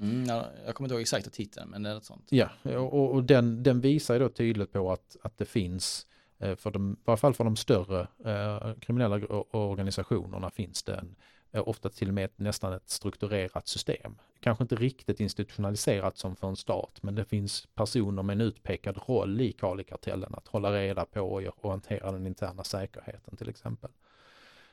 Mm, 0.00 0.24
ja, 0.24 0.46
jag 0.66 0.74
kommer 0.74 0.86
inte 0.86 0.94
ihåg 0.94 1.02
exakta 1.02 1.30
titeln, 1.30 1.70
men 1.70 1.82
det 1.82 1.90
är 1.90 1.94
något 1.94 2.04
sånt. 2.04 2.26
Ja, 2.30 2.48
och, 2.62 3.14
och 3.14 3.24
den, 3.24 3.62
den 3.62 3.80
visar 3.80 4.14
ju 4.14 4.20
då 4.20 4.28
tydligt 4.28 4.72
på 4.72 4.92
att, 4.92 5.16
att 5.22 5.38
det 5.38 5.44
finns 5.44 6.06
Eh, 6.06 6.13
Eh, 6.44 6.56
för 6.56 6.70
de, 6.70 6.92
I 6.92 6.96
varje 7.04 7.18
fall 7.18 7.34
för 7.34 7.44
de 7.44 7.56
större 7.56 8.08
eh, 8.24 8.74
kriminella 8.80 9.26
organisationerna 9.50 10.50
finns 10.50 10.82
det 10.82 10.94
en, 10.94 11.16
eh, 11.52 11.68
ofta 11.68 11.88
till 11.88 12.08
och 12.08 12.14
med 12.14 12.24
ett, 12.24 12.38
nästan 12.38 12.72
ett 12.72 12.88
strukturerat 12.88 13.68
system. 13.68 14.14
Kanske 14.40 14.64
inte 14.64 14.76
riktigt 14.76 15.20
institutionaliserat 15.20 16.18
som 16.18 16.36
för 16.36 16.48
en 16.48 16.56
stat, 16.56 16.98
men 17.02 17.14
det 17.14 17.24
finns 17.24 17.66
personer 17.74 18.22
med 18.22 18.34
en 18.34 18.40
utpekad 18.40 18.98
roll 19.08 19.40
i 19.40 19.52
Kalikartellen 19.52 20.34
att 20.34 20.48
hålla 20.48 20.72
reda 20.72 21.04
på 21.04 21.20
och, 21.20 21.42
och 21.64 21.70
hantera 21.70 22.12
den 22.12 22.26
interna 22.26 22.64
säkerheten 22.64 23.36
till 23.36 23.48
exempel. 23.48 23.90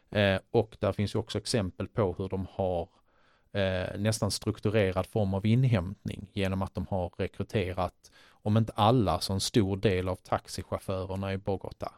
Eh, 0.09 0.39
och 0.51 0.77
där 0.79 0.91
finns 0.91 1.15
ju 1.15 1.19
också 1.19 1.37
exempel 1.37 1.87
på 1.87 2.15
hur 2.17 2.29
de 2.29 2.47
har 2.51 2.89
eh, 3.51 3.99
nästan 3.99 4.31
strukturerad 4.31 5.05
form 5.05 5.33
av 5.33 5.45
inhämtning 5.45 6.27
genom 6.33 6.61
att 6.61 6.73
de 6.73 6.87
har 6.89 7.13
rekryterat, 7.17 8.11
om 8.41 8.57
inte 8.57 8.73
alla, 8.75 9.19
så 9.19 9.33
en 9.33 9.39
stor 9.39 9.77
del 9.77 10.09
av 10.09 10.15
taxichaufförerna 10.15 11.33
i 11.33 11.37
Bogotá 11.37 11.91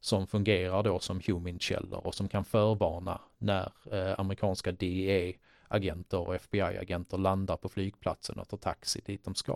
som 0.00 0.26
fungerar 0.26 0.82
då 0.82 0.98
som 0.98 1.20
humankällor 1.26 2.06
och 2.06 2.14
som 2.14 2.28
kan 2.28 2.44
förvarna 2.44 3.20
när 3.38 3.72
eh, 3.92 4.20
amerikanska 4.20 4.72
DEA-agenter 4.72 6.18
och 6.18 6.34
FBI-agenter 6.34 7.18
landar 7.18 7.56
på 7.56 7.68
flygplatsen 7.68 8.38
och 8.38 8.48
tar 8.48 8.56
taxi 8.56 9.00
dit 9.06 9.24
de 9.24 9.34
ska. 9.34 9.52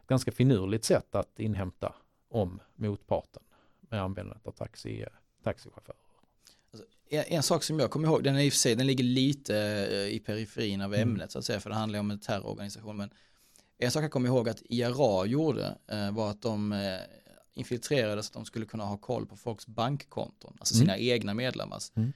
Ett 0.00 0.06
ganska 0.06 0.32
finurligt 0.32 0.84
sätt 0.84 1.14
att 1.14 1.40
inhämta 1.40 1.94
om 2.28 2.60
motparten 2.74 3.42
med 3.80 4.02
användandet 4.02 4.46
av 4.46 4.52
taxi, 4.52 5.02
eh, 5.02 5.08
taxichaufförer. 5.44 5.96
Alltså, 6.72 6.86
en, 7.08 7.24
en, 7.26 7.42
sak 7.42 7.62
som 7.62 7.78
jag 7.78 7.90
kommer 7.90 8.08
ihåg, 8.08 8.24
den 8.24 8.36
är 8.36 8.40
i 8.40 8.50
sig, 8.50 8.74
den 8.74 8.86
ligger 8.86 9.04
lite 9.04 9.56
eh, 9.90 10.14
i 10.14 10.22
periferin 10.26 10.80
av 10.80 10.94
mm. 10.94 11.08
ämnet 11.08 11.20
mm. 11.20 11.30
så 11.30 11.38
att 11.38 11.44
säga, 11.44 11.60
för 11.60 11.70
det 11.70 11.76
handlar 11.76 11.98
om 11.98 12.10
en 12.10 12.20
terrororganisation. 12.20 12.96
Men 12.96 13.10
en 13.84 13.90
sak 13.90 14.04
jag 14.04 14.10
kommer 14.10 14.28
ihåg 14.28 14.48
att 14.48 14.62
IRA 14.64 15.26
gjorde 15.26 15.78
eh, 15.88 16.10
var 16.10 16.30
att 16.30 16.42
de 16.42 16.72
eh, 16.72 17.00
infiltrerade 17.54 18.22
så 18.22 18.28
att 18.28 18.32
de 18.32 18.44
skulle 18.44 18.66
kunna 18.66 18.84
ha 18.84 18.96
koll 18.96 19.26
på 19.26 19.36
folks 19.36 19.66
bankkonton, 19.66 20.56
alltså 20.58 20.74
sina 20.74 20.96
mm. 20.96 21.12
egna 21.12 21.34
medlemmars. 21.34 21.92
Mm. 21.94 22.12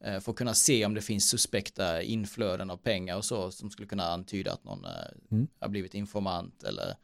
Eh, 0.00 0.20
för 0.20 0.32
att 0.32 0.38
kunna 0.38 0.54
se 0.54 0.86
om 0.86 0.94
det 0.94 1.02
finns 1.02 1.28
suspekta 1.28 2.02
inflöden 2.02 2.70
av 2.70 2.76
pengar 2.76 3.16
och 3.16 3.24
så 3.24 3.50
som 3.50 3.70
skulle 3.70 3.88
kunna 3.88 4.06
antyda 4.06 4.52
att 4.52 4.64
någon 4.64 4.86
mm. 5.30 5.48
har 5.60 5.68
blivit 5.68 5.94
informant 5.94 6.62
eller 6.62 6.96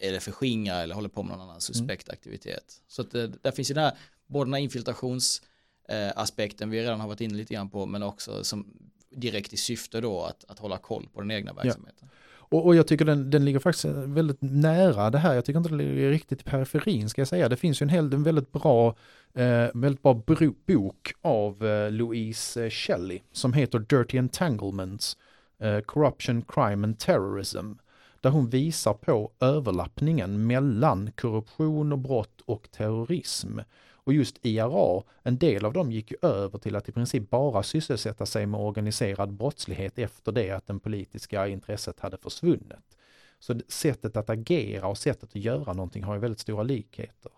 eller 0.00 0.20
förskingrar 0.20 0.82
eller 0.82 0.94
håller 0.94 1.08
på 1.08 1.22
med 1.22 1.38
någon 1.38 1.48
annan 1.48 1.60
suspekt 1.60 2.08
aktivitet. 2.08 2.82
Så 2.88 3.02
att 3.02 3.10
det, 3.10 3.26
där 3.26 3.50
finns 3.50 3.70
ju 3.70 3.74
den 3.74 3.84
här, 3.84 3.96
både 4.26 4.44
den 4.44 4.54
här 4.54 4.60
infiltrations 4.60 5.42
eh, 5.88 6.12
aspekten 6.16 6.70
vi 6.70 6.82
redan 6.82 7.00
har 7.00 7.08
varit 7.08 7.20
inne 7.20 7.34
lite 7.34 7.54
grann 7.54 7.70
på, 7.70 7.86
men 7.86 8.02
också 8.02 8.44
som 8.44 8.66
direkt 9.10 9.52
i 9.52 9.56
syfte 9.56 10.00
då 10.00 10.22
att, 10.22 10.44
att 10.48 10.58
hålla 10.58 10.78
koll 10.78 11.08
på 11.12 11.20
den 11.20 11.30
egna 11.30 11.52
verksamheten. 11.52 12.08
Ja. 12.12 12.18
Och, 12.48 12.66
och, 12.66 12.76
jag 12.76 12.86
tycker 12.86 13.04
den, 13.04 13.30
den 13.30 13.44
ligger 13.44 13.58
faktiskt 13.58 13.84
eh, 13.84 13.92
väldigt 13.92 14.38
nära 14.40 15.10
det 15.10 15.18
här. 15.18 15.34
Jag 15.34 15.44
tycker 15.44 15.58
inte 15.58 15.68
den 15.68 15.78
ligger 15.78 16.10
riktigt 16.10 16.40
i 16.40 16.44
periferin 16.44 17.08
ska 17.08 17.20
jag 17.20 17.28
säga. 17.28 17.48
Det 17.48 17.56
finns 17.56 17.82
ju 17.82 17.84
en, 17.84 17.90
hel, 17.90 18.14
en 18.14 18.22
väldigt 18.22 18.52
bra, 18.52 18.96
eh, 19.34 19.66
väldigt 19.74 20.02
bra 20.02 20.22
bok 20.66 21.14
av 21.22 21.66
eh, 21.66 21.90
Louise 21.90 22.64
eh, 22.64 22.70
Shelley 22.70 23.20
som 23.32 23.52
heter 23.52 23.78
Dirty 23.78 24.18
Entanglements, 24.18 25.16
eh, 25.60 25.80
Corruption, 25.80 26.42
Crime 26.42 26.86
and 26.86 26.98
Terrorism. 26.98 27.72
Där 28.20 28.30
hon 28.30 28.48
visar 28.48 28.94
på 28.94 29.30
överlappningen 29.40 30.46
mellan 30.46 31.10
korruption 31.12 31.92
och 31.92 31.98
brott 31.98 32.40
och 32.44 32.68
terrorism. 32.70 33.58
Och 34.06 34.12
just 34.12 34.46
IRA, 34.46 35.02
en 35.22 35.38
del 35.38 35.64
av 35.64 35.72
dem 35.72 35.92
gick 35.92 36.10
ju 36.10 36.16
över 36.22 36.58
till 36.58 36.76
att 36.76 36.88
i 36.88 36.92
princip 36.92 37.30
bara 37.30 37.62
sysselsätta 37.62 38.26
sig 38.26 38.46
med 38.46 38.60
organiserad 38.60 39.32
brottslighet 39.32 39.98
efter 39.98 40.32
det 40.32 40.50
att 40.50 40.66
det 40.66 40.78
politiska 40.78 41.48
intresset 41.48 42.00
hade 42.00 42.16
försvunnit. 42.16 42.96
Så 43.38 43.60
sättet 43.68 44.16
att 44.16 44.30
agera 44.30 44.86
och 44.86 44.98
sättet 44.98 45.28
att 45.28 45.36
göra 45.36 45.72
någonting 45.72 46.02
har 46.02 46.14
ju 46.14 46.20
väldigt 46.20 46.40
stora 46.40 46.62
likheter. 46.62 47.32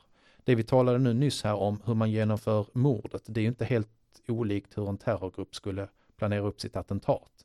Det 0.44 0.54
vi 0.54 0.62
talade 0.62 0.98
nu 0.98 1.14
nyss 1.14 1.44
här 1.44 1.54
om 1.54 1.82
hur 1.84 1.94
man 1.94 2.10
genomför 2.10 2.66
mordet, 2.72 3.22
det 3.26 3.40
är 3.40 3.42
ju 3.42 3.48
inte 3.48 3.64
helt 3.64 3.88
olikt 4.28 4.78
hur 4.78 4.88
en 4.88 4.98
terrorgrupp 4.98 5.54
skulle 5.54 5.88
planera 6.16 6.46
upp 6.46 6.60
sitt 6.60 6.76
attentat. 6.76 7.44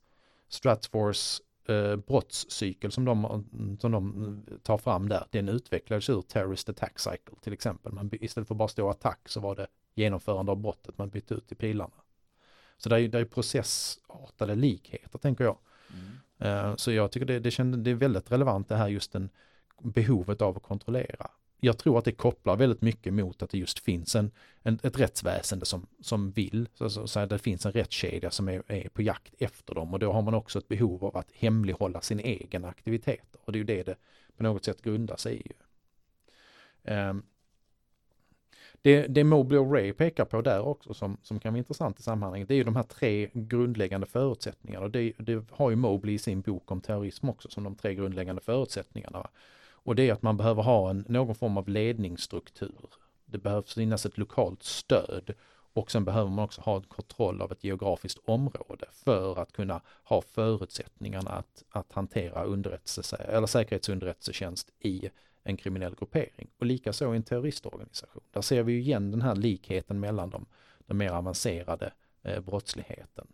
Stratfors 0.49 1.41
eh, 1.65 1.95
brottscykel 1.95 2.91
som 2.91 3.06
de, 3.06 3.78
som 3.82 3.91
de 3.91 4.43
tar 4.63 4.78
fram 4.78 5.10
där, 5.10 5.26
den 5.30 5.49
utvecklades 5.49 6.10
ur 6.10 6.21
Terrorist 6.21 6.69
Attack 6.69 6.99
Cycle 6.99 7.36
till 7.41 7.54
exempel. 7.54 7.91
Man, 7.91 8.10
istället 8.13 8.47
för 8.47 8.56
bara 8.56 8.67
stå 8.67 8.89
attack 8.89 9.30
så 9.30 9.39
var 9.39 9.56
det 9.56 9.67
genomförande 9.95 10.52
av 10.52 10.58
brottet 10.58 10.97
man 10.97 11.10
bytte 11.10 11.34
ut 11.34 11.52
i 11.52 11.56
pilarna. 11.56 11.93
Så 12.78 12.89
det 12.89 13.02
är, 13.02 13.08
det 13.08 13.19
är 13.19 13.26
processartade 13.26 14.56
likheter 14.56 15.19
tänker 15.19 15.43
jag. 15.43 15.58
Mm. 15.93 16.69
Eh, 16.69 16.76
så 16.76 16.91
jag 16.91 17.12
tycker 17.12 17.26
det, 17.26 17.39
det, 17.39 17.52
känd, 17.52 17.84
det 17.84 17.91
är 17.91 17.95
väldigt 17.95 18.32
relevant 18.32 18.69
det 18.69 18.76
här 18.76 18.88
just 18.88 19.12
den 19.12 19.30
behovet 19.82 20.41
av 20.41 20.58
att 20.58 20.63
kontrollera 20.63 21.32
jag 21.63 21.78
tror 21.78 21.97
att 21.97 22.06
det 22.06 22.12
kopplar 22.12 22.56
väldigt 22.56 22.82
mycket 22.82 23.13
mot 23.13 23.43
att 23.43 23.49
det 23.49 23.58
just 23.58 23.80
finns 23.80 24.15
en, 24.15 24.32
en 24.63 24.80
ett 24.84 24.99
rättsväsende 24.99 25.65
som, 25.65 25.88
som 26.02 26.32
vill, 26.32 26.67
så, 26.73 26.89
så, 26.89 27.08
så 27.08 27.26
det 27.26 27.39
finns 27.39 27.65
en 27.65 27.71
rättskedja 27.71 28.32
som 28.32 28.47
är, 28.47 28.63
är, 28.67 28.89
på 28.89 29.02
jakt 29.02 29.34
efter 29.39 29.76
dem 29.76 29.93
och 29.93 29.99
då 29.99 30.12
har 30.12 30.21
man 30.21 30.34
också 30.34 30.60
ett 30.60 30.67
behov 30.67 31.06
av 31.06 31.17
att 31.17 31.32
hemlighålla 31.32 32.02
sin 32.02 32.19
egen 32.19 32.65
aktivitet 32.65 33.36
och 33.45 33.52
det 33.52 33.58
är 33.58 33.60
ju 33.60 33.63
det 33.63 33.84
det 33.84 33.95
på 34.38 34.43
något 34.43 34.65
sätt 34.65 34.82
grundar 34.82 35.17
sig 35.17 35.41
i. 35.41 35.52
Um, 36.91 37.23
det, 38.82 39.08
det 39.08 39.23
Mobley 39.23 39.60
och 39.60 39.73
Ray 39.73 39.93
pekar 39.93 40.26
på 40.26 40.41
där 40.41 40.62
också 40.62 40.93
som, 40.93 41.17
som 41.23 41.39
kan 41.39 41.54
vara 41.54 41.58
intressant 41.58 41.99
i 41.99 42.04
sammanhanget, 42.04 42.47
det 42.47 42.54
är 42.54 42.58
ju 42.58 42.63
de 42.63 42.76
här 42.76 42.84
tre 42.84 43.30
grundläggande 43.34 44.08
förutsättningarna 44.08 44.86
och 44.86 44.91
det, 44.91 45.13
det 45.17 45.43
har 45.52 45.69
ju 45.69 45.76
Mobley 45.76 46.15
i 46.15 46.19
sin 46.19 46.41
bok 46.41 46.71
om 46.71 46.82
terrorism 46.82 47.30
också 47.30 47.49
som 47.49 47.63
de 47.63 47.76
tre 47.76 47.95
grundläggande 47.95 48.41
förutsättningarna. 48.41 49.28
Och 49.84 49.96
det 49.96 50.10
är 50.10 50.13
att 50.13 50.22
man 50.22 50.38
behöver 50.38 50.63
ha 50.63 50.89
en, 50.89 51.06
någon 51.08 51.36
form 51.36 51.58
av 51.58 51.69
ledningsstruktur. 51.69 52.89
Det 53.26 53.38
behövs 53.38 53.74
finnas 53.74 54.06
ett 54.06 54.17
lokalt 54.17 54.63
stöd 54.63 55.34
och 55.74 55.91
sen 55.91 56.06
behöver 56.06 56.30
man 56.30 56.46
också 56.46 56.62
ha 56.62 56.76
en 56.76 56.84
kontroll 56.84 57.41
av 57.41 57.52
ett 57.52 57.63
geografiskt 57.63 58.19
område 58.26 58.86
för 58.91 59.39
att 59.39 59.52
kunna 59.52 59.82
ha 60.04 60.22
förutsättningarna 60.22 61.32
att, 61.32 61.63
att 61.69 61.93
hantera 61.93 62.43
underrättelse, 62.43 63.15
eller 63.15 63.48
säkerhetsunderrättelsetjänst 63.48 64.72
i 64.80 65.10
en 65.43 65.58
kriminell 65.58 65.96
gruppering. 65.96 66.50
Och 66.58 66.65
likaså 66.65 67.13
i 67.13 67.17
en 67.17 67.24
terroristorganisation. 67.24 68.24
Där 68.32 68.41
ser 68.41 68.63
vi 68.63 68.74
ju 68.74 68.80
igen 68.80 69.12
den 69.12 69.22
här 69.22 69.36
likheten 69.36 70.00
mellan 70.00 70.30
de, 70.30 70.46
den 70.88 70.98
mer 70.98 71.10
avancerade 71.10 71.93
eh, 72.24 72.39
brottsligheten. 72.39 73.28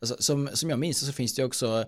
Alltså, 0.00 0.16
som, 0.18 0.48
som 0.52 0.70
jag 0.70 0.78
minns 0.78 1.06
så 1.06 1.12
finns 1.12 1.34
det 1.34 1.44
också 1.44 1.84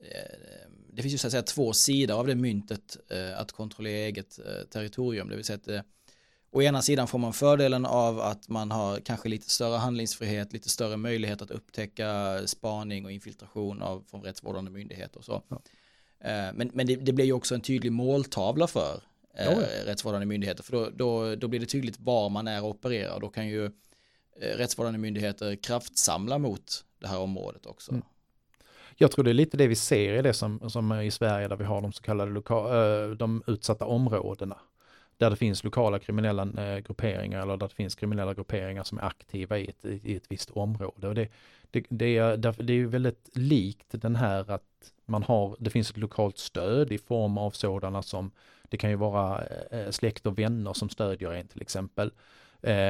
eh, 0.00 0.70
det 0.92 1.02
finns 1.02 1.14
ju 1.14 1.18
så 1.18 1.26
att 1.26 1.30
säga 1.30 1.42
två 1.42 1.72
sidor 1.72 2.18
av 2.18 2.26
det 2.26 2.34
myntet 2.34 2.96
eh, 3.10 3.40
att 3.40 3.52
kontrollera 3.52 3.96
eget 3.96 4.38
eh, 4.38 4.66
territorium. 4.70 5.28
Det 5.28 5.36
vill 5.36 5.44
säga 5.44 5.56
att 5.56 5.68
eh, 5.68 5.80
å 6.50 6.62
ena 6.62 6.82
sidan 6.82 7.08
får 7.08 7.18
man 7.18 7.32
fördelen 7.32 7.86
av 7.86 8.20
att 8.20 8.48
man 8.48 8.70
har 8.70 9.00
kanske 9.00 9.28
lite 9.28 9.50
större 9.50 9.76
handlingsfrihet, 9.76 10.52
lite 10.52 10.68
större 10.68 10.96
möjlighet 10.96 11.42
att 11.42 11.50
upptäcka 11.50 12.40
spaning 12.46 13.04
och 13.04 13.12
infiltration 13.12 13.82
av 13.82 14.04
från 14.10 14.22
rättsvårdande 14.22 14.70
myndigheter 14.70 15.18
och 15.18 15.24
så. 15.24 15.42
Ja. 15.48 15.62
Men 16.54 16.70
men 16.74 16.86
det, 16.86 16.96
det, 16.96 17.12
blir 17.12 17.24
ju 17.24 17.32
också 17.32 17.54
en 17.54 17.60
tydlig 17.60 17.92
måltavla 17.92 18.66
för 18.66 19.02
eh, 19.34 19.44
ja. 19.44 19.60
rättsvårdande 19.86 20.26
myndigheter. 20.26 20.62
För 20.62 20.72
då, 20.72 20.90
då, 20.90 21.36
då 21.36 21.48
blir 21.48 21.60
det 21.60 21.66
tydligt 21.66 22.00
var 22.00 22.28
man 22.28 22.48
är 22.48 22.62
och 22.62 22.70
opererar. 22.70 23.20
Då 23.20 23.28
kan 23.28 23.48
ju 23.48 23.64
eh, 23.64 24.56
rättsvårdande 24.56 24.98
myndigheter 24.98 25.56
kraftsamla 25.56 26.38
mot 26.38 26.84
det 26.98 27.08
här 27.08 27.18
området 27.18 27.66
också. 27.66 27.92
Mm. 27.92 28.04
Jag 28.96 29.10
tror 29.10 29.24
det 29.24 29.30
är 29.30 29.34
lite 29.34 29.56
det 29.56 29.66
vi 29.66 29.74
ser 29.74 30.14
i 30.14 30.22
det 30.22 30.32
som, 30.32 30.70
som 30.70 31.00
i 31.00 31.10
Sverige 31.10 31.48
där 31.48 31.56
vi 31.56 31.64
har 31.64 31.80
de 31.80 31.92
så 31.92 32.02
kallade 32.02 32.30
loka, 32.30 32.54
eh, 32.54 33.10
de 33.10 33.42
utsatta 33.46 33.84
områdena. 33.86 34.58
Där 35.16 35.30
det 35.30 35.36
finns 35.36 35.64
lokala 35.64 35.98
kriminella 35.98 36.42
eh, 36.42 36.78
grupperingar 36.78 37.42
eller 37.42 37.56
där 37.56 37.68
det 37.68 37.74
finns 37.74 37.94
kriminella 37.94 38.34
grupperingar 38.34 38.82
som 38.82 38.98
är 38.98 39.02
aktiva 39.02 39.58
i 39.58 39.68
ett, 39.68 39.84
i 39.84 40.16
ett 40.16 40.26
visst 40.28 40.50
område. 40.50 41.08
Och 41.08 41.14
det, 41.14 41.28
det, 41.70 41.84
det, 41.88 42.16
är, 42.18 42.36
det 42.36 42.72
är 42.72 42.86
väldigt 42.86 43.30
likt 43.32 43.86
den 43.90 44.16
här 44.16 44.50
att 44.50 44.92
man 45.06 45.22
har, 45.22 45.56
det 45.58 45.70
finns 45.70 45.90
ett 45.90 45.96
lokalt 45.96 46.38
stöd 46.38 46.92
i 46.92 46.98
form 46.98 47.38
av 47.38 47.50
sådana 47.50 48.02
som, 48.02 48.30
det 48.62 48.76
kan 48.76 48.90
ju 48.90 48.96
vara 48.96 49.44
eh, 49.70 49.90
släkt 49.90 50.26
och 50.26 50.38
vänner 50.38 50.72
som 50.72 50.88
stödjer 50.88 51.32
en 51.32 51.48
till 51.48 51.62
exempel. 51.62 52.12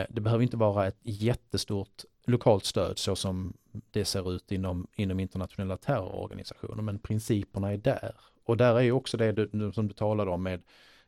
Det 0.09 0.21
behöver 0.23 0.43
inte 0.43 0.57
vara 0.57 0.87
ett 0.87 0.99
jättestort 1.03 2.05
lokalt 2.25 2.65
stöd 2.65 2.99
så 2.99 3.17
som 3.17 3.53
det 3.91 4.05
ser 4.05 4.33
ut 4.33 4.53
inom, 4.53 4.87
inom 4.95 5.21
internationella 5.21 5.77
terrororganisationer, 5.77 6.83
men 6.83 6.99
principerna 6.99 7.73
är 7.73 7.77
där. 7.77 8.15
Och 8.45 8.57
där 8.57 8.75
är 8.75 8.81
ju 8.81 8.93
också 8.93 9.17
det 9.17 9.33
du, 9.33 9.73
som 9.73 9.89
du 9.89 9.95
talade 9.95 10.31
om 10.31 10.43
med 10.43 10.63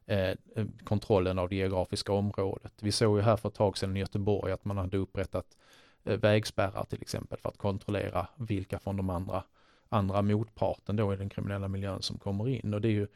eh, 0.06 0.36
kontrollen 0.84 1.38
av 1.38 1.48
det 1.48 1.56
geografiska 1.56 2.12
området. 2.12 2.72
Vi 2.80 2.92
såg 2.92 3.16
ju 3.16 3.22
här 3.22 3.36
för 3.36 3.48
ett 3.48 3.54
tag 3.54 3.78
sedan 3.78 3.96
i 3.96 4.00
Göteborg 4.00 4.52
att 4.52 4.64
man 4.64 4.78
hade 4.78 4.96
upprättat 4.96 5.56
eh, 6.04 6.16
vägspärrar 6.16 6.84
till 6.84 7.02
exempel 7.02 7.38
för 7.38 7.48
att 7.48 7.58
kontrollera 7.58 8.26
vilka 8.36 8.78
från 8.78 8.96
de 8.96 9.10
andra, 9.10 9.44
andra 9.88 10.22
motparten 10.22 10.96
då 10.96 11.14
i 11.14 11.16
den 11.16 11.28
kriminella 11.28 11.68
miljön 11.68 12.02
som 12.02 12.18
kommer 12.18 12.48
in. 12.48 12.74
Och 12.74 12.80
det, 12.80 12.88
är 12.88 12.92
ju, 12.92 13.06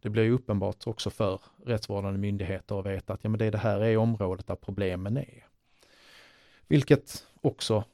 det 0.00 0.08
blir 0.08 0.22
ju 0.22 0.32
uppenbart 0.32 0.86
också 0.86 1.10
för 1.10 1.40
rättsvårdande 1.64 2.18
myndigheter 2.18 2.80
att 2.80 2.86
veta 2.86 3.12
att 3.12 3.24
ja, 3.24 3.30
men 3.30 3.38
det, 3.38 3.50
det 3.50 3.58
här 3.58 3.80
är 3.80 3.96
området 3.96 4.46
där 4.46 4.56
problemen 4.56 5.16
är. 5.16 5.46
Vilket 6.68 7.26
också 7.44 7.84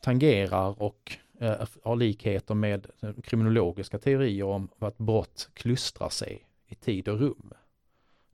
tangerar 0.00 0.82
och 0.82 1.16
eh, 1.38 1.68
har 1.82 1.96
likheter 1.96 2.54
med 2.54 2.86
kriminologiska 3.22 3.98
teorier 3.98 4.44
om 4.44 4.68
att 4.78 4.98
brott 4.98 5.48
klustrar 5.54 6.08
sig 6.08 6.46
i 6.66 6.74
tid 6.74 7.08
och 7.08 7.20
rum. 7.20 7.52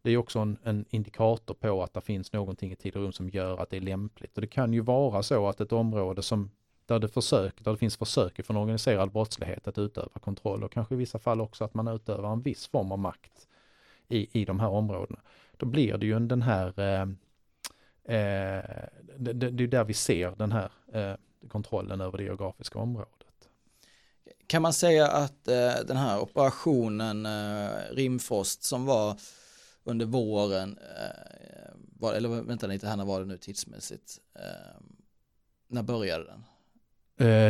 Det 0.03 0.11
är 0.11 0.16
också 0.16 0.39
en, 0.39 0.59
en, 0.62 0.85
indikator 0.91 1.55
på 1.55 1.83
att 1.83 1.95
det 1.95 2.01
finns 2.01 2.33
någonting 2.33 2.72
i 2.72 2.76
tid 2.76 2.97
och 2.97 3.03
rum 3.03 3.12
som 3.12 3.28
gör 3.28 3.59
att 3.59 3.70
det 3.70 3.76
är 3.76 3.81
lämpligt. 3.81 4.35
Och 4.35 4.41
det 4.41 4.47
kan 4.47 4.72
ju 4.72 4.81
vara 4.81 5.22
så 5.22 5.49
att 5.49 5.61
ett 5.61 5.72
område 5.72 6.22
som 6.22 6.51
där 6.87 6.99
det, 6.99 7.09
försök, 7.09 7.64
där 7.64 7.72
det 7.72 7.78
finns 7.78 7.97
försök 7.97 8.47
från 8.47 8.57
organiserad 8.57 9.12
brottslighet 9.12 9.68
att 9.68 9.78
utöva 9.78 10.20
kontroll 10.20 10.64
och 10.64 10.72
kanske 10.72 10.95
i 10.95 10.99
vissa 10.99 11.18
fall 11.18 11.41
också 11.41 11.64
att 11.64 11.74
man 11.74 11.89
utövar 11.89 12.33
en 12.33 12.43
viss 12.43 12.66
form 12.66 12.93
av 12.93 12.99
makt 12.99 13.49
i, 14.09 14.41
i 14.41 14.45
de 14.45 14.61
här 14.61 14.68
områdena. 14.68 15.20
Då 15.57 15.66
blir 15.66 15.99
det 15.99 16.07
ju 16.07 16.18
den 16.18 16.43
här, 16.43 16.81
eh, 16.81 17.07
eh, 18.11 18.88
det, 19.18 19.32
det, 19.32 19.64
är 19.64 19.68
där 19.68 19.84
vi 19.84 19.94
ser 19.94 20.34
den 20.36 20.52
här 20.52 20.70
eh, 20.92 21.14
kontrollen 21.48 22.00
över 22.00 22.18
det 22.18 22.24
geografiska 22.24 22.78
området. 22.78 23.08
Kan 24.46 24.62
man 24.62 24.72
säga 24.72 25.08
att 25.08 25.48
eh, 25.48 25.72
den 25.86 25.96
här 25.96 26.20
operationen 26.20 27.28
Rimfrost 27.90 28.62
som 28.62 28.86
var 28.86 29.16
under 29.84 30.06
våren, 30.06 30.78
var, 31.98 32.14
eller 32.14 32.28
vänta 32.28 32.66
lite 32.66 32.86
här, 32.86 32.96
när 32.96 33.04
var 33.04 33.20
det 33.20 33.26
nu 33.26 33.36
tidsmässigt? 33.36 34.18
När 35.68 35.82
började 35.82 36.24
den? 36.24 36.44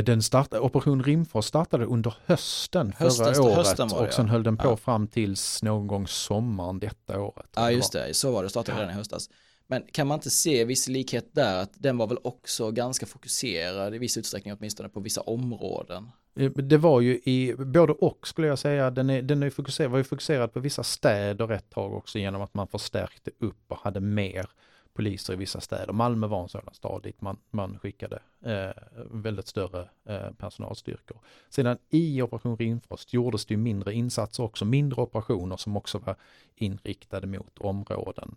Den 0.04 0.22
start, 0.22 0.54
Operation 0.54 1.04
Rimfrost 1.04 1.48
startade 1.48 1.84
under 1.84 2.14
hösten 2.26 2.92
förra 2.92 3.04
hösten, 3.04 3.44
året 3.44 3.56
hösten 3.56 3.88
det, 3.88 3.94
och 3.94 4.12
sen 4.12 4.28
höll 4.28 4.42
den 4.42 4.56
på 4.56 4.68
ja. 4.68 4.76
fram 4.76 5.06
tills 5.06 5.62
någon 5.62 5.86
gång 5.86 6.06
sommaren 6.06 6.78
detta 6.78 7.20
året. 7.20 7.50
Ja 7.56 7.70
just 7.70 7.92
det, 7.92 8.14
så 8.14 8.32
var 8.32 8.42
det, 8.42 8.48
startade 8.48 8.78
ja. 8.78 8.82
redan 8.82 8.94
i 8.94 8.98
höstas. 8.98 9.28
Men 9.70 9.82
kan 9.92 10.06
man 10.06 10.14
inte 10.14 10.30
se 10.30 10.64
viss 10.64 10.88
likhet 10.88 11.34
där, 11.34 11.62
att 11.62 11.70
den 11.74 11.96
var 11.98 12.06
väl 12.06 12.18
också 12.22 12.70
ganska 12.70 13.06
fokuserad 13.06 13.94
i 13.94 13.98
viss 13.98 14.16
utsträckning 14.16 14.54
åtminstone 14.58 14.88
på 14.88 15.00
vissa 15.00 15.20
områden? 15.20 16.10
Eh, 16.34 16.50
det 16.50 16.78
var 16.78 17.00
ju 17.00 17.20
i 17.24 17.54
både 17.58 17.92
och 17.92 18.28
skulle 18.28 18.46
jag 18.46 18.58
säga, 18.58 18.90
den, 18.90 19.10
är, 19.10 19.22
den 19.22 19.42
är 19.42 19.50
fokuserad, 19.50 19.90
var 19.90 19.98
ju 19.98 20.04
fokuserad 20.04 20.52
på 20.52 20.60
vissa 20.60 20.82
städer 20.82 21.52
ett 21.52 21.70
tag 21.70 21.94
också 21.94 22.18
genom 22.18 22.42
att 22.42 22.54
man 22.54 22.66
förstärkte 22.68 23.30
upp 23.38 23.64
och 23.68 23.78
hade 23.78 24.00
mer 24.00 24.46
poliser 24.92 25.32
i 25.32 25.36
vissa 25.36 25.60
städer. 25.60 25.92
Malmö 25.92 26.26
var 26.26 26.42
en 26.42 26.48
sådan 26.48 26.74
stad 26.74 27.02
dit 27.02 27.20
man, 27.20 27.36
man 27.50 27.78
skickade 27.78 28.18
eh, 28.44 28.82
väldigt 29.10 29.46
större 29.46 29.88
eh, 30.08 30.30
personalstyrkor. 30.38 31.18
Sedan 31.48 31.78
i 31.90 32.22
Operation 32.22 32.56
Rimfrost 32.56 33.12
gjordes 33.12 33.46
det 33.46 33.54
ju 33.54 33.58
mindre 33.58 33.94
insatser 33.94 34.42
också, 34.42 34.64
mindre 34.64 35.02
operationer 35.02 35.56
som 35.56 35.76
också 35.76 35.98
var 35.98 36.16
inriktade 36.54 37.26
mot 37.26 37.58
områden. 37.58 38.36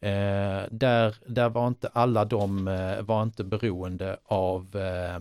Eh, 0.00 0.62
där, 0.70 1.16
där 1.26 1.48
var 1.48 1.68
inte 1.68 1.88
alla 1.88 2.24
de, 2.24 2.68
eh, 2.68 3.02
var 3.02 3.22
inte 3.22 3.44
beroende 3.44 4.16
av 4.24 4.76
eh, 4.76 5.18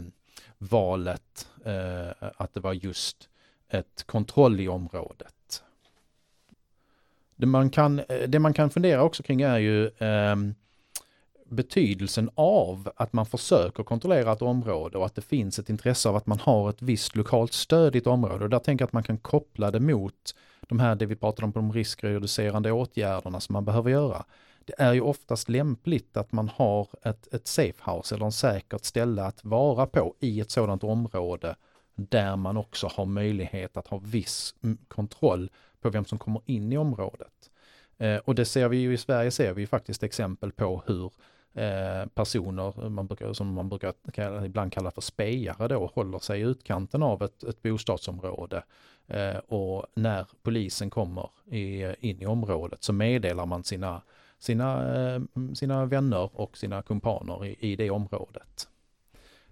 valet 0.57 1.47
eh, 1.65 2.27
att 2.37 2.53
det 2.53 2.59
var 2.59 2.73
just 2.73 3.29
ett 3.69 4.03
kontroll 4.05 4.59
i 4.59 4.67
området. 4.67 5.63
Det 7.35 7.45
man 7.45 7.69
kan, 7.69 7.99
eh, 7.99 8.29
det 8.29 8.39
man 8.39 8.53
kan 8.53 8.69
fundera 8.69 9.03
också 9.03 9.23
kring 9.23 9.41
är 9.41 9.57
ju 9.57 9.91
ehm, 9.97 10.55
betydelsen 11.49 12.29
av 12.35 12.91
att 12.95 13.13
man 13.13 13.25
försöker 13.25 13.83
kontrollera 13.83 14.33
ett 14.33 14.41
område 14.41 14.97
och 14.97 15.05
att 15.05 15.15
det 15.15 15.21
finns 15.21 15.59
ett 15.59 15.69
intresse 15.69 16.09
av 16.09 16.15
att 16.15 16.27
man 16.27 16.39
har 16.39 16.69
ett 16.69 16.81
visst 16.81 17.15
lokalt 17.15 17.53
stöd 17.53 17.95
i 17.95 17.97
ett 17.97 18.07
område. 18.07 18.43
Och 18.43 18.49
där 18.49 18.59
tänker 18.59 18.83
jag 18.83 18.87
att 18.87 18.93
man 18.93 19.03
kan 19.03 19.17
koppla 19.17 19.71
det 19.71 19.79
mot 19.79 20.35
de 20.61 20.79
här, 20.79 20.95
det 20.95 21.05
vi 21.05 21.15
pratade 21.15 21.45
om, 21.45 21.51
på 21.51 21.59
de 21.59 21.73
riskreducerande 21.73 22.71
åtgärderna 22.71 23.39
som 23.39 23.53
man 23.53 23.65
behöver 23.65 23.91
göra. 23.91 24.25
Det 24.69 24.83
är 24.83 24.93
ju 24.93 25.01
oftast 25.01 25.49
lämpligt 25.49 26.17
att 26.17 26.31
man 26.31 26.49
har 26.49 26.87
ett, 27.03 27.33
ett 27.33 27.47
safehouse 27.47 28.15
eller 28.15 28.25
en 28.25 28.31
säkert 28.31 28.85
ställe 28.85 29.23
att 29.23 29.45
vara 29.45 29.85
på 29.85 30.15
i 30.19 30.39
ett 30.39 30.51
sådant 30.51 30.83
område 30.83 31.55
där 31.95 32.35
man 32.35 32.57
också 32.57 32.87
har 32.87 33.05
möjlighet 33.05 33.77
att 33.77 33.87
ha 33.87 33.97
viss 33.97 34.55
mm, 34.63 34.77
kontroll 34.87 35.49
på 35.81 35.89
vem 35.89 36.05
som 36.05 36.17
kommer 36.17 36.41
in 36.45 36.73
i 36.73 36.77
området. 36.77 37.51
Eh, 37.97 38.17
och 38.17 38.35
det 38.35 38.45
ser 38.45 38.69
vi 38.69 38.77
ju 38.77 38.93
i 38.93 38.97
Sverige 38.97 39.31
ser 39.31 39.53
vi 39.53 39.67
faktiskt 39.67 40.03
exempel 40.03 40.51
på 40.51 40.81
hur 40.85 41.11
Eh, 41.53 42.05
personer 42.13 42.89
man 42.89 43.07
brukar, 43.07 43.33
som 43.33 43.53
man 43.53 43.69
brukar 43.69 43.93
kalla, 44.13 44.45
ibland 44.45 44.73
kalla 44.73 44.91
för 44.91 45.01
spejare 45.01 45.67
då 45.67 45.91
håller 45.93 46.19
sig 46.19 46.41
i 46.41 46.43
utkanten 46.43 47.03
av 47.03 47.23
ett, 47.23 47.43
ett 47.43 47.61
bostadsområde. 47.61 48.63
Eh, 49.07 49.37
och 49.37 49.85
när 49.93 50.27
polisen 50.41 50.89
kommer 50.89 51.29
i, 51.51 51.95
in 51.99 52.21
i 52.21 52.25
området 52.25 52.83
så 52.83 52.93
meddelar 52.93 53.45
man 53.45 53.63
sina, 53.63 54.01
sina, 54.39 54.97
eh, 54.97 55.21
sina 55.53 55.85
vänner 55.85 56.29
och 56.33 56.57
sina 56.57 56.81
kumpaner 56.81 57.45
i, 57.45 57.57
i 57.59 57.75
det 57.75 57.89
området. 57.89 58.67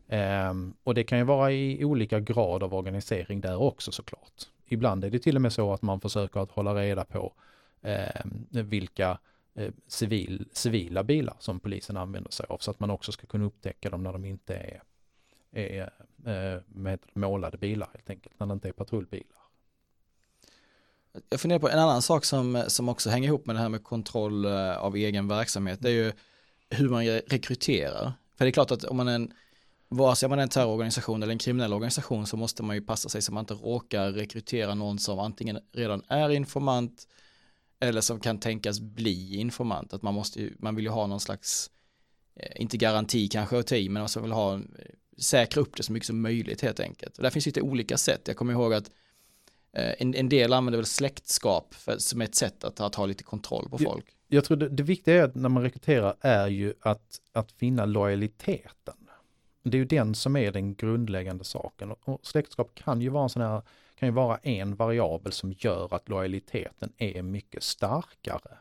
Um, 0.09 0.73
och 0.83 0.93
det 0.93 1.03
kan 1.03 1.17
ju 1.17 1.23
vara 1.23 1.51
i 1.51 1.85
olika 1.85 2.19
grad 2.19 2.63
av 2.63 2.73
organisering 2.73 3.41
där 3.41 3.61
också 3.61 3.91
såklart. 3.91 4.43
Ibland 4.65 5.03
är 5.03 5.09
det 5.09 5.19
till 5.19 5.35
och 5.35 5.41
med 5.41 5.53
så 5.53 5.73
att 5.73 5.81
man 5.81 6.01
försöker 6.01 6.39
att 6.39 6.51
hålla 6.51 6.75
reda 6.75 7.05
på 7.05 7.33
um, 7.81 8.47
vilka 8.49 9.17
uh, 9.59 9.69
civil, 9.88 10.45
civila 10.51 11.03
bilar 11.03 11.35
som 11.39 11.59
polisen 11.59 11.97
använder 11.97 12.31
sig 12.31 12.45
av 12.49 12.57
så 12.57 12.71
att 12.71 12.79
man 12.79 12.89
också 12.89 13.11
ska 13.11 13.27
kunna 13.27 13.45
upptäcka 13.45 13.89
dem 13.89 14.03
när 14.03 14.13
de 14.13 14.25
inte 14.25 14.55
är, 14.55 14.81
är 15.51 15.83
uh, 16.27 16.61
med 16.67 16.99
målade 17.13 17.57
bilar 17.57 17.89
helt 17.93 18.09
enkelt, 18.09 18.39
när 18.39 18.47
det 18.47 18.53
inte 18.53 18.67
är 18.67 18.73
patrullbilar. 18.73 19.36
Jag 21.30 21.39
funderar 21.39 21.60
på 21.60 21.70
en 21.70 21.80
annan 21.80 22.01
sak 22.01 22.26
som, 22.26 22.64
som 22.68 22.89
också 22.89 23.10
hänger 23.10 23.28
ihop 23.28 23.45
med 23.45 23.55
det 23.55 23.60
här 23.60 23.70
med 23.70 23.84
kontroll 23.84 24.45
eh, 24.45 24.78
av 24.78 24.95
egen 24.95 25.28
verksamhet, 25.28 25.80
det 25.82 25.89
är 25.89 25.93
ju 25.93 26.12
hur 26.70 26.89
man 26.89 27.05
rekryterar. 27.05 28.14
För 28.38 28.45
det 28.45 28.49
är 28.49 28.51
klart 28.51 28.72
att 28.72 28.84
om 28.84 28.97
man 28.97 29.08
är 29.08 29.16
en, 29.16 29.32
vare 29.89 30.16
sig 30.16 30.30
man 30.30 30.39
är 30.39 30.43
en 30.43 30.49
terrororganisation 30.49 31.24
eller 31.24 31.34
en 31.34 31.39
kriminell 31.39 31.74
organisation 31.74 32.28
så 32.28 32.38
måste 32.38 32.64
man 32.64 32.76
ju 32.76 32.82
passa 32.82 33.10
sig 33.10 33.22
så 33.22 33.34
man 33.34 33.41
inte 33.41 33.53
råkar 33.53 34.12
rekrytera 34.12 34.74
någon 34.74 34.99
som 34.99 35.20
antingen 35.20 35.60
redan 35.74 36.01
är 36.08 36.30
informant 36.30 37.08
eller 37.80 38.01
som 38.01 38.20
kan 38.20 38.39
tänkas 38.39 38.80
bli 38.80 39.36
informant. 39.36 39.93
Att 39.93 40.01
man, 40.01 40.14
måste, 40.14 40.49
man 40.60 40.76
vill 40.76 40.86
ju 40.86 40.91
ha 40.91 41.08
någon 41.08 41.20
slags, 41.20 41.70
eh, 42.36 42.62
inte 42.62 42.78
garanti 42.78 43.28
kanske 43.28 43.60
att 43.60 43.68
ta 43.68 43.76
i, 43.76 43.89
men 43.89 44.08
man 44.16 44.24
vill 44.24 44.32
ha, 44.32 44.53
eh, 44.55 44.62
säkra 45.18 45.62
upp 45.62 45.78
det 45.78 45.84
så 45.84 45.93
mycket 45.93 46.08
som 46.08 46.22
möjligt 46.22 46.62
helt 46.62 46.80
enkelt. 46.80 47.18
Och 47.18 47.24
där 47.24 47.30
finns 47.30 47.45
lite 47.45 47.62
olika 47.62 47.97
sätt. 47.97 48.22
Jag 48.28 48.38
kommer 48.38 48.53
ihåg 48.53 48.74
att 48.74 48.91
en, 49.78 50.15
en 50.15 50.30
del 50.30 50.53
använder 50.53 50.78
väl 50.78 50.86
släktskap 50.86 51.73
för, 51.73 51.97
som 51.97 52.21
ett 52.21 52.36
sätt 52.36 52.63
att, 52.63 52.80
att 52.80 52.95
ha 52.95 53.05
lite 53.05 53.23
kontroll 53.23 53.69
på 53.69 53.78
folk. 53.78 54.05
Jag, 54.28 54.38
jag 54.38 54.45
tror 54.45 54.57
det, 54.57 54.69
det 54.69 54.84
viktiga 54.84 55.23
är 55.23 55.32
när 55.34 55.49
man 55.49 55.63
rekryterar 55.63 56.15
är 56.21 56.47
ju 56.47 56.73
att, 56.82 57.21
att 57.34 57.51
finna 57.51 57.86
lojaliteten. 57.86 58.95
Det 59.63 59.78
är 59.78 59.80
ju 59.80 59.86
den 59.86 60.15
som 60.15 60.36
är 60.36 60.51
den 60.51 60.75
grundläggande 60.75 61.43
saken. 61.43 61.91
Och 61.91 62.25
släktskap 62.25 62.75
kan 62.75 63.01
ju 63.01 63.09
vara 63.09 63.23
en 63.23 63.30
sån 63.30 63.41
här 63.41 63.61
kan 63.99 64.07
ju 64.07 64.13
vara 64.13 64.38
en 64.38 64.75
variabel 64.75 65.32
som 65.32 65.53
gör 65.57 65.93
att 65.93 66.09
lojaliteten 66.09 66.93
är 66.97 67.21
mycket 67.21 67.63
starkare. 67.63 68.57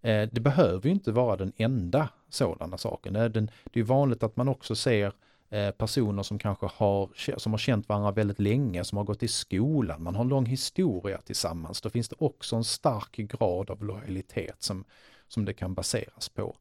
Eh, 0.00 0.28
det 0.32 0.40
behöver 0.40 0.86
ju 0.86 0.90
inte 0.90 1.12
vara 1.12 1.36
den 1.36 1.52
enda 1.56 2.08
sådana 2.28 2.78
saken. 2.78 3.12
Det 3.12 3.80
är 3.80 3.82
vanligt 3.82 4.22
att 4.22 4.36
man 4.36 4.48
också 4.48 4.74
ser 4.74 5.06
eh, 5.06 5.12
Eh, 5.50 5.70
personer 5.70 6.22
som 6.22 6.38
kanske 6.38 6.66
har, 6.74 7.10
som 7.38 7.52
har 7.52 7.58
känt 7.58 7.88
varandra 7.88 8.10
väldigt 8.10 8.40
länge, 8.40 8.84
som 8.84 8.98
har 8.98 9.04
gått 9.04 9.22
i 9.22 9.28
skolan, 9.28 10.02
man 10.02 10.14
har 10.14 10.24
en 10.24 10.28
lång 10.28 10.46
historia 10.46 11.18
tillsammans. 11.18 11.80
Då 11.80 11.90
finns 11.90 12.08
det 12.08 12.16
också 12.18 12.56
en 12.56 12.64
stark 12.64 13.16
grad 13.16 13.70
av 13.70 13.84
lojalitet 13.84 14.62
som, 14.62 14.84
som 15.28 15.44
det 15.44 15.54
kan 15.54 15.74
baseras 15.74 16.28
på. 16.28 16.56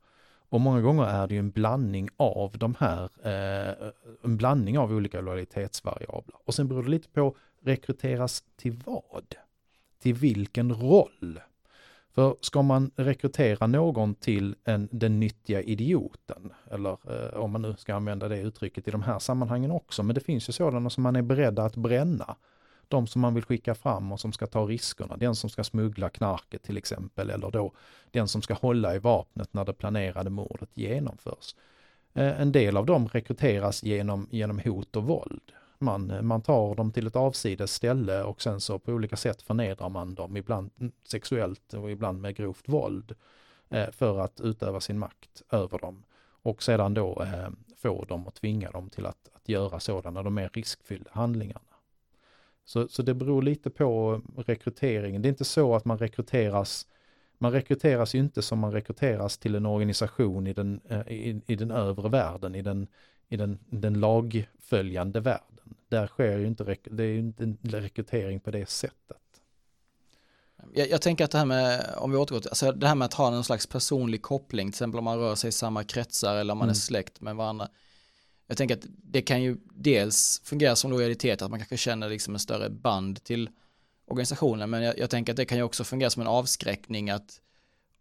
Och 0.50 0.62
många 0.62 0.82
gånger 0.82 1.04
är 1.04 1.28
det 1.28 1.34
ju 1.34 1.40
en 1.40 1.52
blandning 1.52 2.10
av 2.18 2.58
de 2.58 2.76
här, 2.80 3.10
eh, 3.24 3.92
en 4.24 4.38
blandning 4.38 4.78
av 4.78 4.92
olika 4.92 5.22
lojalitetsvariabler. 5.22 6.36
Och 6.46 6.56
sen 6.56 6.68
beror 6.68 6.84
det 6.84 6.90
lite 6.90 7.10
på 7.10 7.36
rekryteras 7.62 8.44
till 8.56 8.82
vad? 8.86 9.36
Till 10.02 10.14
vilken 10.14 10.74
roll? 10.74 11.40
För 12.16 12.36
ska 12.42 12.62
man 12.62 12.92
rekrytera 12.96 13.68
någon 13.68 14.16
till 14.16 14.56
en, 14.64 14.90
den 14.92 15.20
nyttiga 15.20 15.62
idioten, 15.62 16.54
eller 16.72 16.92
eh, 16.92 17.40
om 17.40 17.52
man 17.52 17.62
nu 17.62 17.76
ska 17.78 17.96
använda 17.96 18.28
det 18.28 18.40
uttrycket 18.40 18.88
i 18.88 18.92
de 18.92 19.02
här 19.02 19.20
sammanhangen 19.20 19.72
också, 19.72 20.04
men 20.04 20.16
det 20.16 20.22
finns 20.22 20.50
ju 20.50 20.54
sådana 20.54 20.90
som 20.90 21.04
man 21.04 21.16
är 21.16 21.22
beredda 21.22 21.64
att 21.64 21.76
bränna. 21.76 22.36
De 22.88 23.08
som 23.08 23.22
man 23.22 23.34
vill 23.34 23.44
skicka 23.44 23.76
fram 23.76 24.12
och 24.12 24.20
som 24.20 24.34
ska 24.34 24.48
ta 24.48 24.66
riskerna, 24.66 25.18
den 25.18 25.36
som 25.36 25.50
ska 25.50 25.64
smuggla 25.64 26.10
knarket 26.10 26.64
till 26.64 26.78
exempel, 26.78 27.30
eller 27.30 27.52
då 27.52 27.72
den 28.12 28.28
som 28.28 28.42
ska 28.42 28.54
hålla 28.54 28.96
i 28.96 29.00
vapnet 29.00 29.54
när 29.54 29.66
det 29.66 29.74
planerade 29.74 30.30
mordet 30.30 30.70
genomförs. 30.74 31.56
Eh, 32.14 32.42
en 32.42 32.52
del 32.52 32.78
av 32.78 32.86
dem 32.86 33.08
rekryteras 33.08 33.84
genom, 33.84 34.28
genom 34.32 34.60
hot 34.60 34.96
och 34.96 35.04
våld. 35.04 35.52
Man, 35.80 36.28
man 36.28 36.42
tar 36.42 36.76
dem 36.76 36.92
till 36.92 37.08
ett 37.08 37.16
avsides 37.16 37.74
ställe 37.74 38.24
och 38.24 38.42
sen 38.42 38.62
så 38.62 38.80
på 38.80 38.92
olika 38.92 39.16
sätt 39.16 39.42
förnedrar 39.42 39.90
man 39.90 40.16
dem, 40.16 40.38
ibland 40.38 40.72
sexuellt 41.04 41.74
och 41.74 41.92
ibland 41.92 42.22
med 42.22 42.36
grovt 42.36 42.70
våld, 42.70 43.16
eh, 43.70 43.92
för 43.92 44.20
att 44.20 44.42
utöva 44.42 44.80
sin 44.80 45.00
makt 45.00 45.42
över 45.52 45.80
dem. 45.80 46.04
Och 46.42 46.64
sedan 46.64 46.94
då 46.94 47.22
eh, 47.22 47.50
få 47.78 48.06
dem 48.06 48.28
och 48.28 48.34
tvinga 48.34 48.72
dem 48.72 48.90
till 48.90 49.06
att, 49.06 49.30
att 49.34 49.50
göra 49.50 49.80
sådana, 49.80 50.24
de 50.24 50.34
mer 50.34 50.50
riskfyllda 50.54 51.12
handlingarna. 51.14 51.60
Så, 52.66 52.88
så 52.88 53.02
det 53.02 53.14
beror 53.14 53.42
lite 53.42 53.70
på 53.70 54.22
rekryteringen. 54.38 55.22
Det 55.22 55.28
är 55.28 55.30
inte 55.30 55.46
så 55.46 55.76
att 55.76 55.86
man 55.86 55.98
rekryteras 55.98 56.88
man 57.38 57.52
rekryteras 57.52 58.16
ju 58.16 58.20
inte 58.20 58.42
som 58.42 58.60
man 58.60 58.72
rekryteras 58.72 59.38
till 59.38 59.56
en 59.56 59.66
organisation 59.66 60.48
i 60.48 60.54
den, 60.54 60.82
eh, 60.90 61.08
i, 61.08 61.42
i 61.48 61.56
den 61.56 61.72
övre 61.72 62.10
världen, 62.10 62.56
i 62.56 62.62
den, 62.62 62.88
i 63.28 63.38
den, 63.38 63.60
den 63.70 64.00
lagföljande 64.00 65.20
världen. 65.20 65.55
Där 65.90 66.08
sker 66.08 66.38
ju 66.38 66.48
inte, 66.48 66.78
det 66.84 67.04
är 67.04 67.08
ju 67.08 67.20
inte 67.20 67.56
rekrytering 67.64 68.40
på 68.40 68.52
det 68.52 68.70
sättet. 68.70 69.18
Jag, 70.74 70.90
jag, 70.90 71.02
tänker 71.02 71.26
att 71.26 71.32
det 71.32 71.38
här 71.38 71.46
med, 71.46 71.94
om 71.98 72.12
vi 72.12 72.18
återgår 72.18 72.40
till, 72.40 72.50
alltså 72.50 72.72
det 72.72 72.88
här 72.88 72.96
med 72.96 73.06
att 73.06 73.14
ha 73.14 73.30
någon 73.30 73.44
slags 73.44 73.68
personlig 73.68 74.22
koppling, 74.22 74.68
till 74.68 74.76
exempel 74.76 74.98
om 74.98 75.04
man 75.04 75.20
rör 75.20 75.36
sig 75.36 75.48
i 75.48 75.52
samma 75.52 75.84
kretsar 75.84 76.36
eller 76.36 76.52
om 76.52 76.58
man 76.58 76.66
mm. 76.66 76.72
är 76.72 76.76
släkt 76.76 77.22
med 77.22 77.36
varandra. 77.36 77.68
Jag 78.48 78.58
tänker 78.58 78.76
att 78.76 78.86
det 78.88 79.22
kan 79.22 79.44
ju 79.44 79.58
dels 79.74 80.42
fungera 80.44 80.76
som 80.76 80.92
lojalitet, 80.92 81.42
att 81.42 81.50
man 81.50 81.60
kanske 81.60 81.78
känner 81.78 82.10
liksom 82.10 82.34
en 82.34 82.40
större 82.40 82.70
band 82.70 83.24
till 83.24 83.50
organisationen, 84.06 84.70
men 84.70 84.84
jag, 84.84 85.00
jag 85.00 85.10
tänker 85.10 85.34
att 85.34 85.38
det 85.38 85.46
kan 85.46 85.58
ju 85.58 85.64
också 85.64 85.84
fungera 85.84 86.10
som 86.10 86.22
en 86.22 86.28
avskräckning 86.28 87.10
att 87.10 87.42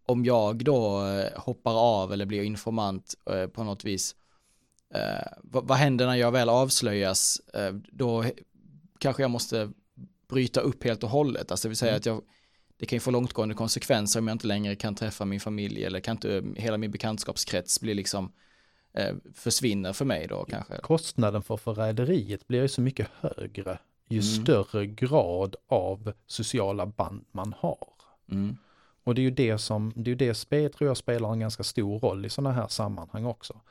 om 0.05 0.25
jag 0.25 0.65
då 0.65 1.07
eh, 1.07 1.39
hoppar 1.39 1.73
av 1.73 2.13
eller 2.13 2.25
blir 2.25 2.43
informant 2.43 3.13
eh, 3.31 3.47
på 3.47 3.63
något 3.63 3.85
vis, 3.85 4.15
vad, 5.41 5.67
vad 5.67 5.77
händer 5.77 6.05
när 6.05 6.15
jag 6.15 6.31
väl 6.31 6.49
avslöjas? 6.49 7.41
Eh, 7.53 7.73
då 7.91 8.25
kanske 8.99 9.23
jag 9.23 9.31
måste 9.31 9.71
bryta 10.27 10.61
upp 10.61 10.83
helt 10.83 11.03
och 11.03 11.09
hållet, 11.09 11.51
alltså 11.51 11.67
det 11.67 11.69
vill 11.69 11.77
säga 11.77 11.91
mm. 11.91 11.97
att 11.97 12.05
jag, 12.05 12.21
det 12.77 12.85
kan 12.85 12.95
ju 12.95 12.99
få 12.99 13.11
långtgående 13.11 13.55
konsekvenser 13.55 14.19
om 14.19 14.27
jag 14.27 14.35
inte 14.35 14.47
längre 14.47 14.75
kan 14.75 14.95
träffa 14.95 15.25
min 15.25 15.39
familj 15.39 15.83
eller 15.83 15.99
kan 15.99 16.15
inte, 16.15 16.43
hela 16.55 16.77
min 16.77 16.91
bekantskapskrets 16.91 17.81
blir 17.81 17.95
liksom 17.95 18.31
eh, 18.93 19.15
försvinner 19.33 19.93
för 19.93 20.05
mig 20.05 20.27
då 20.27 20.45
kanske. 20.45 20.77
Kostnaden 20.77 21.43
för 21.43 21.57
förräderiet 21.57 22.47
blir 22.47 22.61
ju 22.61 22.67
så 22.67 22.81
mycket 22.81 23.07
högre 23.19 23.79
ju 24.07 24.19
mm. 24.19 24.43
större 24.43 24.85
grad 24.85 25.55
av 25.67 26.13
sociala 26.27 26.85
band 26.85 27.25
man 27.31 27.53
har. 27.57 27.87
Mm. 28.31 28.57
Och 29.03 29.15
det 29.15 29.21
är 29.21 29.23
ju 29.23 29.31
det 29.31 29.57
som, 29.57 29.93
det 29.95 30.11
är 30.11 30.11
ju 30.11 30.15
det 30.15 30.69
tror 30.69 30.87
jag 30.87 30.97
spelar 30.97 31.31
en 31.31 31.39
ganska 31.39 31.63
stor 31.63 31.99
roll 31.99 32.25
i 32.25 32.29
sådana 32.29 32.55
här 32.55 32.67
sammanhang 32.67 33.25
också. 33.25 33.61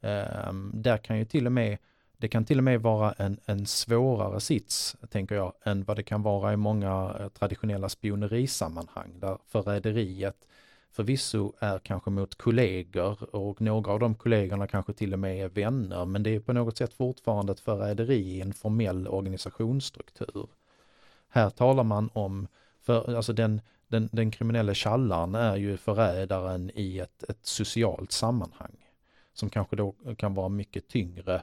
Ehm, 0.00 0.70
där 0.74 0.96
kan 0.96 1.18
ju 1.18 1.24
till 1.24 1.46
och 1.46 1.52
med, 1.52 1.78
det 2.16 2.28
kan 2.28 2.44
till 2.44 2.58
och 2.58 2.64
med 2.64 2.82
vara 2.82 3.12
en, 3.12 3.40
en 3.44 3.66
svårare 3.66 4.40
sits, 4.40 4.96
tänker 5.10 5.34
jag, 5.34 5.52
än 5.64 5.84
vad 5.84 5.96
det 5.96 6.02
kan 6.02 6.22
vara 6.22 6.52
i 6.52 6.56
många 6.56 7.16
eh, 7.20 7.28
traditionella 7.28 7.88
spionerisammanhang, 7.88 9.20
där 9.20 9.38
förräderiet 9.46 10.46
förvisso 10.90 11.52
är 11.58 11.78
kanske 11.78 12.10
mot 12.10 12.34
kollegor 12.34 13.34
och 13.34 13.60
några 13.60 13.92
av 13.92 14.00
de 14.00 14.14
kollegorna 14.14 14.66
kanske 14.66 14.92
till 14.92 15.12
och 15.12 15.18
med 15.18 15.44
är 15.44 15.48
vänner, 15.48 16.04
men 16.04 16.22
det 16.22 16.34
är 16.34 16.40
på 16.40 16.52
något 16.52 16.76
sätt 16.76 16.94
fortfarande 16.94 17.52
ett 17.52 17.60
förräderi 17.60 18.20
i 18.20 18.40
en 18.40 18.52
formell 18.52 19.08
organisationsstruktur. 19.08 20.48
Här 21.28 21.50
talar 21.50 21.84
man 21.84 22.10
om, 22.12 22.46
för, 22.82 23.16
alltså 23.16 23.32
den, 23.32 23.60
den, 23.88 24.08
den 24.12 24.30
kriminella 24.30 24.74
tjallaren 24.74 25.34
är 25.34 25.56
ju 25.56 25.76
förrädaren 25.76 26.70
i 26.74 26.98
ett, 26.98 27.22
ett 27.28 27.46
socialt 27.46 28.12
sammanhang 28.12 28.89
som 29.40 29.50
kanske 29.50 29.76
då 29.76 29.94
kan 30.16 30.34
vara 30.34 30.48
mycket 30.48 30.88
tyngre 30.88 31.42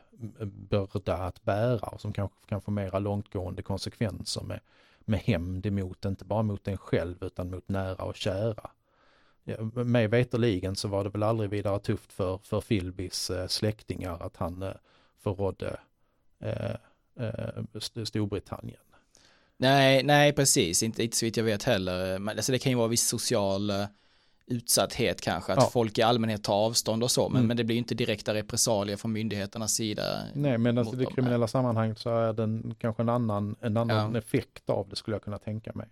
börda 0.70 1.18
att 1.18 1.44
bära 1.44 1.88
och 1.88 2.02
som 2.02 2.14
kanske 2.14 2.38
kan 2.46 2.62
få 2.62 2.72
mera 2.72 3.00
långtgående 3.00 3.62
konsekvenser 3.62 4.42
med, 4.42 4.60
med 5.00 5.20
hämnd 5.20 5.66
emot, 5.66 6.06
inte 6.06 6.26
bara 6.26 6.44
mot 6.44 6.68
en 6.68 6.78
själv 6.78 7.24
utan 7.24 7.50
mot 7.50 7.70
nära 7.70 8.04
och 8.04 8.16
kära. 8.16 8.70
Ja, 9.44 9.62
mig 9.84 10.08
veterligen 10.08 10.76
så 10.76 10.88
var 10.88 11.04
det 11.04 11.10
väl 11.10 11.24
aldrig 11.24 11.50
vidare 11.50 11.80
tufft 11.80 12.14
för, 12.14 12.38
för 12.38 12.62
Filbis 12.62 13.30
eh, 13.30 13.48
släktingar 13.48 14.24
att 14.24 14.38
han 14.38 14.64
eh, 14.64 14.74
förrådde 15.20 15.80
eh, 16.40 16.76
eh, 17.20 18.04
Storbritannien. 18.04 18.82
Nej, 19.58 20.04
nej 20.04 20.34
precis, 20.34 20.84
inte, 20.84 21.04
inte 21.04 21.18
så 21.18 21.26
vitt 21.26 21.38
jag 21.38 21.44
vet 21.44 21.64
heller. 21.64 22.20
Men, 22.20 22.38
alltså 22.38 22.52
det 22.52 22.60
kan 22.60 22.72
ju 22.72 22.78
vara 22.78 22.88
viss 22.88 23.08
social 23.08 23.70
eh, 23.70 23.86
utsatthet 24.48 25.22
kanske, 25.22 25.54
att 25.54 25.60
ja. 25.64 25.70
folk 25.74 25.98
i 25.98 26.02
allmänhet 26.02 26.44
tar 26.44 26.54
avstånd 26.54 27.04
och 27.04 27.12
så, 27.12 27.30
men, 27.30 27.38
mm. 27.38 27.48
men 27.48 27.58
det 27.58 27.64
blir 27.64 27.76
inte 27.78 27.96
direkta 27.96 28.34
repressalier 28.34 28.98
från 28.98 29.12
myndigheternas 29.12 29.74
sida. 29.74 30.04
Nej, 30.34 30.58
men 30.58 30.78
alltså 30.78 30.96
i 30.96 30.98
det 30.98 31.06
kriminella 31.06 31.48
sammanhanget 31.48 32.00
så 32.00 32.10
är 32.10 32.34
den 32.34 32.76
kanske 32.80 33.04
en 33.04 33.10
annan, 33.10 33.56
en 33.62 33.78
annan 33.78 34.14
ja. 34.14 34.20
effekt 34.20 34.70
av 34.70 34.90
det 34.90 34.96
skulle 34.96 35.16
jag 35.16 35.24
kunna 35.24 35.38
tänka 35.38 35.72
mig. 35.74 35.88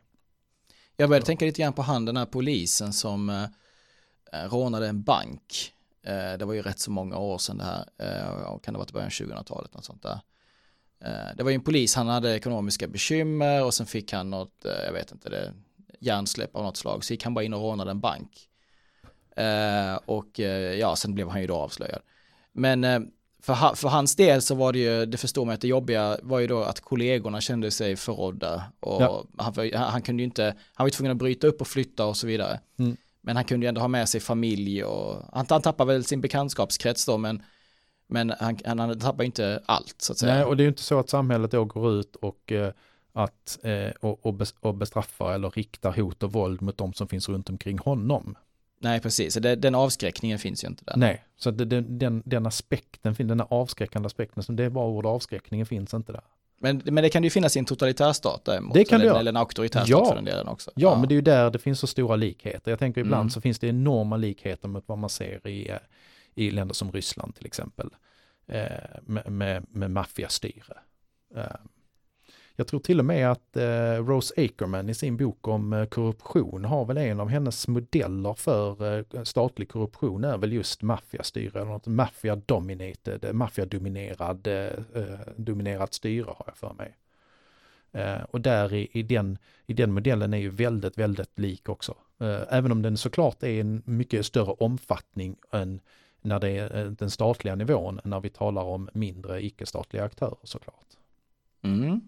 Jag 0.97 1.09
började 1.09 1.25
så. 1.25 1.27
tänka 1.27 1.45
lite 1.45 1.61
grann 1.61 1.73
på 1.73 1.81
han 1.81 2.05
den 2.05 2.17
här 2.17 2.25
polisen 2.25 2.93
som 2.93 3.29
uh, 3.29 3.47
rånade 4.49 4.87
en 4.87 5.03
bank. 5.03 5.73
Uh, 6.07 6.37
det 6.37 6.45
var 6.45 6.53
ju 6.53 6.61
rätt 6.61 6.79
så 6.79 6.91
många 6.91 7.17
år 7.17 7.37
sedan 7.37 7.57
det 7.57 7.63
här, 7.63 7.85
uh, 8.01 8.59
kan 8.59 8.73
det 8.73 8.77
vara 8.77 8.85
till 8.85 8.93
början 8.93 9.09
2000-talet, 9.09 9.73
något 9.73 9.85
sånt 9.85 10.03
där. 10.03 10.19
Det 11.37 11.43
var 11.43 11.49
ju 11.51 11.55
en 11.55 11.61
polis, 11.61 11.95
han 11.95 12.07
hade 12.07 12.35
ekonomiska 12.35 12.87
bekymmer 12.87 13.63
och 13.63 13.73
sen 13.73 13.85
fick 13.85 14.13
han 14.13 14.29
något, 14.29 14.65
jag 14.85 14.93
vet 14.93 15.11
inte, 15.11 15.29
det, 15.29 15.53
hjärnsläpp 15.99 16.55
av 16.55 16.63
något 16.63 16.77
slag. 16.77 17.03
Så 17.03 17.13
gick 17.13 17.23
han 17.23 17.33
bara 17.33 17.43
in 17.43 17.53
och 17.53 17.61
rånade 17.61 17.91
en 17.91 17.99
bank. 17.99 18.49
och 20.05 20.39
ja, 20.79 20.95
sen 20.95 21.13
blev 21.13 21.29
han 21.29 21.41
ju 21.41 21.47
då 21.47 21.55
avslöjad. 21.55 22.01
Men 22.53 23.11
för, 23.45 23.75
för 23.75 23.87
hans 23.87 24.15
del 24.15 24.41
så 24.41 24.55
var 24.55 24.73
det 24.73 24.79
ju, 24.79 25.05
det 25.05 25.17
förstår 25.17 25.45
man 25.45 25.53
att 25.53 25.61
det 25.61 25.67
jobbiga 25.67 26.17
var 26.23 26.39
ju 26.39 26.47
då 26.47 26.63
att 26.63 26.79
kollegorna 26.79 27.41
kände 27.41 27.71
sig 27.71 27.95
förrådda 27.95 28.63
och 28.79 29.01
ja. 29.01 29.25
han, 29.37 29.71
han, 29.73 30.01
kunde 30.01 30.23
ju 30.23 30.25
inte, 30.25 30.43
han 30.73 30.83
var 30.83 30.87
ju 30.87 30.91
tvungen 30.91 31.11
att 31.11 31.17
bryta 31.17 31.47
upp 31.47 31.61
och 31.61 31.67
flytta 31.67 32.05
och 32.05 32.17
så 32.17 32.27
vidare. 32.27 32.59
Mm. 32.79 32.97
Men 33.21 33.35
han 33.35 33.45
kunde 33.45 33.65
ju 33.65 33.67
ändå 33.67 33.81
ha 33.81 33.87
med 33.87 34.09
sig 34.09 34.21
familj 34.21 34.83
och 34.83 35.23
han, 35.33 35.45
han 35.49 35.61
tappade 35.61 35.93
väl 35.93 36.03
sin 36.03 36.21
bekantskapskrets 36.21 37.05
då 37.05 37.17
men 37.17 37.41
men 38.07 38.33
han, 38.39 38.57
han, 38.65 38.79
han 38.79 38.99
tappar 38.99 39.23
inte 39.23 39.63
allt 39.65 39.95
så 39.97 40.11
att 40.11 40.17
säga. 40.17 40.35
Nej, 40.35 40.43
och 40.43 40.57
det 40.57 40.61
är 40.61 40.65
ju 40.65 40.69
inte 40.69 40.81
så 40.81 40.99
att 40.99 41.09
samhället 41.09 41.51
då 41.51 41.65
går 41.65 41.91
ut 41.91 42.15
och 42.15 42.51
eh, 42.51 42.73
att 43.15 43.59
eh, 43.63 43.91
och, 43.99 44.25
och 44.61 44.73
bestraffar 44.73 45.33
eller 45.33 45.49
riktar 45.49 45.91
hot 45.91 46.23
och 46.23 46.31
våld 46.31 46.61
mot 46.61 46.77
de 46.77 46.93
som 46.93 47.07
finns 47.07 47.29
runt 47.29 47.49
omkring 47.49 47.79
honom. 47.79 48.35
Nej, 48.79 48.99
precis. 48.99 49.33
Det, 49.33 49.55
den 49.55 49.75
avskräckningen 49.75 50.39
finns 50.39 50.63
ju 50.63 50.67
inte 50.67 50.83
där. 50.85 50.93
Nej, 50.97 51.25
så 51.37 51.51
det, 51.51 51.65
den, 51.65 51.99
den, 51.99 52.23
den 52.25 52.45
aspekten, 52.45 53.15
den 53.17 53.41
avskräckande 53.41 54.07
aspekten, 54.07 54.43
som 54.43 54.55
det 54.55 54.63
är 54.63 54.69
bara 54.69 54.87
ord 54.87 55.05
avskräckningen 55.05 55.65
finns 55.65 55.93
inte 55.93 56.11
där. 56.11 56.21
Men, 56.57 56.81
men 56.85 57.03
det 57.03 57.09
kan 57.09 57.23
ju 57.23 57.29
finnas 57.29 57.55
i 57.55 57.59
en 57.59 57.65
totalitär 57.65 58.13
stat 58.13 58.41
däremot, 58.45 58.73
det 58.73 58.85
kan 58.85 59.01
eller, 59.01 59.13
det 59.13 59.19
eller 59.19 59.31
en 59.31 59.37
auktoritär 59.37 59.83
ja. 59.87 59.97
stat 59.97 60.07
för 60.07 60.15
den 60.15 60.25
delen 60.25 60.47
också. 60.47 60.71
Ja, 60.75 60.89
ja, 60.89 60.99
men 60.99 61.09
det 61.09 61.13
är 61.13 61.15
ju 61.15 61.21
där 61.21 61.49
det 61.49 61.59
finns 61.59 61.79
så 61.79 61.87
stora 61.87 62.15
likheter. 62.15 62.71
Jag 62.71 62.79
tänker 62.79 63.01
ibland 63.01 63.21
mm. 63.21 63.29
så 63.29 63.41
finns 63.41 63.59
det 63.59 63.67
enorma 63.67 64.17
likheter 64.17 64.67
mot 64.67 64.87
vad 64.87 64.97
man 64.97 65.09
ser 65.09 65.47
i, 65.47 65.69
eh, 65.69 65.77
i 66.35 66.51
länder 66.51 66.73
som 66.73 66.91
Ryssland 66.91 67.35
till 67.35 67.45
exempel. 67.45 67.89
Eh, 68.47 68.61
med, 69.01 69.31
med, 69.31 69.65
med 69.69 69.91
maffiastyre. 69.91 70.77
Eh, 71.35 71.43
jag 72.55 72.67
tror 72.67 72.79
till 72.79 72.99
och 72.99 73.05
med 73.05 73.31
att 73.31 73.57
eh, 73.57 74.05
Rose 74.05 74.33
Ackerman 74.37 74.89
i 74.89 74.93
sin 74.93 75.17
bok 75.17 75.47
om 75.47 75.73
eh, 75.73 75.85
korruption 75.85 76.65
har 76.65 76.85
väl 76.85 76.97
en 76.97 77.19
av 77.19 77.29
hennes 77.29 77.67
modeller 77.67 78.33
för 78.33 78.97
eh, 78.97 79.23
statlig 79.23 79.69
korruption 79.69 80.23
är 80.23 80.37
väl 80.37 80.53
just 80.53 80.81
maffiastyre 80.81 81.61
eller 81.61 81.71
något 81.71 81.87
maffia 81.87 82.35
dominated, 82.35 83.25
eh, 83.25 83.33
maffia-dominerad 83.33 84.47
eh, 84.47 85.01
eh, 85.01 85.19
dominerat 85.35 85.93
styre 85.93 86.25
har 86.25 86.45
jag 86.45 86.57
för 86.57 86.73
mig. 86.73 86.97
och 88.31 88.41
där 88.41 88.73
i, 88.73 88.89
i, 88.91 89.03
den, 89.03 89.37
i 89.65 89.73
den 89.73 89.93
modellen 89.93 90.33
är 90.33 90.37
ju 90.37 90.49
väldigt, 90.49 90.97
väldigt 90.97 91.39
lik 91.39 91.69
också. 91.69 91.95
även 92.49 92.71
om 92.71 92.81
den 92.81 92.97
såklart 92.97 93.43
är 93.43 93.61
en 93.61 93.81
mycket 93.85 94.25
större 94.25 94.51
omfattning 94.51 95.35
än 95.51 95.79
när 96.21 96.39
det 96.39 96.49
är 96.49 96.95
den 96.99 97.09
statliga 97.09 97.55
nivån, 97.55 97.99
när 98.03 98.19
vi 98.19 98.29
talar 98.29 98.63
om 98.63 98.89
mindre 98.93 99.45
icke-statliga 99.45 100.03
aktörer 100.03 100.37
såklart. 100.43 100.85
Mm. 101.61 102.01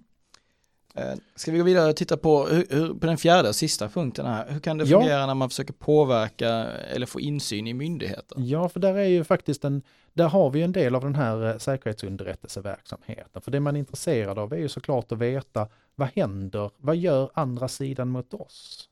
Eh, 0.96 1.14
ska 1.36 1.52
vi 1.52 1.58
gå 1.58 1.64
vidare 1.64 1.90
och 1.90 1.96
titta 1.96 2.18
på, 2.18 2.46
hur, 2.46 2.94
på 2.94 3.06
den 3.06 3.18
fjärde 3.18 3.50
och 3.50 3.56
sista 3.56 3.90
punkten 3.90 4.26
här. 4.26 4.46
Hur 4.50 4.60
kan 4.60 4.78
det 4.78 4.86
fungera 4.86 5.20
ja. 5.20 5.28
när 5.28 5.34
man 5.34 5.50
försöker 5.50 5.74
påverka 5.74 6.50
eller 6.94 7.06
få 7.06 7.20
insyn 7.20 7.68
i 7.68 7.74
myndigheter? 7.74 8.38
Ja, 8.38 8.70
för 8.70 8.80
där 8.80 8.96
är 8.96 9.08
ju 9.08 9.24
faktiskt 9.24 9.66
en, 9.66 9.82
där 10.14 10.28
har 10.28 10.50
vi 10.50 10.62
en 10.62 10.72
del 10.72 10.96
av 10.96 11.02
den 11.02 11.16
här 11.16 11.50
eh, 11.50 11.58
säkerhetsunderrättelseverksamheten. 11.58 13.42
För 13.42 13.52
det 13.52 13.60
man 13.60 13.76
är 13.76 13.80
intresserad 13.80 14.40
av 14.40 14.54
är 14.54 14.58
ju 14.58 14.70
såklart 14.70 15.12
att 15.12 15.18
veta 15.18 15.68
vad 15.96 16.10
händer, 16.16 16.72
vad 16.78 16.96
gör 16.96 17.30
andra 17.34 17.68
sidan 17.68 18.10
mot 18.10 18.34
oss? 18.34 18.90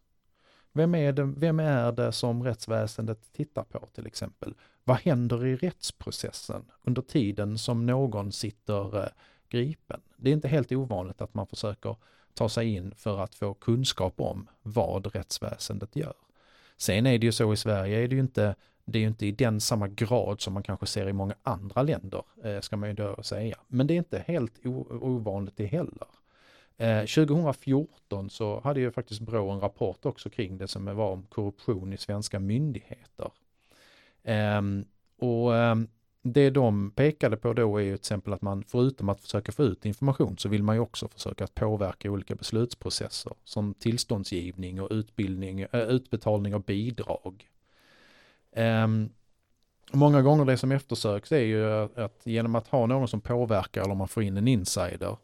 Vem 0.73 0.95
är, 0.95 1.13
det, 1.13 1.23
vem 1.23 1.59
är 1.59 1.91
det 1.91 2.11
som 2.11 2.43
rättsväsendet 2.43 3.33
tittar 3.33 3.63
på 3.63 3.87
till 3.95 4.07
exempel? 4.07 4.53
Vad 4.83 4.97
händer 4.97 5.45
i 5.45 5.55
rättsprocessen 5.55 6.65
under 6.83 7.01
tiden 7.01 7.57
som 7.57 7.85
någon 7.85 8.31
sitter 8.31 8.97
eh, 8.97 9.09
gripen. 9.49 10.01
Det 10.17 10.29
är 10.29 10.33
inte 10.33 10.47
helt 10.47 10.71
ovanligt 10.71 11.21
att 11.21 11.33
man 11.33 11.47
försöker 11.47 11.95
ta 12.33 12.49
sig 12.49 12.73
in 12.73 12.93
för 12.97 13.19
att 13.19 13.35
få 13.35 13.53
kunskap 13.53 14.13
om 14.21 14.49
vad 14.61 15.15
rättsväsendet 15.15 15.95
gör. 15.95 16.13
Sen 16.77 17.05
är 17.05 17.17
det 17.17 17.25
ju 17.25 17.31
så 17.31 17.53
i 17.53 17.57
Sverige, 17.57 18.03
är 18.03 18.07
det 18.07 18.15
ju 18.15 18.21
inte, 18.21 18.55
det 18.85 18.97
är 18.97 19.01
ju 19.01 19.07
inte 19.07 19.25
i 19.25 19.31
den 19.31 19.61
samma 19.61 19.87
grad 19.87 20.41
som 20.41 20.53
man 20.53 20.63
kanske 20.63 20.85
ser 20.85 21.09
i 21.09 21.13
många 21.13 21.35
andra 21.43 21.81
länder, 21.81 22.23
eh, 22.43 22.59
ska 22.59 22.77
man 22.77 22.89
ju 22.89 22.95
då 22.95 23.23
säga. 23.23 23.57
Men 23.67 23.87
det 23.87 23.93
är 23.93 23.97
inte 23.97 24.23
helt 24.27 24.65
ovanligt 25.01 25.57
det 25.57 25.65
heller. 25.65 26.07
Eh, 26.77 27.05
2014 27.05 28.29
så 28.29 28.59
hade 28.59 28.79
ju 28.79 28.91
faktiskt 28.91 29.21
Brå 29.21 29.49
en 29.49 29.59
rapport 29.59 30.05
också 30.05 30.29
kring 30.29 30.57
det 30.57 30.67
som 30.67 30.95
var 30.95 31.11
om 31.11 31.23
korruption 31.23 31.93
i 31.93 31.97
svenska 31.97 32.39
myndigheter. 32.39 33.31
Ehm, 34.23 34.85
och 35.17 35.55
ehm, 35.55 35.87
det 36.27 36.49
de 36.49 36.91
pekade 36.91 37.37
på 37.37 37.53
då 37.53 37.77
är 37.77 37.81
ju 37.81 37.91
till 37.91 38.01
exempel 38.01 38.33
att 38.33 38.41
man 38.41 38.63
förutom 38.67 39.09
att 39.09 39.21
försöka 39.21 39.51
få 39.51 39.63
ut 39.63 39.85
information 39.85 40.37
så 40.37 40.49
vill 40.49 40.63
man 40.63 40.75
ju 40.75 40.81
också 40.81 41.07
försöka 41.07 41.43
att 41.43 41.55
påverka 41.55 42.11
olika 42.11 42.35
beslutsprocesser 42.35 43.33
som 43.43 43.73
tillståndsgivning 43.73 44.81
och 44.81 44.87
utbildning, 44.91 45.61
eh, 45.61 45.79
utbetalning 45.79 46.55
av 46.55 46.63
bidrag. 46.63 47.49
Um, 48.55 49.09
många 49.91 50.21
gånger 50.21 50.45
det 50.45 50.57
som 50.57 50.71
eftersöks 50.71 51.31
är 51.31 51.39
ju 51.39 51.65
att 51.95 52.21
genom 52.23 52.55
att 52.55 52.67
ha 52.67 52.85
någon 52.85 53.07
som 53.07 53.21
påverkar 53.21 53.81
eller 53.81 53.95
man 53.95 54.07
får 54.07 54.23
in 54.23 54.37
en 54.37 54.47
insider 54.47 55.17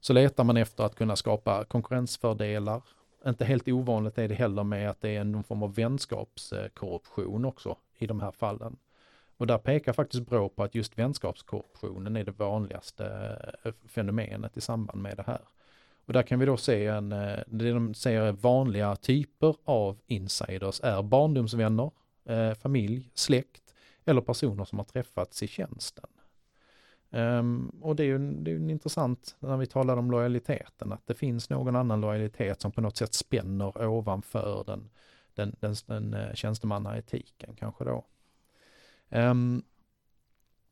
så 0.00 0.12
letar 0.12 0.44
man 0.44 0.56
efter 0.56 0.84
att 0.84 0.94
kunna 0.94 1.16
skapa 1.16 1.64
konkurrensfördelar, 1.64 2.82
inte 3.26 3.44
helt 3.44 3.68
ovanligt 3.68 4.18
är 4.18 4.28
det 4.28 4.34
heller 4.34 4.64
med 4.64 4.90
att 4.90 5.00
det 5.00 5.16
är 5.16 5.24
någon 5.24 5.44
form 5.44 5.62
av 5.62 5.74
vänskapskorruption 5.74 7.44
också 7.44 7.76
i 7.98 8.06
de 8.06 8.20
här 8.20 8.32
fallen. 8.32 8.76
Och 9.44 9.48
där 9.48 9.58
pekar 9.58 9.92
faktiskt 9.92 10.26
Brå 10.26 10.48
på 10.48 10.62
att 10.62 10.74
just 10.74 10.98
vänskapskorruptionen 10.98 12.16
är 12.16 12.24
det 12.24 12.32
vanligaste 12.32 13.06
eh, 13.64 13.72
fenomenet 13.88 14.56
i 14.56 14.60
samband 14.60 15.02
med 15.02 15.16
det 15.16 15.22
här. 15.22 15.40
Och 16.06 16.12
där 16.12 16.22
kan 16.22 16.38
vi 16.38 16.46
då 16.46 16.56
se 16.56 16.86
en, 16.86 17.12
eh, 17.12 17.38
det 17.46 17.70
de 17.70 17.94
säger 17.94 18.32
vanliga 18.32 18.96
typer 18.96 19.56
av 19.64 19.98
insiders 20.06 20.80
är 20.82 21.02
barndomsvänner, 21.02 21.90
eh, 22.24 22.54
familj, 22.54 23.10
släkt 23.14 23.74
eller 24.04 24.20
personer 24.20 24.64
som 24.64 24.78
har 24.78 24.84
träffats 24.84 25.42
i 25.42 25.46
tjänsten. 25.46 26.10
Um, 27.10 27.68
och 27.82 27.96
det 27.96 28.02
är 28.02 28.06
ju 28.06 28.18
det 28.18 28.50
är 28.50 28.70
intressant 28.70 29.36
när 29.38 29.56
vi 29.56 29.66
talar 29.66 29.96
om 29.96 30.10
lojaliteten, 30.10 30.92
att 30.92 31.06
det 31.06 31.14
finns 31.14 31.50
någon 31.50 31.76
annan 31.76 32.00
lojalitet 32.00 32.60
som 32.60 32.72
på 32.72 32.80
något 32.80 32.96
sätt 32.96 33.14
spänner 33.14 33.86
ovanför 33.86 34.64
den, 34.66 34.90
den, 35.34 35.56
den, 35.60 35.74
den 35.86 36.36
tjänstemannaetiken 36.36 37.56
kanske 37.56 37.84
då. 37.84 38.04
Um, 39.14 39.62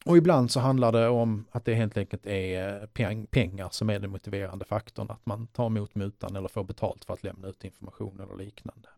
och 0.05 0.16
ibland 0.16 0.51
så 0.51 0.61
handlar 0.61 0.93
det 0.93 1.09
om 1.09 1.45
att 1.51 1.64
det 1.64 1.74
helt 1.74 1.97
enkelt 1.97 2.26
är 2.26 2.86
peng, 2.86 3.26
pengar 3.26 3.68
som 3.72 3.90
är 3.90 3.99
den 3.99 4.11
motiverande 4.11 4.64
faktorn, 4.64 5.11
att 5.11 5.26
man 5.26 5.47
tar 5.47 5.66
emot 5.66 5.95
mutan 5.95 6.36
eller 6.36 6.49
får 6.49 6.64
betalt 6.64 7.05
för 7.05 7.14
att 7.14 7.24
lämna 7.24 7.49
ut 7.49 7.64
information 7.64 8.20
eller 8.20 8.36
liknande. 8.36 8.88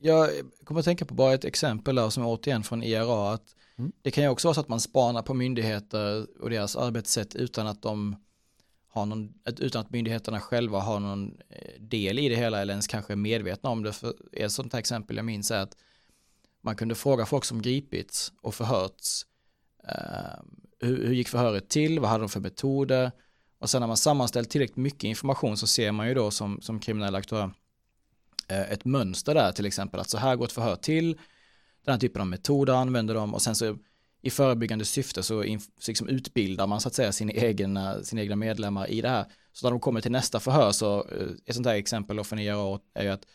Jag 0.00 0.30
kommer 0.64 0.80
att 0.80 0.84
tänka 0.84 1.04
på 1.04 1.14
bara 1.14 1.34
ett 1.34 1.44
exempel 1.44 1.94
där 1.94 2.10
som 2.10 2.22
är 2.22 2.28
återigen 2.28 2.62
från 2.62 2.82
IRA, 2.82 3.32
att 3.32 3.56
mm. 3.76 3.92
det 4.02 4.10
kan 4.10 4.24
ju 4.24 4.30
också 4.30 4.48
vara 4.48 4.54
så 4.54 4.60
att 4.60 4.68
man 4.68 4.80
spanar 4.80 5.22
på 5.22 5.34
myndigheter 5.34 6.26
och 6.40 6.50
deras 6.50 6.76
arbetssätt 6.76 7.34
utan 7.34 7.66
att 7.66 7.82
de 7.82 8.16
har 8.88 9.06
någon, 9.06 9.34
utan 9.58 9.80
att 9.80 9.90
myndigheterna 9.90 10.40
själva 10.40 10.80
har 10.80 11.00
någon 11.00 11.38
eh, 11.48 11.80
del 11.80 12.18
i 12.18 12.28
det 12.28 12.36
hela 12.36 12.60
eller 12.60 12.72
ens 12.72 12.86
kanske 12.86 13.12
är 13.12 13.16
medvetna 13.16 13.70
om 13.70 13.82
det. 13.82 13.92
För 13.92 14.14
ett 14.32 14.52
sånt 14.52 14.72
här 14.72 14.80
exempel 14.80 15.16
jag 15.16 15.24
minns 15.24 15.50
är 15.50 15.60
att 15.60 15.76
man 16.64 16.76
kunde 16.76 16.94
fråga 16.94 17.26
folk 17.26 17.44
som 17.44 17.62
gripits 17.62 18.32
och 18.42 18.54
förhörts. 18.54 19.26
Eh, 19.88 20.42
hur, 20.80 21.06
hur, 21.06 21.14
gick 21.14 21.28
förhöret 21.28 21.68
till? 21.68 22.00
Vad 22.00 22.10
hade 22.10 22.22
de 22.22 22.28
för 22.28 22.40
metoder? 22.40 23.12
Och 23.58 23.70
sen 23.70 23.80
när 23.80 23.86
man 23.86 23.96
sammanställt 23.96 24.50
tillräckligt 24.50 24.76
mycket 24.76 25.04
information 25.04 25.56
så 25.56 25.66
ser 25.66 25.92
man 25.92 26.08
ju 26.08 26.14
då 26.14 26.30
som, 26.30 26.60
som 26.60 26.80
kriminell 26.80 27.14
aktör 27.14 27.50
eh, 28.48 28.72
ett 28.72 28.84
mönster 28.84 29.34
där 29.34 29.52
till 29.52 29.66
exempel 29.66 30.00
att 30.00 30.10
så 30.10 30.18
här 30.18 30.36
går 30.36 30.44
ett 30.44 30.52
förhör 30.52 30.76
till. 30.76 31.18
Den 31.84 31.92
här 31.92 31.98
typen 31.98 32.20
av 32.20 32.26
metoder 32.26 32.72
använder 32.72 33.14
de 33.14 33.34
och 33.34 33.42
sen 33.42 33.54
så 33.54 33.78
i 34.22 34.30
förebyggande 34.30 34.84
syfte 34.84 35.22
så, 35.22 35.44
in, 35.44 35.60
så 35.60 35.90
liksom 35.90 36.08
utbildar 36.08 36.66
man 36.66 36.80
så 36.80 36.88
att 36.88 36.94
säga 36.94 37.12
sin 37.12 37.30
egna, 37.30 38.02
sina 38.02 38.22
egna 38.22 38.36
medlemmar 38.36 38.90
i 38.90 39.00
det 39.00 39.08
här. 39.08 39.24
Så 39.52 39.66
när 39.66 39.70
de 39.70 39.80
kommer 39.80 40.00
till 40.00 40.12
nästa 40.12 40.40
förhör 40.40 40.72
så, 40.72 40.98
eh, 40.98 41.26
ett 41.46 41.54
sånt 41.54 41.66
här 41.66 41.74
exempel 41.74 42.24
från 42.24 42.38
IRA 42.38 42.78
är 42.94 43.02
ju 43.02 43.08
att 43.08 43.26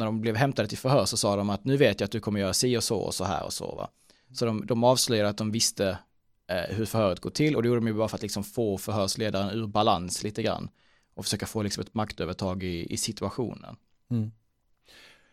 när 0.00 0.06
de 0.06 0.20
blev 0.20 0.36
hämtade 0.36 0.68
till 0.68 0.78
förhör 0.78 1.04
så 1.04 1.16
sa 1.16 1.36
de 1.36 1.50
att 1.50 1.64
nu 1.64 1.76
vet 1.76 2.00
jag 2.00 2.04
att 2.04 2.12
du 2.12 2.20
kommer 2.20 2.40
göra 2.40 2.52
si 2.52 2.76
och 2.76 2.84
så 2.84 2.98
och 2.98 3.14
så 3.14 3.24
här 3.24 3.44
och 3.44 3.52
så 3.52 3.74
va. 3.74 3.90
Så 4.32 4.44
de, 4.44 4.66
de 4.66 4.84
avslöjade 4.84 5.28
att 5.28 5.36
de 5.36 5.50
visste 5.50 5.98
eh, 6.46 6.76
hur 6.76 6.84
förhöret 6.84 7.20
går 7.20 7.30
till 7.30 7.56
och 7.56 7.62
det 7.62 7.68
gjorde 7.68 7.80
de 7.80 7.86
ju 7.86 7.94
bara 7.94 8.08
för 8.08 8.16
att 8.16 8.22
liksom 8.22 8.44
få 8.44 8.78
förhörsledaren 8.78 9.50
ur 9.50 9.66
balans 9.66 10.22
lite 10.22 10.42
grann 10.42 10.68
och 11.14 11.24
försöka 11.24 11.46
få 11.46 11.62
liksom 11.62 11.80
ett 11.80 11.94
maktövertag 11.94 12.62
i, 12.62 12.92
i 12.92 12.96
situationen. 12.96 13.76
Mm. 14.10 14.32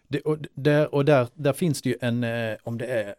Det, 0.07 0.22
och 0.22 0.38
där, 0.53 0.95
och 0.95 1.05
där, 1.05 1.28
där 1.34 1.53
finns 1.53 1.82
det 1.82 1.89
ju 1.89 1.97
en, 2.01 2.24
eh, 2.24 2.57
om 2.63 2.78
det 2.78 2.86
är 2.86 3.15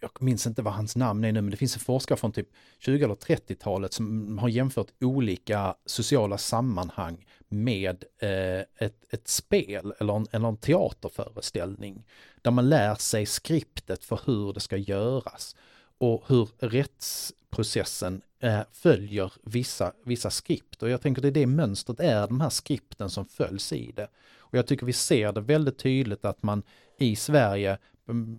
jag 0.00 0.10
minns 0.22 0.46
inte 0.46 0.62
vad 0.62 0.74
hans 0.74 0.96
namn 0.96 1.24
är 1.24 1.32
nu, 1.32 1.40
men 1.40 1.50
det 1.50 1.56
finns 1.56 1.74
en 1.74 1.80
forskare 1.80 2.18
från 2.18 2.32
typ 2.32 2.48
20 2.78 3.04
eller 3.04 3.14
30-talet 3.14 3.92
som 3.92 4.38
har 4.38 4.48
jämfört 4.48 4.86
olika 5.00 5.74
sociala 5.86 6.38
sammanhang 6.38 7.26
med 7.48 8.04
eh, 8.20 8.86
ett, 8.86 9.04
ett 9.10 9.28
spel 9.28 9.94
eller 9.98 10.16
en, 10.16 10.26
eller 10.32 10.48
en 10.48 10.56
teaterföreställning. 10.56 12.04
Där 12.42 12.50
man 12.50 12.68
lär 12.68 12.94
sig 12.94 13.26
skriptet 13.26 14.04
för 14.04 14.20
hur 14.26 14.52
det 14.52 14.60
ska 14.60 14.76
göras 14.76 15.56
och 15.98 16.24
hur 16.26 16.48
rättsprocessen 16.58 18.22
eh, 18.40 18.60
följer 18.72 19.32
vissa, 19.42 19.92
vissa 20.04 20.30
skript. 20.30 20.82
Och 20.82 20.90
jag 20.90 21.02
tänker 21.02 21.22
det 21.22 21.28
är 21.28 21.32
det 21.32 21.46
mönstret 21.46 22.00
är, 22.00 22.26
de 22.26 22.40
här 22.40 22.50
skripten 22.50 23.10
som 23.10 23.26
följs 23.26 23.72
i 23.72 23.92
det. 23.92 24.08
Och 24.38 24.58
jag 24.58 24.66
tycker 24.66 24.86
vi 24.86 24.92
ser 24.92 25.32
det 25.32 25.40
väldigt 25.40 25.78
tydligt 25.78 26.24
att 26.24 26.42
man 26.42 26.62
i 26.98 27.16
Sverige 27.16 27.78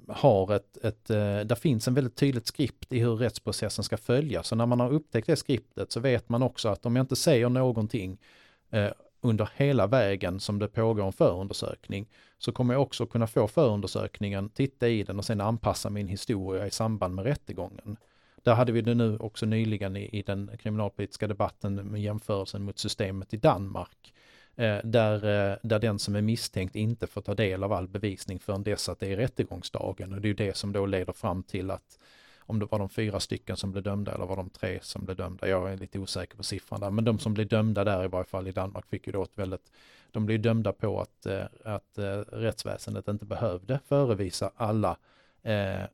har 0.08 0.56
ett, 0.56 0.78
ett, 0.78 1.10
eh, 1.10 1.40
där 1.40 1.56
finns 1.56 1.88
en 1.88 1.94
väldigt 1.94 2.16
tydligt 2.16 2.48
skript 2.48 2.94
i 2.94 3.00
hur 3.00 3.16
rättsprocessen 3.16 3.84
ska 3.84 3.98
följas. 3.98 4.48
Så 4.48 4.56
när 4.56 4.66
man 4.66 4.80
har 4.80 4.92
upptäckt 4.94 5.28
det 5.28 5.36
skriptet 5.36 5.92
så 5.92 6.00
vet 6.00 6.30
man 6.30 6.44
också 6.44 6.70
att 6.70 6.86
om 6.86 6.96
jag 6.96 7.04
inte 7.04 7.16
säger 7.16 7.50
någonting 7.50 8.18
eh, 8.70 8.92
under 9.22 9.50
hela 9.56 9.88
vägen 9.88 10.40
som 10.40 10.60
det 10.60 10.68
pågår 10.68 11.06
en 11.06 11.14
förundersökning 11.14 12.08
så 12.38 12.52
kommer 12.52 12.74
jag 12.74 12.82
också 12.82 13.06
kunna 13.06 13.28
få 13.28 13.48
förundersökningen, 13.48 14.50
titta 14.50 14.88
i 14.88 15.04
den 15.04 15.18
och 15.18 15.26
sen 15.26 15.42
anpassa 15.42 15.90
min 15.90 16.08
historia 16.08 16.68
i 16.68 16.72
samband 16.72 17.16
med 17.16 17.26
rättegången. 17.26 17.98
Där 18.44 18.54
hade 18.54 18.72
vi 18.72 18.82
det 18.82 18.96
nu 18.96 19.18
också 19.18 19.46
nyligen 19.46 19.96
i, 19.96 20.10
i 20.20 20.22
den 20.22 20.52
kriminalpolitiska 20.60 21.28
debatten 21.28 21.76
med 21.76 22.02
jämförelsen 22.02 22.64
mot 22.64 22.80
systemet 22.80 23.34
i 23.34 23.38
Danmark 23.38 24.14
Eh, 24.60 24.80
där, 24.84 25.16
eh, 25.16 25.58
där 25.62 25.80
den 25.80 26.00
som 26.00 26.16
är 26.16 26.22
misstänkt 26.22 26.76
inte 26.76 27.08
får 27.08 27.22
ta 27.22 27.36
del 27.36 27.64
av 27.64 27.74
all 27.74 27.88
bevisning 27.88 28.40
förrän 28.40 28.64
dess 28.64 28.90
att 28.90 29.00
det 29.00 29.14
är 29.14 29.18
rättegångsdagen. 29.18 30.14
Och 30.14 30.22
det 30.22 30.26
är 30.26 30.30
ju 30.30 30.34
det 30.34 30.58
som 30.58 30.72
då 30.72 30.86
leder 30.86 31.14
fram 31.14 31.44
till 31.44 31.72
att 31.72 32.00
om 32.40 32.60
det 32.60 32.66
var 32.66 32.80
de 32.80 32.90
fyra 32.90 33.20
stycken 33.20 33.58
som 33.58 33.72
blev 33.72 33.84
dömda 33.84 34.16
eller 34.16 34.26
var 34.26 34.36
de 34.36 34.50
tre 34.50 34.80
som 34.82 35.06
blev 35.06 35.18
dömda. 35.18 35.48
Jag 35.48 35.72
är 35.72 35.78
lite 35.78 36.00
osäker 36.00 36.38
på 36.38 36.44
siffran 36.44 36.80
där, 36.80 36.92
men 36.92 37.06
de 37.06 37.20
som 37.20 37.34
blev 37.34 37.48
dömda 37.48 37.84
där 37.84 38.06
i 38.06 38.08
varje 38.08 38.26
fall 38.26 38.48
i 38.48 38.52
Danmark 38.52 38.86
fick 38.90 39.08
ju 39.08 39.14
då 39.14 39.24
ett 39.24 39.32
väldigt, 39.38 39.72
de 40.12 40.26
blev 40.26 40.42
dömda 40.42 40.74
på 40.74 41.02
att, 41.02 41.26
eh, 41.26 41.46
att 41.64 42.00
rättsväsendet 42.28 43.08
inte 43.08 43.26
behövde 43.26 43.80
förevisa 43.88 44.52
alla, 44.56 44.98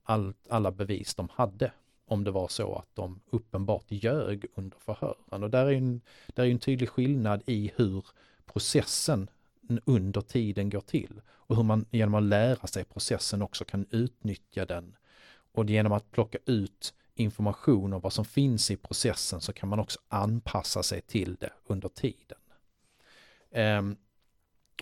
all, 0.04 0.34
alla 0.50 0.72
bevis 0.72 1.16
de 1.16 1.30
hade 1.34 1.72
om 2.06 2.24
det 2.24 2.32
var 2.32 2.48
så 2.48 2.76
att 2.76 2.90
de 2.94 3.20
uppenbart 3.30 3.86
ljög 3.88 4.46
under 4.56 4.78
förhören. 4.78 5.44
Och 5.44 5.50
där 5.50 5.66
är 5.66 5.70
ju 5.70 5.78
en, 5.78 6.02
där 6.28 6.44
är 6.44 6.52
en 6.52 6.60
tydlig 6.60 6.90
skillnad 6.90 7.44
i 7.46 7.72
hur 7.76 8.06
processen 8.46 9.30
under 9.86 10.22
tiden 10.22 10.70
går 10.70 10.82
till 10.82 11.22
och 11.28 11.56
hur 11.56 11.64
man 11.64 11.86
genom 11.92 12.16
att 12.16 12.24
lära 12.24 12.68
sig 12.68 12.84
processen 12.84 13.42
också 13.42 13.66
kan 13.66 13.86
utnyttja 13.90 14.66
den. 14.66 14.96
Och 15.52 15.66
genom 15.66 15.92
att 15.92 16.12
plocka 16.12 16.38
ut 16.46 16.94
information 17.16 17.94
om 17.94 18.02
vad 18.02 18.14
som 18.14 18.26
finns 18.26 18.72
i 18.72 18.76
processen 18.76 19.42
så 19.42 19.54
kan 19.54 19.70
man 19.70 19.80
också 19.80 20.00
anpassa 20.08 20.84
sig 20.84 21.02
till 21.02 21.36
det 21.36 21.54
under 21.66 21.90
tiden. 21.90 22.38
Um, 23.52 23.98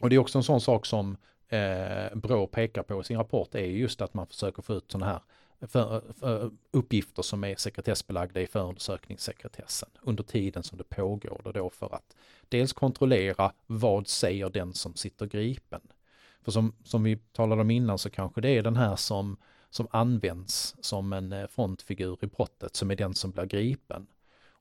och 0.01 0.09
det 0.09 0.15
är 0.15 0.19
också 0.19 0.37
en 0.37 0.43
sån 0.43 0.61
sak 0.61 0.85
som 0.85 1.17
eh, 1.47 2.15
Brå 2.15 2.47
pekar 2.47 2.83
på 2.83 3.01
i 3.01 3.03
sin 3.03 3.17
rapport 3.17 3.55
är 3.55 3.59
just 3.59 4.01
att 4.01 4.13
man 4.13 4.27
försöker 4.27 4.61
få 4.61 4.73
ut 4.73 4.91
sådana 4.91 5.11
här 5.11 5.21
för, 5.67 6.03
för 6.19 6.51
uppgifter 6.71 7.21
som 7.21 7.43
är 7.43 7.55
sekretessbelagda 7.55 8.41
i 8.41 8.47
förundersökningssekretessen 8.47 9.89
under 10.01 10.23
tiden 10.23 10.63
som 10.63 10.77
det 10.77 10.83
pågår 10.83 11.41
det 11.43 11.51
då 11.51 11.69
för 11.69 11.95
att 11.95 12.15
dels 12.49 12.73
kontrollera 12.73 13.51
vad 13.67 14.07
säger 14.07 14.49
den 14.49 14.73
som 14.73 14.95
sitter 14.95 15.25
gripen. 15.25 15.81
För 16.43 16.51
som, 16.51 16.75
som 16.83 17.03
vi 17.03 17.17
talade 17.31 17.61
om 17.61 17.71
innan 17.71 17.97
så 17.97 18.09
kanske 18.09 18.41
det 18.41 18.49
är 18.49 18.63
den 18.63 18.75
här 18.75 18.95
som, 18.95 19.37
som 19.69 19.87
används 19.91 20.75
som 20.81 21.13
en 21.13 21.33
eh, 21.33 21.47
frontfigur 21.47 22.17
i 22.21 22.27
brottet 22.27 22.75
som 22.75 22.91
är 22.91 22.95
den 22.95 23.13
som 23.13 23.31
blir 23.31 23.45
gripen. 23.45 24.07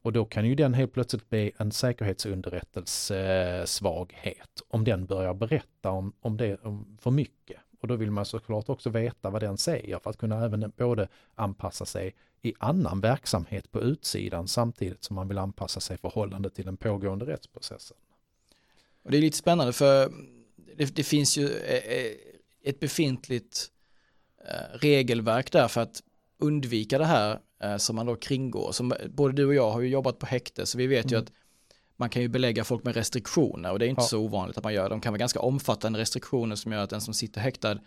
Och 0.02 0.12
då 0.12 0.24
kan 0.24 0.46
ju 0.46 0.54
den 0.54 0.74
helt 0.74 0.92
plötsligt 0.92 1.30
bli 1.30 1.52
en 1.56 1.72
säkerhetsunderrättelsesvaghet 1.72 4.62
om 4.68 4.84
den 4.84 5.06
börjar 5.06 5.34
berätta 5.34 5.90
om, 5.90 6.12
om 6.20 6.36
det 6.36 6.56
om 6.56 6.98
för 7.00 7.10
mycket. 7.10 7.60
Och 7.80 7.88
då 7.88 7.96
vill 7.96 8.10
man 8.10 8.24
såklart 8.24 8.68
också 8.68 8.90
veta 8.90 9.30
vad 9.30 9.42
den 9.42 9.58
säger 9.58 9.98
för 9.98 10.10
att 10.10 10.16
kunna 10.16 10.44
även 10.44 10.72
både 10.76 11.08
anpassa 11.34 11.86
sig 11.86 12.14
i 12.42 12.54
annan 12.58 13.00
verksamhet 13.00 13.72
på 13.72 13.80
utsidan 13.80 14.48
samtidigt 14.48 15.04
som 15.04 15.16
man 15.16 15.28
vill 15.28 15.38
anpassa 15.38 15.80
sig 15.80 15.94
i 15.94 15.98
förhållande 15.98 16.50
till 16.50 16.64
den 16.64 16.76
pågående 16.76 17.26
rättsprocessen. 17.26 17.96
Och 19.02 19.10
det 19.10 19.16
är 19.16 19.20
lite 19.20 19.36
spännande 19.36 19.72
för 19.72 20.12
det, 20.76 20.96
det 20.96 21.02
finns 21.02 21.38
ju 21.38 21.48
eh, 21.48 21.74
eh, 21.74 22.12
ett 22.62 22.80
befintligt 22.80 23.66
eh, 24.48 24.78
regelverk 24.78 25.52
där 25.52 25.68
för 25.68 25.80
att 25.80 26.02
undvika 26.38 26.98
det 26.98 27.04
här 27.04 27.40
som 27.78 27.96
man 27.96 28.06
då 28.06 28.16
kringgår. 28.16 28.72
Som, 28.72 28.94
både 29.08 29.34
du 29.34 29.46
och 29.46 29.54
jag 29.54 29.70
har 29.70 29.80
ju 29.80 29.88
jobbat 29.88 30.18
på 30.18 30.26
häkte 30.26 30.66
så 30.66 30.78
vi 30.78 30.86
vet 30.86 31.04
mm. 31.04 31.12
ju 31.12 31.18
att 31.18 31.32
man 32.00 32.10
kan 32.10 32.22
ju 32.22 32.28
belägga 32.28 32.64
folk 32.64 32.84
med 32.84 32.94
restriktioner 32.94 33.72
och 33.72 33.78
det 33.78 33.86
är 33.86 33.88
inte 33.88 34.02
ja. 34.02 34.06
så 34.06 34.18
ovanligt 34.18 34.58
att 34.58 34.64
man 34.64 34.74
gör. 34.74 34.90
De 34.90 35.00
kan 35.00 35.12
vara 35.12 35.18
ganska 35.18 35.40
omfattande 35.40 35.98
restriktioner 35.98 36.56
som 36.56 36.72
gör 36.72 36.82
att 36.82 36.90
den 36.90 37.00
som 37.00 37.14
sitter 37.14 37.40
häktad 37.40 37.78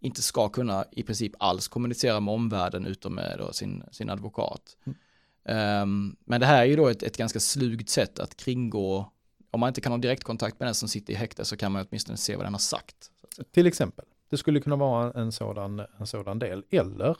inte 0.00 0.22
ska 0.22 0.48
kunna 0.48 0.84
i 0.92 1.02
princip 1.02 1.32
alls 1.38 1.68
kommunicera 1.68 2.20
med 2.20 2.34
omvärlden 2.34 2.86
utom 2.86 3.14
med 3.14 3.48
sin, 3.52 3.82
sin 3.92 4.10
advokat. 4.10 4.76
Mm. 4.84 5.82
Um, 5.82 6.16
men 6.24 6.40
det 6.40 6.46
här 6.46 6.62
är 6.62 6.64
ju 6.64 6.76
då 6.76 6.88
ett, 6.88 7.02
ett 7.02 7.16
ganska 7.16 7.40
slugt 7.40 7.88
sätt 7.88 8.18
att 8.18 8.36
kringgå, 8.36 9.12
om 9.50 9.60
man 9.60 9.68
inte 9.68 9.80
kan 9.80 9.92
ha 9.92 9.98
direktkontakt 9.98 10.60
med 10.60 10.66
den 10.66 10.74
som 10.74 10.88
sitter 10.88 11.12
i 11.12 11.16
häkte 11.16 11.44
så 11.44 11.56
kan 11.56 11.72
man 11.72 11.86
åtminstone 11.88 12.18
se 12.18 12.36
vad 12.36 12.46
den 12.46 12.54
har 12.54 12.58
sagt. 12.58 13.10
Till 13.50 13.66
exempel, 13.66 14.04
det 14.30 14.36
skulle 14.36 14.60
kunna 14.60 14.76
vara 14.76 15.20
en 15.20 15.32
sådan, 15.32 15.82
en 15.98 16.06
sådan 16.06 16.38
del. 16.38 16.64
Eller 16.70 17.16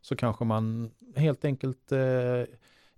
så 0.00 0.16
kanske 0.16 0.44
man 0.44 0.90
helt 1.16 1.44
enkelt 1.44 1.92
eh, 1.92 2.42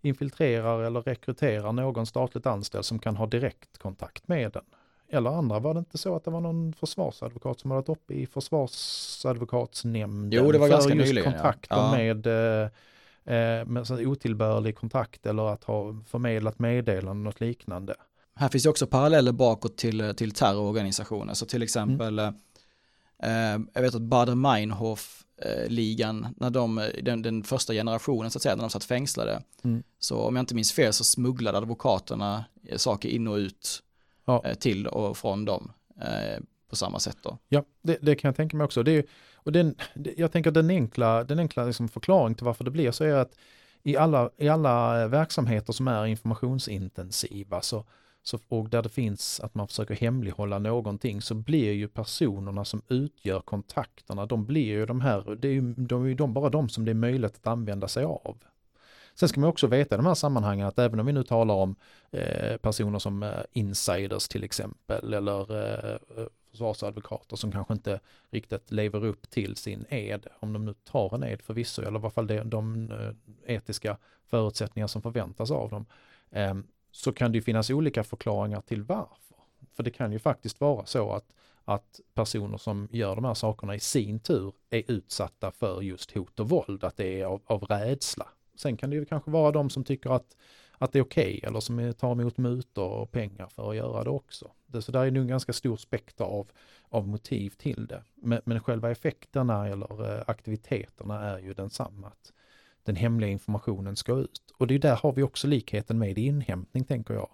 infiltrerar 0.05 0.83
eller 0.83 1.03
rekryterar 1.03 1.73
någon 1.73 2.07
statligt 2.07 2.47
anställd 2.47 2.85
som 2.85 2.99
kan 2.99 3.17
ha 3.17 3.27
direktkontakt 3.27 4.29
med 4.29 4.53
den. 4.53 4.63
eller 5.09 5.31
andra. 5.31 5.59
Var 5.59 5.75
det 5.75 5.79
inte 5.79 5.99
så 5.99 6.17
att 6.17 6.25
det 6.25 6.31
var 6.31 6.41
någon 6.41 6.73
försvarsadvokat 6.73 7.61
som 7.61 7.71
hade 7.71 7.81
varit 7.81 7.89
uppe 7.89 8.15
i 8.15 8.27
försvarsadvokatsnämnden 8.27 10.45
Jo, 10.45 10.53
det 10.53 10.59
var 10.59 10.67
för 10.67 10.73
ganska 10.75 10.95
just 10.95 11.09
nyligen, 11.09 11.33
kontakter 11.33 11.77
Ja. 11.77 11.91
med, 11.97 12.27
eh, 12.27 12.63
eh, 13.35 13.67
med 13.67 13.91
otillbörlig 13.91 14.77
kontakt 14.77 15.27
eller 15.27 15.49
att 15.53 15.65
ha 15.65 15.97
förmedlat 16.07 16.59
meddelanden 16.59 17.27
och 17.27 17.41
liknande. 17.41 17.95
Här 18.37 18.49
finns 18.49 18.67
ju 18.67 18.71
också 18.71 18.87
paralleller 18.87 19.33
bakåt 19.33 19.77
till, 19.77 20.15
till 20.17 20.33
terrororganisationer. 20.33 21.35
Så 21.35 21.47
till 21.47 21.63
exempel, 21.63 22.19
eh, 22.19 22.31
jag 23.75 23.83
vet 23.83 23.95
att 23.95 24.03
Bader-Meinhof-ligan, 25.43 26.35
när 26.37 26.51
de, 26.51 26.91
den, 27.03 27.23
den 27.23 27.43
första 27.45 27.73
generationen 27.73 28.31
så 28.31 28.39
att 28.39 28.43
säga, 28.43 28.55
när 28.57 28.63
de 28.63 28.71
satt 28.71 28.85
fängslade, 28.85 29.43
Mm. 29.65 29.83
så 29.99 30.19
om 30.21 30.37
jag 30.37 30.43
inte 30.43 30.55
minns 30.55 30.73
fel 30.73 30.93
så 30.93 31.05
smugglade 31.05 31.59
advokaterna 31.59 32.45
eh, 32.69 32.77
saker 32.77 33.09
in 33.09 33.29
och 33.29 33.35
ut 33.37 33.83
Ja. 34.27 34.43
eh, 34.45 34.55
till 34.55 34.87
och 34.87 35.17
från 35.17 35.45
dem 35.45 35.73
eh, 36.01 36.43
på 36.71 36.77
samma 36.77 36.99
sätt 36.99 37.17
då. 37.23 37.39
Ja, 37.49 37.65
det, 37.83 37.99
det 38.03 38.15
kan 38.15 38.29
jag 38.29 38.37
tänka 38.37 38.57
mig 38.57 38.65
också. 38.65 38.83
Det 38.83 38.93
är, 38.93 39.05
och 39.35 39.53
den, 39.53 39.75
jag 40.17 40.33
tänker 40.33 40.51
den 40.51 40.71
enkla, 40.71 41.25
den 41.25 41.39
enkla 41.39 41.65
liksom 41.65 41.89
förklaring 41.89 42.35
till 42.35 42.45
varför 42.45 42.65
det 42.65 42.71
blir 42.71 42.91
så 42.91 43.05
är 43.05 43.15
att 43.15 43.33
i 43.83 43.97
alla, 43.97 44.31
i 44.37 44.49
alla 44.49 45.09
verksamheter 45.09 45.73
som 45.73 45.89
är 45.89 46.07
informationsintensiva 46.07 47.61
så, 47.63 47.85
så, 48.27 48.39
och 48.49 48.69
där 48.69 48.83
det 48.83 48.89
finns 48.89 49.41
att 49.41 49.55
man 49.55 49.69
försöker 49.69 49.95
hemlighålla 49.95 50.59
någonting 50.59 51.23
så 51.23 51.35
blir 51.35 51.73
ju 51.73 51.89
personerna 51.89 52.65
som 52.65 52.83
utgör 52.89 53.41
kontakterna, 53.41 54.27
de 54.27 54.47
blir 54.47 54.65
ju 54.65 54.87
de 54.87 55.01
här, 55.01 55.37
det 55.39 55.49
är 55.49 55.53
ju, 55.53 55.75
de 55.75 56.05
är 56.05 56.09
ju 56.09 56.15
de, 56.15 56.33
bara 56.33 56.51
de 56.51 56.69
som 56.69 56.85
det 56.85 56.93
är 56.93 56.95
möjligt 56.95 57.37
att 57.37 57.47
använda 57.47 57.89
sig 57.89 58.05
av. 58.05 58.37
Sen 59.15 59.29
ska 59.29 59.41
man 59.41 59.51
också 59.51 59.67
veta 59.67 59.95
i 59.95 59.99
de 59.99 60.07
här 60.07 60.15
sammanhangen 60.15 60.67
att 60.67 60.79
även 60.79 61.01
om 61.01 61.07
vi 61.07 61.13
nu 61.13 61.23
talar 61.23 61.55
om 61.55 61.77
eh, 62.11 62.57
personer 62.57 62.99
som 62.99 63.23
eh, 63.23 63.31
insiders 63.53 64.29
till 64.29 64.45
exempel 64.45 65.15
eller 65.15 65.57
eh, 65.57 65.91
eh 65.91 66.27
försvarsadvokater 66.55 67.37
som 67.37 67.53
kanske 67.53 67.73
inte 67.73 68.01
riktigt 68.31 68.71
lever 68.71 69.05
upp 69.05 69.31
till 69.31 69.57
sin 69.57 69.85
ed, 69.89 70.27
om 70.41 70.53
de 70.53 70.65
nu 70.65 70.75
tar 70.85 71.15
en 71.15 71.25
ed 71.25 71.43
förvisso, 71.43 71.83
eller 71.83 71.93
i 71.93 71.97
alla 71.97 72.11
fall 72.11 72.27
de, 72.27 72.43
de 72.43 72.91
eh, 72.91 73.55
etiska 73.55 73.99
förutsättningar 74.27 74.87
som 74.87 75.03
förväntas 75.03 75.51
av 75.51 75.71
dem, 75.71 75.87
eh, 76.31 76.55
så 76.95 77.13
kan 77.13 77.33
det 77.33 77.39
ju 77.39 77.43
finnas 77.43 77.71
olika 77.71 78.05
förklaringar 78.05 78.61
till 78.61 78.83
varför. 78.83 79.37
För 79.77 79.83
det 79.83 79.91
kan 79.91 80.13
ju 80.13 80.19
faktiskt 80.19 80.61
vara 80.61 80.87
så 80.87 81.13
att, 81.13 81.35
att 81.65 82.01
personer 82.15 82.59
som 82.59 82.89
gör 82.93 83.15
de 83.15 83.25
här 83.25 83.35
sakerna 83.35 83.75
i 83.75 83.81
sin 83.81 84.21
tur 84.21 84.53
är 84.71 84.83
utsatta 84.89 85.51
för 85.51 85.83
just 85.83 86.13
hot 86.13 86.41
och 86.41 86.49
våld, 86.49 86.85
att 86.85 86.97
det 86.97 87.21
är 87.21 87.25
av, 87.25 87.43
av 87.47 87.63
rädsla. 87.65 88.29
Sen 88.57 88.77
kan 88.77 88.91
det 88.91 88.97
ju 88.97 89.05
kanske 89.05 89.31
vara 89.31 89.53
de 89.53 89.71
som 89.71 89.85
tycker 89.85 90.11
att, 90.11 90.37
att 90.79 90.93
det 90.93 90.99
är 90.99 91.03
okej 91.03 91.41
eller 91.43 91.61
som 91.61 91.95
tar 91.95 92.13
emot 92.13 92.39
mutor 92.39 92.91
och 92.91 93.11
pengar 93.11 93.47
för 93.47 93.71
att 93.71 93.77
göra 93.77 94.05
det 94.05 94.11
också. 94.11 94.51
Det, 94.67 94.83
så 94.83 94.93
där 94.93 95.07
är 95.07 95.11
nog 95.11 95.23
en 95.23 95.29
ganska 95.29 95.53
stor 95.53 95.77
spektra 95.77 96.27
av, 96.27 96.51
av 96.89 97.09
motiv 97.09 97.51
till 97.51 97.87
det. 97.87 98.03
Men, 98.15 98.41
men 98.45 98.61
själva 98.61 98.91
effekterna 98.91 99.69
eller 99.69 100.19
eh, 100.19 100.23
aktiviteterna 100.27 101.31
är 101.31 101.39
ju 101.39 101.55
densamma. 101.55 102.07
Att 102.07 102.33
den 102.85 102.97
hemliga 102.97 103.31
informationen 103.31 103.97
ska 103.97 104.13
ut. 104.13 104.55
Och 104.59 104.67
det 104.67 104.75
är 104.75 104.79
där 104.79 104.97
har 104.97 105.13
vi 105.13 105.23
också 105.23 105.47
likheten 105.47 105.99
med 105.99 106.19
inhämtning 106.19 106.85
tänker 106.85 107.15
jag. 107.15 107.29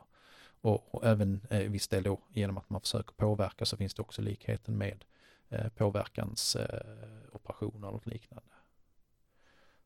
Och, 0.61 0.95
och 0.95 1.07
även 1.07 1.41
eh, 1.51 1.59
viss 1.59 1.89
del 1.89 2.03
då 2.03 2.21
genom 2.33 2.59
att 2.59 2.71
man 2.71 2.81
försöker 2.81 3.13
påverka 3.13 3.65
så 3.65 3.77
finns 3.77 3.95
det 3.95 4.03
också 4.03 4.23
likheten 4.23 4.79
med 4.79 5.05
eh, 5.49 5.69
påverkansoperationer 5.69 7.89
eh, 7.89 7.95
och 7.95 8.07
liknande. 8.07 8.51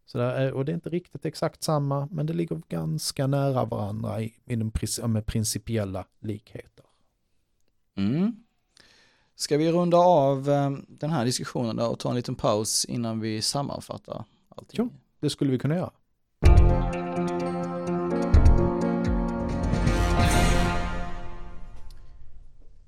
Så 0.06 0.18
där 0.18 0.34
är, 0.34 0.52
och 0.52 0.64
det 0.64 0.72
är 0.72 0.74
inte 0.74 0.90
riktigt 0.90 1.26
exakt 1.26 1.62
samma, 1.62 2.08
men 2.10 2.26
det 2.26 2.32
ligger 2.32 2.62
ganska 2.68 3.26
nära 3.26 3.64
varandra 3.64 4.22
i, 4.22 4.34
i 4.44 4.56
de, 4.56 4.70
pris- 4.70 5.06
med 5.06 5.26
principiella 5.26 6.06
likheter. 6.20 6.84
Mm. 7.94 8.44
Ska 9.34 9.56
vi 9.56 9.72
runda 9.72 9.96
av 9.96 10.50
eh, 10.50 10.70
den 10.88 11.10
här 11.10 11.24
diskussionen 11.24 11.76
då 11.76 11.86
och 11.86 11.98
ta 11.98 12.08
en 12.08 12.16
liten 12.16 12.34
paus 12.34 12.84
innan 12.84 13.20
vi 13.20 13.42
sammanfattar 13.42 14.24
allting? 14.48 14.90
Ja. 14.92 14.98
Det 15.24 15.30
skulle 15.30 15.50
vi 15.50 15.58
kunna 15.58 15.76
göra. 15.76 15.90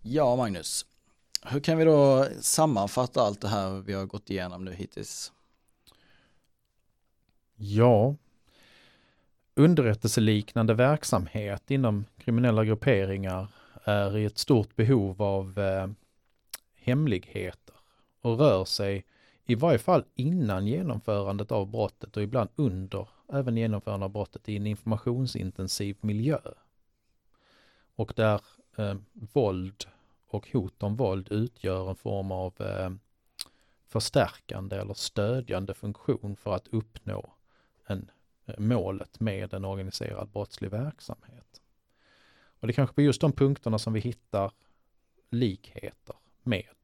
Ja, 0.02 0.36
Magnus. 0.36 0.86
Hur 1.42 1.60
kan 1.60 1.78
vi 1.78 1.84
då 1.84 2.26
sammanfatta 2.40 3.20
allt 3.20 3.40
det 3.40 3.48
här 3.48 3.70
vi 3.70 3.92
har 3.92 4.06
gått 4.06 4.30
igenom 4.30 4.64
nu 4.64 4.72
hittills? 4.72 5.32
Ja, 7.56 8.14
underrättelseliknande 9.54 10.74
verksamhet 10.74 11.70
inom 11.70 12.04
kriminella 12.18 12.64
grupperingar 12.64 13.48
är 13.84 14.16
i 14.16 14.24
ett 14.24 14.38
stort 14.38 14.76
behov 14.76 15.22
av 15.22 15.58
eh, 15.58 15.88
hemligheter 16.74 17.74
och 18.20 18.38
rör 18.38 18.64
sig 18.64 19.04
i 19.46 19.54
varje 19.54 19.78
fall 19.78 20.04
innan 20.14 20.66
genomförandet 20.66 21.52
av 21.52 21.70
brottet 21.70 22.16
och 22.16 22.22
ibland 22.22 22.50
under 22.56 23.08
även 23.32 23.56
genomförandet 23.56 24.04
av 24.04 24.12
brottet 24.12 24.48
i 24.48 24.56
en 24.56 24.66
informationsintensiv 24.66 25.96
miljö. 26.00 26.38
Och 27.96 28.12
där 28.16 28.40
eh, 28.76 28.94
våld 29.12 29.84
och 30.26 30.48
hot 30.52 30.82
om 30.82 30.96
våld 30.96 31.28
utgör 31.30 31.90
en 31.90 31.96
form 31.96 32.32
av 32.32 32.60
eh, 32.60 32.90
förstärkande 33.86 34.76
eller 34.76 34.94
stödjande 34.94 35.74
funktion 35.74 36.36
för 36.36 36.54
att 36.54 36.68
uppnå 36.68 37.34
en, 37.86 38.10
eh, 38.46 38.58
målet 38.58 39.20
med 39.20 39.54
en 39.54 39.64
organiserad 39.64 40.28
brottslig 40.28 40.70
verksamhet. 40.70 41.60
Och 42.60 42.66
det 42.66 42.70
är 42.70 42.74
kanske 42.74 42.94
på 42.94 43.02
just 43.02 43.20
de 43.20 43.32
punkterna 43.32 43.78
som 43.78 43.92
vi 43.92 44.00
hittar 44.00 44.52
likheter 45.30 46.16
med 46.42 46.75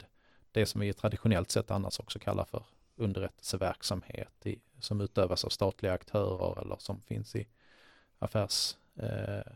det 0.52 0.66
som 0.66 0.80
vi 0.80 0.92
traditionellt 0.92 1.50
sett 1.50 1.70
annars 1.70 2.00
också 2.00 2.18
kallar 2.18 2.44
för 2.44 2.64
underrättelseverksamhet 2.96 4.46
i, 4.46 4.60
som 4.78 5.00
utövas 5.00 5.44
av 5.44 5.48
statliga 5.48 5.92
aktörer 5.92 6.60
eller 6.60 6.76
som 6.78 7.00
finns 7.00 7.36
i 7.36 7.46
affärs, 8.18 8.76
eh, 8.96 9.52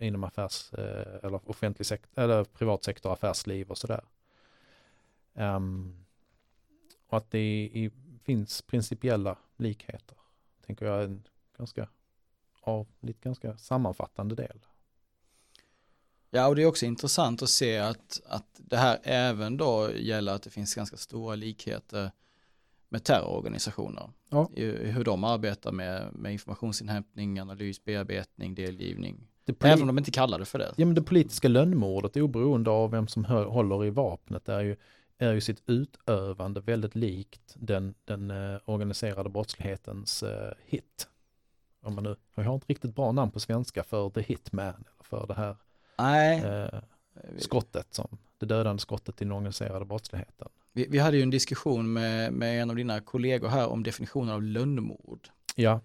inom 0.00 0.24
affärs 0.24 0.72
eh, 0.72 1.18
eller 1.22 1.50
offentlig 1.50 1.86
sektor, 1.86 2.22
eller 2.22 2.44
privat 2.44 2.84
sektor, 2.84 3.12
affärsliv 3.12 3.70
och 3.70 3.78
sådär. 3.78 4.04
Um, 5.32 6.04
och 7.06 7.18
att 7.18 7.30
det 7.30 7.38
i, 7.38 7.90
finns 8.22 8.62
principiella 8.62 9.38
likheter 9.56 10.16
tänker 10.66 10.86
jag 10.86 11.00
är 11.00 11.04
en 11.04 11.22
ganska, 11.56 11.88
av, 12.60 12.86
lite 13.00 13.20
ganska 13.20 13.56
sammanfattande 13.56 14.34
del. 14.34 14.60
Ja, 16.36 16.48
och 16.48 16.56
det 16.56 16.62
är 16.62 16.66
också 16.66 16.86
intressant 16.86 17.42
att 17.42 17.48
se 17.48 17.78
att, 17.78 18.20
att 18.26 18.46
det 18.56 18.76
här 18.76 18.98
även 19.02 19.56
då 19.56 19.90
gäller 19.96 20.34
att 20.34 20.42
det 20.42 20.50
finns 20.50 20.74
ganska 20.74 20.96
stora 20.96 21.34
likheter 21.34 22.10
med 22.88 23.04
terrororganisationer. 23.04 24.10
Ja. 24.30 24.50
I, 24.54 24.64
hur 24.90 25.04
de 25.04 25.24
arbetar 25.24 25.72
med, 25.72 26.08
med 26.12 26.32
informationsinhämtning, 26.32 27.38
analys, 27.38 27.84
bearbetning, 27.84 28.54
delgivning. 28.54 29.28
Även 29.60 29.80
om 29.80 29.86
de 29.86 29.98
inte 29.98 30.10
kallar 30.10 30.38
det 30.38 30.44
för 30.44 30.58
det. 30.58 30.74
ja, 30.76 30.86
men 30.86 30.94
det 30.94 31.02
politiska 31.02 31.48
lönnmordet 31.48 32.16
oberoende 32.16 32.70
av 32.70 32.90
vem 32.90 33.08
som 33.08 33.24
hö- 33.24 33.44
håller 33.44 33.84
i 33.84 33.90
vapnet 33.90 34.48
är 34.48 34.60
ju, 34.60 34.76
är 35.18 35.32
ju 35.32 35.40
sitt 35.40 35.62
utövande 35.66 36.60
väldigt 36.60 36.94
likt 36.94 37.54
den, 37.54 37.94
den 38.04 38.30
eh, 38.30 38.58
organiserade 38.64 39.30
brottslighetens 39.30 40.22
eh, 40.22 40.52
hit. 40.66 41.08
Om 41.82 41.94
man 41.94 42.04
nu, 42.04 42.16
jag 42.34 42.44
har 42.44 42.54
inte 42.54 42.66
riktigt 42.66 42.94
bra 42.94 43.12
namn 43.12 43.30
på 43.30 43.40
svenska 43.40 43.84
för 43.84 44.10
the 44.10 44.20
hitman, 44.20 44.74
eller 44.74 45.04
för 45.04 45.26
det 45.26 45.34
här 45.34 45.56
Nej, 45.98 46.38
eh, 46.44 46.80
skottet 47.38 47.94
som, 47.94 48.18
det 48.38 48.46
dödande 48.46 48.80
skottet 48.80 49.22
i 49.22 49.24
den 49.24 49.32
organiserade 49.32 49.84
brottsligheten. 49.84 50.48
vi, 50.72 50.86
vi 50.90 50.98
hade 50.98 51.16
ju 51.16 51.22
en 51.22 51.30
diskussion 51.30 51.92
med, 51.92 52.32
med 52.32 52.62
en 52.62 52.70
av 52.70 52.76
dina 52.76 53.00
kollegor 53.00 53.48
här 53.48 53.68
om 53.68 53.82
definitionen 53.82 54.34
av 54.34 54.42
lönnmord. 54.42 55.28
Ja, 55.56 55.80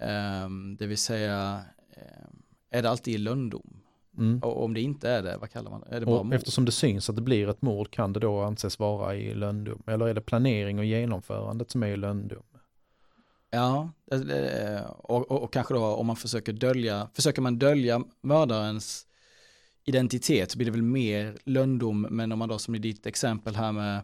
Ehm, 0.00 0.76
det 0.76 0.86
vill 0.86 0.98
säga, 0.98 1.64
ehm, 1.92 2.42
är 2.70 2.82
det 2.82 2.90
alltid 2.90 3.20
lönndom? 3.20 3.76
mm. 4.18 4.42
Och 4.42 4.64
om 4.64 4.74
det 4.74 4.80
inte 4.80 5.10
är 5.10 5.22
det, 5.22 5.36
vad 5.36 5.50
kallar 5.50 5.70
man 5.70 5.80
det? 5.80 5.96
Är 5.96 6.00
det 6.00 6.06
bara 6.06 6.22
mord? 6.22 6.34
eftersom 6.34 6.64
det 6.64 6.72
syns 6.72 7.10
att 7.10 7.16
det 7.16 7.22
blir 7.22 7.48
ett 7.48 7.62
mord 7.62 7.90
kan 7.90 8.12
det 8.12 8.20
då 8.20 8.40
anses 8.40 8.78
vara 8.78 9.16
i 9.16 9.34
lönndom? 9.34 9.82
Eller 9.86 10.08
är 10.08 10.14
det 10.14 10.20
planering 10.20 10.78
och 10.78 10.84
genomförandet 10.84 11.70
som 11.70 11.82
är 11.82 11.86
i 11.86 11.96
lönndom? 11.96 12.42
Ja, 13.50 13.90
och, 14.98 15.30
och, 15.30 15.42
och 15.42 15.52
kanske 15.52 15.74
då 15.74 15.84
om 15.84 16.06
man 16.06 16.16
försöker 16.16 16.52
dölja, 16.52 17.08
försöker 17.14 17.42
man 17.42 17.58
dölja 17.58 18.04
mördarens 18.20 19.06
identitet 19.84 20.50
så 20.50 20.58
blir 20.58 20.64
det 20.66 20.70
väl 20.72 20.82
mer 20.82 21.36
lönndom, 21.44 22.06
men 22.10 22.32
om 22.32 22.38
man 22.38 22.48
då 22.48 22.58
som 22.58 22.74
i 22.74 22.78
ditt 22.78 23.06
exempel 23.06 23.54
här 23.56 23.72
med 23.72 24.00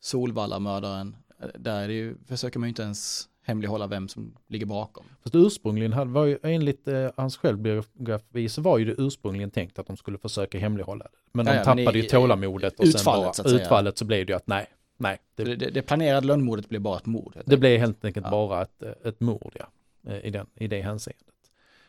Solvalla-mördaren, 0.00 1.16
eh, 1.42 1.48
där 1.58 1.88
ju, 1.88 2.16
försöker 2.26 2.58
man 2.58 2.66
ju 2.66 2.68
inte 2.68 2.82
ens 2.82 3.28
hemlighålla 3.44 3.86
vem 3.86 4.08
som 4.08 4.36
ligger 4.48 4.66
bakom. 4.66 5.04
Fast 5.22 5.34
ursprungligen 5.34 6.12
var 6.12 6.24
ju 6.24 6.38
enligt 6.42 6.88
eh, 6.88 7.10
hans 7.16 7.36
självbiografi 7.36 8.48
så 8.48 8.62
var 8.62 8.78
ju 8.78 8.84
det 8.84 8.94
ursprungligen 8.98 9.50
tänkt 9.50 9.78
att 9.78 9.86
de 9.86 9.96
skulle 9.96 10.18
försöka 10.18 10.58
hemlighålla 10.58 11.04
det. 11.04 11.10
Men 11.32 11.46
Ja, 11.46 11.52
de 11.52 11.58
ja, 11.58 11.64
men 11.74 11.84
tappade 11.84 11.98
i- 11.98 12.02
ju 12.02 12.08
tålamodet 12.08 12.78
och 12.78 12.84
utfallet, 12.84 13.34
sen 13.34 13.42
bara, 13.44 13.50
så 13.50 13.56
utfallet 13.56 13.98
så 13.98 14.04
blev 14.04 14.26
det 14.26 14.32
ju 14.32 14.36
att 14.36 14.46
nej, 14.46 14.66
nej, 14.96 15.18
Det, 15.34 15.44
det, 15.44 15.70
det, 15.70 15.82
planerade 15.82 16.26
lönnmordet 16.26 16.68
blir 16.68 16.78
bara 16.80 16.96
ett 16.96 17.06
mord. 17.06 17.36
det 17.46 17.56
blev 17.56 17.78
helt 17.80 18.04
enkelt 18.04 18.26
Ja. 18.26 18.30
bara 18.30 18.62
ett, 18.62 18.82
eh, 18.82 18.90
ett 19.04 19.20
mord 19.20 19.56
ja, 19.58 19.66
eh, 20.12 20.26
i, 20.26 20.30
den, 20.30 20.46
i 20.54 20.66
det 20.68 20.82
hänseendet. 20.82 21.26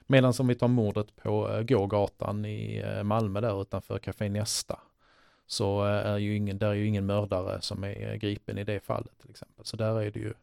Medan 0.08 0.34
om 0.40 0.48
vi 0.48 0.56
tar 0.56 0.68
mordet 0.68 1.16
på 1.16 1.52
eh, 1.52 1.62
gågatan 1.64 2.46
i 2.46 2.78
eh, 2.86 3.04
Malmö 3.04 3.42
där 3.42 3.62
utanför 3.62 4.00
Café 4.00 4.30
Nästa 4.30 4.80
så 5.48 5.84
är 5.84 6.18
ju 6.18 6.36
ingen, 6.36 6.58
där 6.58 6.68
är 6.68 6.74
ju 6.74 6.88
ingen 6.88 7.06
mördare 7.06 7.62
som 7.62 7.84
är 7.84 8.16
gripen 8.16 8.58
i 8.58 8.64
det 8.64 8.80
fallet 8.80 9.20
till 9.20 9.30
exempel. 9.30 9.66
Så 9.66 9.78
där 9.78 10.02
är 10.02 10.12
det 10.12 10.20
ju, 10.20 10.34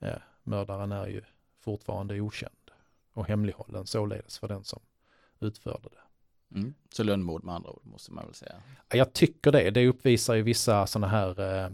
eh, 0.00 0.18
mördaren 0.42 0.92
är 0.92 1.06
ju 1.06 1.22
fortfarande 1.60 2.20
okänd 2.20 2.70
och 3.12 3.26
hemlighållen 3.26 3.86
således 3.86 4.38
för 4.38 4.48
den 4.48 4.64
som 4.64 4.80
utförde 5.40 5.88
det. 5.88 6.58
Mm. 6.58 6.74
Så 6.90 7.02
lönnmord 7.02 7.44
med 7.44 7.54
andra 7.54 7.70
ord 7.70 7.86
måste 7.86 8.12
man 8.12 8.24
väl 8.24 8.34
säga. 8.34 8.54
Jag 8.88 9.12
tycker 9.12 9.52
det, 9.52 9.70
det 9.70 9.86
uppvisar 9.86 10.34
ju 10.34 10.42
vissa 10.42 10.86
sådana 10.86 11.08
här 11.08 11.70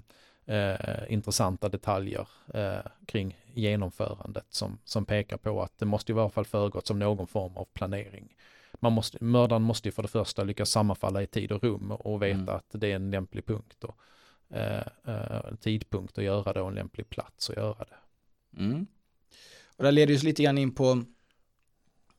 eh, 0.46 1.12
intressanta 1.12 1.68
detaljer 1.68 2.28
eh, 2.54 2.90
kring 3.06 3.36
genomförandet 3.54 4.46
som, 4.48 4.78
som 4.84 5.04
pekar 5.04 5.36
på 5.36 5.62
att 5.62 5.78
det 5.78 5.86
måste 5.86 6.12
i 6.12 6.14
alla 6.14 6.30
fall 6.30 6.44
föregått 6.44 6.86
som 6.86 6.98
någon 6.98 7.26
form 7.26 7.56
av 7.56 7.64
planering. 7.64 8.36
Man 8.74 8.92
måste, 8.92 9.24
mördaren 9.24 9.62
måste 9.62 9.88
ju 9.88 9.92
för 9.92 10.02
det 10.02 10.08
första 10.08 10.44
lyckas 10.44 10.70
sammanfalla 10.70 11.22
i 11.22 11.26
tid 11.26 11.52
och 11.52 11.62
rum 11.62 11.90
och 11.90 12.22
veta 12.22 12.38
mm. 12.38 12.54
att 12.54 12.66
det 12.70 12.92
är 12.92 12.96
en 12.96 13.10
lämplig 13.10 13.46
punkt 13.46 13.84
och 13.84 13.96
eh, 14.56 14.86
eh, 15.04 15.54
tidpunkt 15.60 16.18
att 16.18 16.24
göra 16.24 16.52
det 16.52 16.60
och 16.60 16.68
en 16.68 16.74
lämplig 16.74 17.08
plats 17.08 17.50
att 17.50 17.56
göra 17.56 17.84
det. 17.84 17.96
Mm. 18.62 18.86
Och 19.76 19.84
det 19.84 19.90
leder 19.90 20.14
ju 20.14 20.20
lite 20.20 20.42
grann 20.42 20.58
in 20.58 20.74
på 20.74 21.04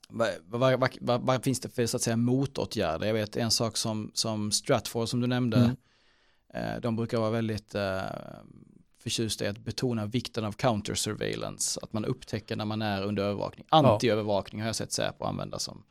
vad, 0.10 0.30
vad, 0.46 0.98
vad, 1.02 1.22
vad, 1.22 1.44
finns 1.44 1.60
det 1.60 1.70
för 1.70 1.86
så 1.86 1.98
att 1.98 2.04
säga 2.04 2.18
motåtgärder? 2.18 3.08
Jag 3.08 3.14
vet 3.14 3.36
en 3.36 3.52
sak 3.52 3.78
som, 3.78 4.12
som 4.14 4.52
Stratfor 4.52 5.06
som 5.06 5.22
du 5.22 5.28
nämnde, 5.28 5.58
mm. 5.58 5.76
Eh, 6.54 6.82
de 6.82 6.96
brukar 6.96 7.18
vara 7.18 7.30
väldigt 7.30 7.76
eh, 7.76 8.02
förtjusta 9.00 9.46
i 9.46 9.48
att 9.48 9.58
betona 9.58 10.06
vikten 10.06 10.46
av 10.46 10.52
counter 10.52 10.96
surveillance, 10.96 11.80
att 11.84 11.94
man 11.94 12.06
upptäcker 12.06 12.56
när 12.56 12.66
man 12.66 12.82
är 12.82 13.04
under 13.04 13.24
övervakning. 13.24 13.66
Anti-övervakning 13.70 14.62
har 14.62 14.68
jag 14.68 14.76
sett 14.76 14.92
Säpo 14.92 15.26
använda 15.26 15.60
som 15.60 15.84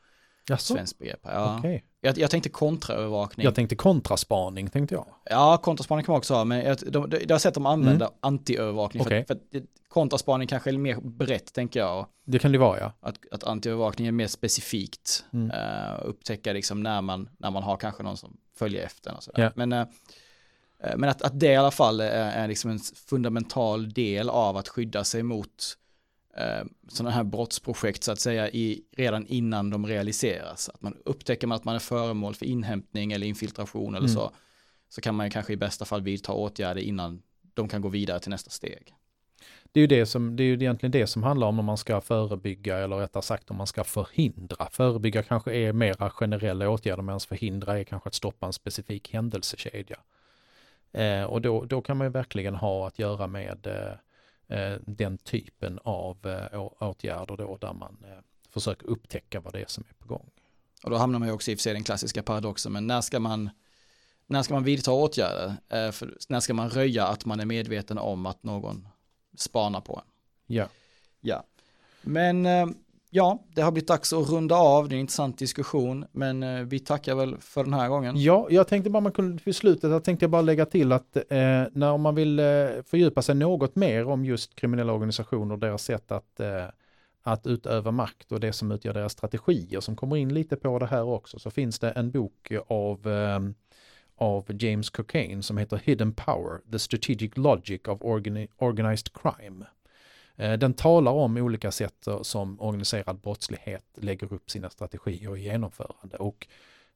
Jaså? 0.49 0.75
svenskt 0.75 0.99
begrepp. 0.99 1.21
Ja. 1.23 1.59
Okay. 1.59 1.81
Jag, 2.01 2.19
jag 2.19 2.31
tänkte 2.31 2.49
kontraövervakning. 2.49 3.45
Jag 3.45 3.55
tänkte 3.55 3.77
kontraspaning 3.77 4.71
tänkte 4.71 4.95
jag. 4.95 5.07
Ja, 5.25 5.57
kontraspaning 5.57 6.05
kan 6.05 6.13
man 6.13 6.19
också 6.19 6.35
ha, 6.35 6.45
men 6.45 6.65
jag, 6.65 6.79
de, 6.87 7.11
de, 7.11 7.19
jag 7.21 7.31
har 7.31 7.39
sett 7.39 7.55
dem 7.55 7.67
använda 7.67 8.07
mm. 8.07 8.19
anti-övervakning. 8.21 9.03
Okay. 9.03 9.25
För, 9.25 9.35
för 9.35 9.63
kontraspaning 9.89 10.49
kanske 10.49 10.71
är 10.71 10.79
mer 10.79 11.01
brett 11.01 11.53
tänker 11.53 11.81
jag. 11.81 12.07
Det 12.25 12.39
kan 12.39 12.53
det 12.53 12.59
vara 12.59 12.81
ja. 12.81 12.93
Att, 13.01 13.19
att 13.31 13.45
anti-övervakning 13.45 14.07
är 14.07 14.13
mer 14.13 14.27
specifikt. 14.27 15.25
Mm. 15.33 15.51
Uh, 15.51 16.01
upptäcka 16.03 16.53
liksom 16.53 16.83
när 16.83 17.03
man, 17.03 17.29
när 17.39 17.51
man 17.51 17.63
har 17.63 17.77
kanske 17.77 18.03
någon 18.03 18.17
som 18.17 18.37
följer 18.59 18.85
efter. 18.85 19.17
Och 19.17 19.23
sådär. 19.23 19.41
Yeah. 19.41 19.53
Men, 19.57 19.73
uh, 19.73 19.87
men 20.97 21.09
att, 21.11 21.23
att 21.23 21.41
det 21.41 21.53
i 21.53 21.57
alla 21.57 21.71
fall 21.71 22.01
är, 22.01 22.31
är 22.31 22.49
liksom 22.49 22.71
en 22.71 22.79
fundamental 22.79 23.93
del 23.93 24.29
av 24.29 24.57
att 24.57 24.69
skydda 24.69 25.05
sig 25.05 25.23
mot 25.23 25.77
eh, 26.37 26.65
sådana 26.89 27.15
här 27.15 27.25
brottsprojekt 27.25 28.05
så 28.05 28.13
att 28.13 28.21
säga 28.21 28.51
i, 28.51 28.83
redan 28.97 29.27
innan 29.27 29.71
de 29.71 29.87
realiseras. 29.87 30.69
Att 30.69 30.83
man 30.83 30.97
upptäcker 31.05 31.47
man 31.47 31.57
att 31.57 31.65
man 31.65 31.75
är 31.75 31.79
föremål 31.79 32.35
för 32.35 32.47
inhämtning 32.47 33.13
eller 33.13 33.27
infiltration 33.27 33.95
eller 33.95 34.09
mm. 34.09 34.15
så, 34.15 34.31
så 34.89 35.01
kan 35.01 35.15
man 35.15 35.31
kanske 35.31 35.53
i 35.53 35.57
bästa 35.57 35.85
fall 35.85 36.03
vidta 36.03 36.33
åtgärder 36.33 36.83
innan 36.83 37.23
de 37.55 37.69
kan 37.69 37.81
gå 37.81 37.89
vidare 37.89 38.21
till 38.21 38.31
nästa 38.31 38.51
steg. 38.51 38.95
Det 39.73 39.81
är 39.81 39.83
ju 39.83 39.87
det 39.87 40.07
som, 40.07 40.37
det 40.37 40.43
är 40.43 40.45
ju 40.45 40.55
egentligen 40.55 40.91
det 40.91 41.07
som 41.07 41.23
handlar 41.23 41.47
om 41.47 41.59
om 41.59 41.65
man 41.65 41.77
ska 41.77 42.01
förebygga 42.01 42.79
eller 42.79 42.97
rättare 42.97 43.23
sagt 43.23 43.51
om 43.51 43.57
man 43.57 43.67
ska 43.67 43.85
förhindra. 43.85 44.69
Förebygga 44.71 45.23
kanske 45.23 45.53
är 45.55 45.73
mera 45.73 46.11
generella 46.11 46.69
åtgärder 46.69 47.03
medan 47.03 47.21
förhindra 47.21 47.79
är 47.79 47.85
kanske 47.85 48.09
att 48.09 48.15
stoppa 48.15 48.47
en 48.47 48.53
specifik 48.53 49.13
händelsekedja. 49.13 49.99
Eh, 50.97 51.25
och 51.25 51.43
då, 51.43 51.65
då 51.65 51.81
kan 51.81 51.97
man 51.97 52.07
ju 52.07 52.11
verkligen 52.11 52.55
ha 52.55 52.87
att 52.87 52.99
göra 52.99 53.27
med 53.27 53.67
eh, 53.67 53.97
Eh, 54.49 54.77
den 54.87 55.19
typen 55.19 55.79
av 55.83 56.27
eh, 56.27 56.61
åtgärder 56.79 57.37
då 57.37 57.57
där 57.61 57.73
man 57.73 57.97
eh, 58.05 58.19
försöker 58.51 58.87
upptäcka 58.87 59.41
vad 59.41 59.53
det 59.53 59.61
är 59.61 59.67
som 59.67 59.85
är 59.89 59.95
på 59.95 60.09
gång. 60.09 60.31
Och 60.83 60.91
då 60.91 60.97
hamnar 60.97 61.19
man 61.19 61.29
ju 61.29 61.35
också 61.35 61.51
i 61.51 61.55
och 61.55 61.59
för 61.59 61.63
sig 61.63 61.73
den 61.73 61.85
klassiska 61.85 62.23
paradoxen, 62.23 62.73
men 62.73 62.87
när 62.87 63.01
ska 63.01 63.21
man 63.21 63.51
när 64.27 64.43
ska 64.43 64.55
man 64.55 64.65
vidta 64.65 64.93
åtgärder? 64.93 65.55
För 65.93 66.17
när 66.29 66.41
ska 66.41 66.55
man 66.55 66.71
röja 66.71 67.07
att 67.07 67.25
man 67.25 67.41
är 67.41 67.45
medveten 67.45 67.99
om 67.99 68.27
att 68.27 68.43
någon 68.43 68.89
spanar 69.37 69.81
på 69.81 69.97
en? 69.97 70.13
Ja. 70.47 70.69
Ja. 71.21 71.45
Men 72.03 72.43
ja, 73.11 73.45
det 73.55 73.63
har 73.63 73.73
blivit 73.73 73.89
dags 73.89 74.13
att 74.13 74.29
runda 74.29 74.55
av. 74.55 74.89
Det 74.89 74.95
är 74.95 74.97
en 74.97 75.01
intressant 75.01 75.39
diskussion, 75.39 76.05
men 76.13 76.43
eh, 76.43 76.63
vi 76.63 76.79
tackar 76.79 77.15
väl 77.15 77.37
för 77.41 77.65
den 77.65 77.75
här 77.75 77.89
gången. 77.89 78.23
Ja, 78.23 78.47
jag 78.51 78.69
tänkte 78.69 78.91
bara 78.91 79.01
man 79.01 79.13
kunde 79.13 79.43
för 79.43 79.53
slutet, 79.53 79.91
jag 79.91 80.05
tänkte 80.05 80.29
bara 80.29 80.43
lägga 80.43 80.67
till 80.67 80.93
att 80.93 81.17
eh, 81.17 81.23
när 81.73 81.99
man 81.99 82.15
vill 82.15 82.39
eh, 82.39 82.45
fördjupa 82.87 83.23
sig 83.23 83.35
något 83.35 83.77
mer 83.77 84.09
om 84.09 84.25
just 84.25 84.55
kriminella 84.55 84.93
organisationer 84.93 85.55
och 85.55 85.61
deras 85.61 85.85
sätt 85.85 86.13
att 86.13 86.41
eh, 86.41 86.65
att 87.23 87.47
utöva 87.47 87.91
makt 87.91 88.33
och 88.33 88.41
det 88.41 88.53
som 88.53 88.73
utgör 88.73 88.95
deras 88.95 89.13
strategier 89.13 89.81
som 89.81 89.97
kommer 89.97 90.17
in 90.17 90.35
lite 90.35 90.57
på 90.57 90.79
det 90.79 90.87
här 90.87 91.03
också 91.03 91.39
så 91.39 91.51
finns 91.51 91.79
det 91.79 91.91
en 91.91 92.11
bok 92.11 92.53
av 92.67 93.09
eh, 93.09 93.41
av 94.19 94.63
James 94.63 94.91
Cocaine 94.91 95.43
som 95.43 95.59
heter 95.59 95.81
Hidden 95.85 96.13
Power, 96.13 96.61
The 96.73 96.79
Strategic 96.79 97.37
Logic 97.37 97.81
of 97.89 98.01
Organized 98.59 99.13
Crime. 99.13 99.65
Eh, 100.37 100.53
den 100.53 100.75
talar 100.75 101.13
om 101.13 101.37
olika 101.37 101.71
sätt 101.71 102.09
som 102.23 102.61
organiserad 102.61 103.21
brottslighet 103.21 103.85
lägger 103.95 104.33
upp 104.33 104.51
sina 104.51 104.71
strategier 104.71 105.31
och 105.31 105.39
genomförande. 105.39 106.17
Och 106.17 106.47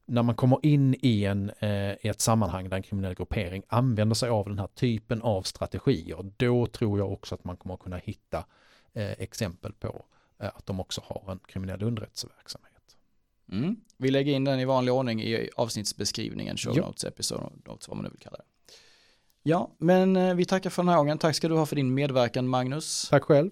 när 0.07 0.23
man 0.23 0.35
kommer 0.35 0.67
in 0.67 0.95
i, 1.03 1.25
en, 1.25 1.51
eh, 1.59 1.93
i 1.93 2.09
ett 2.09 2.21
sammanhang 2.21 2.69
där 2.69 2.77
en 2.77 2.83
kriminell 2.83 3.15
gruppering 3.15 3.63
använder 3.69 4.15
sig 4.15 4.29
av 4.29 4.49
den 4.49 4.59
här 4.59 4.67
typen 4.67 5.23
av 5.23 5.43
strategier, 5.43 6.33
då 6.37 6.67
tror 6.67 6.99
jag 6.99 7.13
också 7.13 7.35
att 7.35 7.45
man 7.45 7.57
kommer 7.57 7.77
kunna 7.77 7.97
hitta 7.97 8.45
eh, 8.93 9.11
exempel 9.11 9.73
på 9.73 10.05
att 10.39 10.67
de 10.67 10.81
också 10.81 11.03
har 11.05 11.33
en 11.33 11.39
kriminell 11.47 11.83
underrättelseverksamhet. 11.83 12.97
Mm. 13.53 13.77
Vi 13.97 14.11
lägger 14.11 14.33
in 14.33 14.45
den 14.45 14.61
i 14.61 14.65
vanlig 14.65 14.95
ordning 14.95 15.23
i 15.23 15.51
avsnittsbeskrivningen, 15.57 16.57
show 16.57 16.77
notes, 16.77 17.05
episode 17.05 17.51
notes, 17.65 17.89
vad 17.89 17.97
man 17.97 18.05
nu 18.05 18.11
vill 18.11 18.21
kalla 18.21 18.37
det. 18.37 18.45
Ja, 19.43 19.71
men 19.79 20.17
eh, 20.17 20.35
vi 20.35 20.45
tackar 20.45 20.71
för 20.71 20.83
den 20.83 20.89
här 20.89 20.97
gången. 20.97 21.19
Tack 21.19 21.37
ska 21.37 21.49
du 21.49 21.57
ha 21.57 21.67
för 21.67 21.77
din 21.77 21.95
medverkan 21.95 22.49
Magnus. 22.49 23.09
Tack 23.11 23.25
själv. 23.25 23.51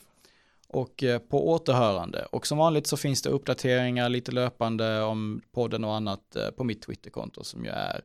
Och 0.68 1.03
eh, 1.03 1.18
på 1.18 1.51
återhörande. 1.51 2.24
Och 2.24 2.47
som 2.47 2.59
vanligt 2.59 2.86
så 2.86 2.97
finns 2.97 3.22
det 3.22 3.30
uppdateringar 3.30 4.09
lite 4.09 4.32
löpande 4.32 5.03
om 5.03 5.43
podden 5.53 5.84
och 5.84 5.95
annat 5.95 6.36
eh, 6.36 6.51
på 6.51 6.64
mitt 6.64 6.82
Twitterkonto 6.82 7.45
som 7.45 7.64
ju 7.64 7.70
är 7.70 8.01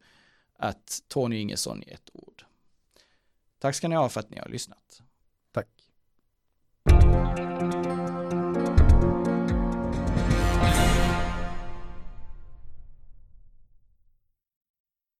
att 0.58 1.00
Tony 1.08 1.40
Ingesson 1.40 1.84
i 1.84 1.92
ett 1.92 2.10
ord. 2.14 2.44
Tack 3.60 3.76
ska 3.76 3.88
ni 3.88 3.96
ha 3.96 4.10
för 4.10 4.20
att 4.20 4.30
ni 4.30 4.40
har 4.40 4.50
lyssnat. 4.50 5.02
Tack. 5.52 5.68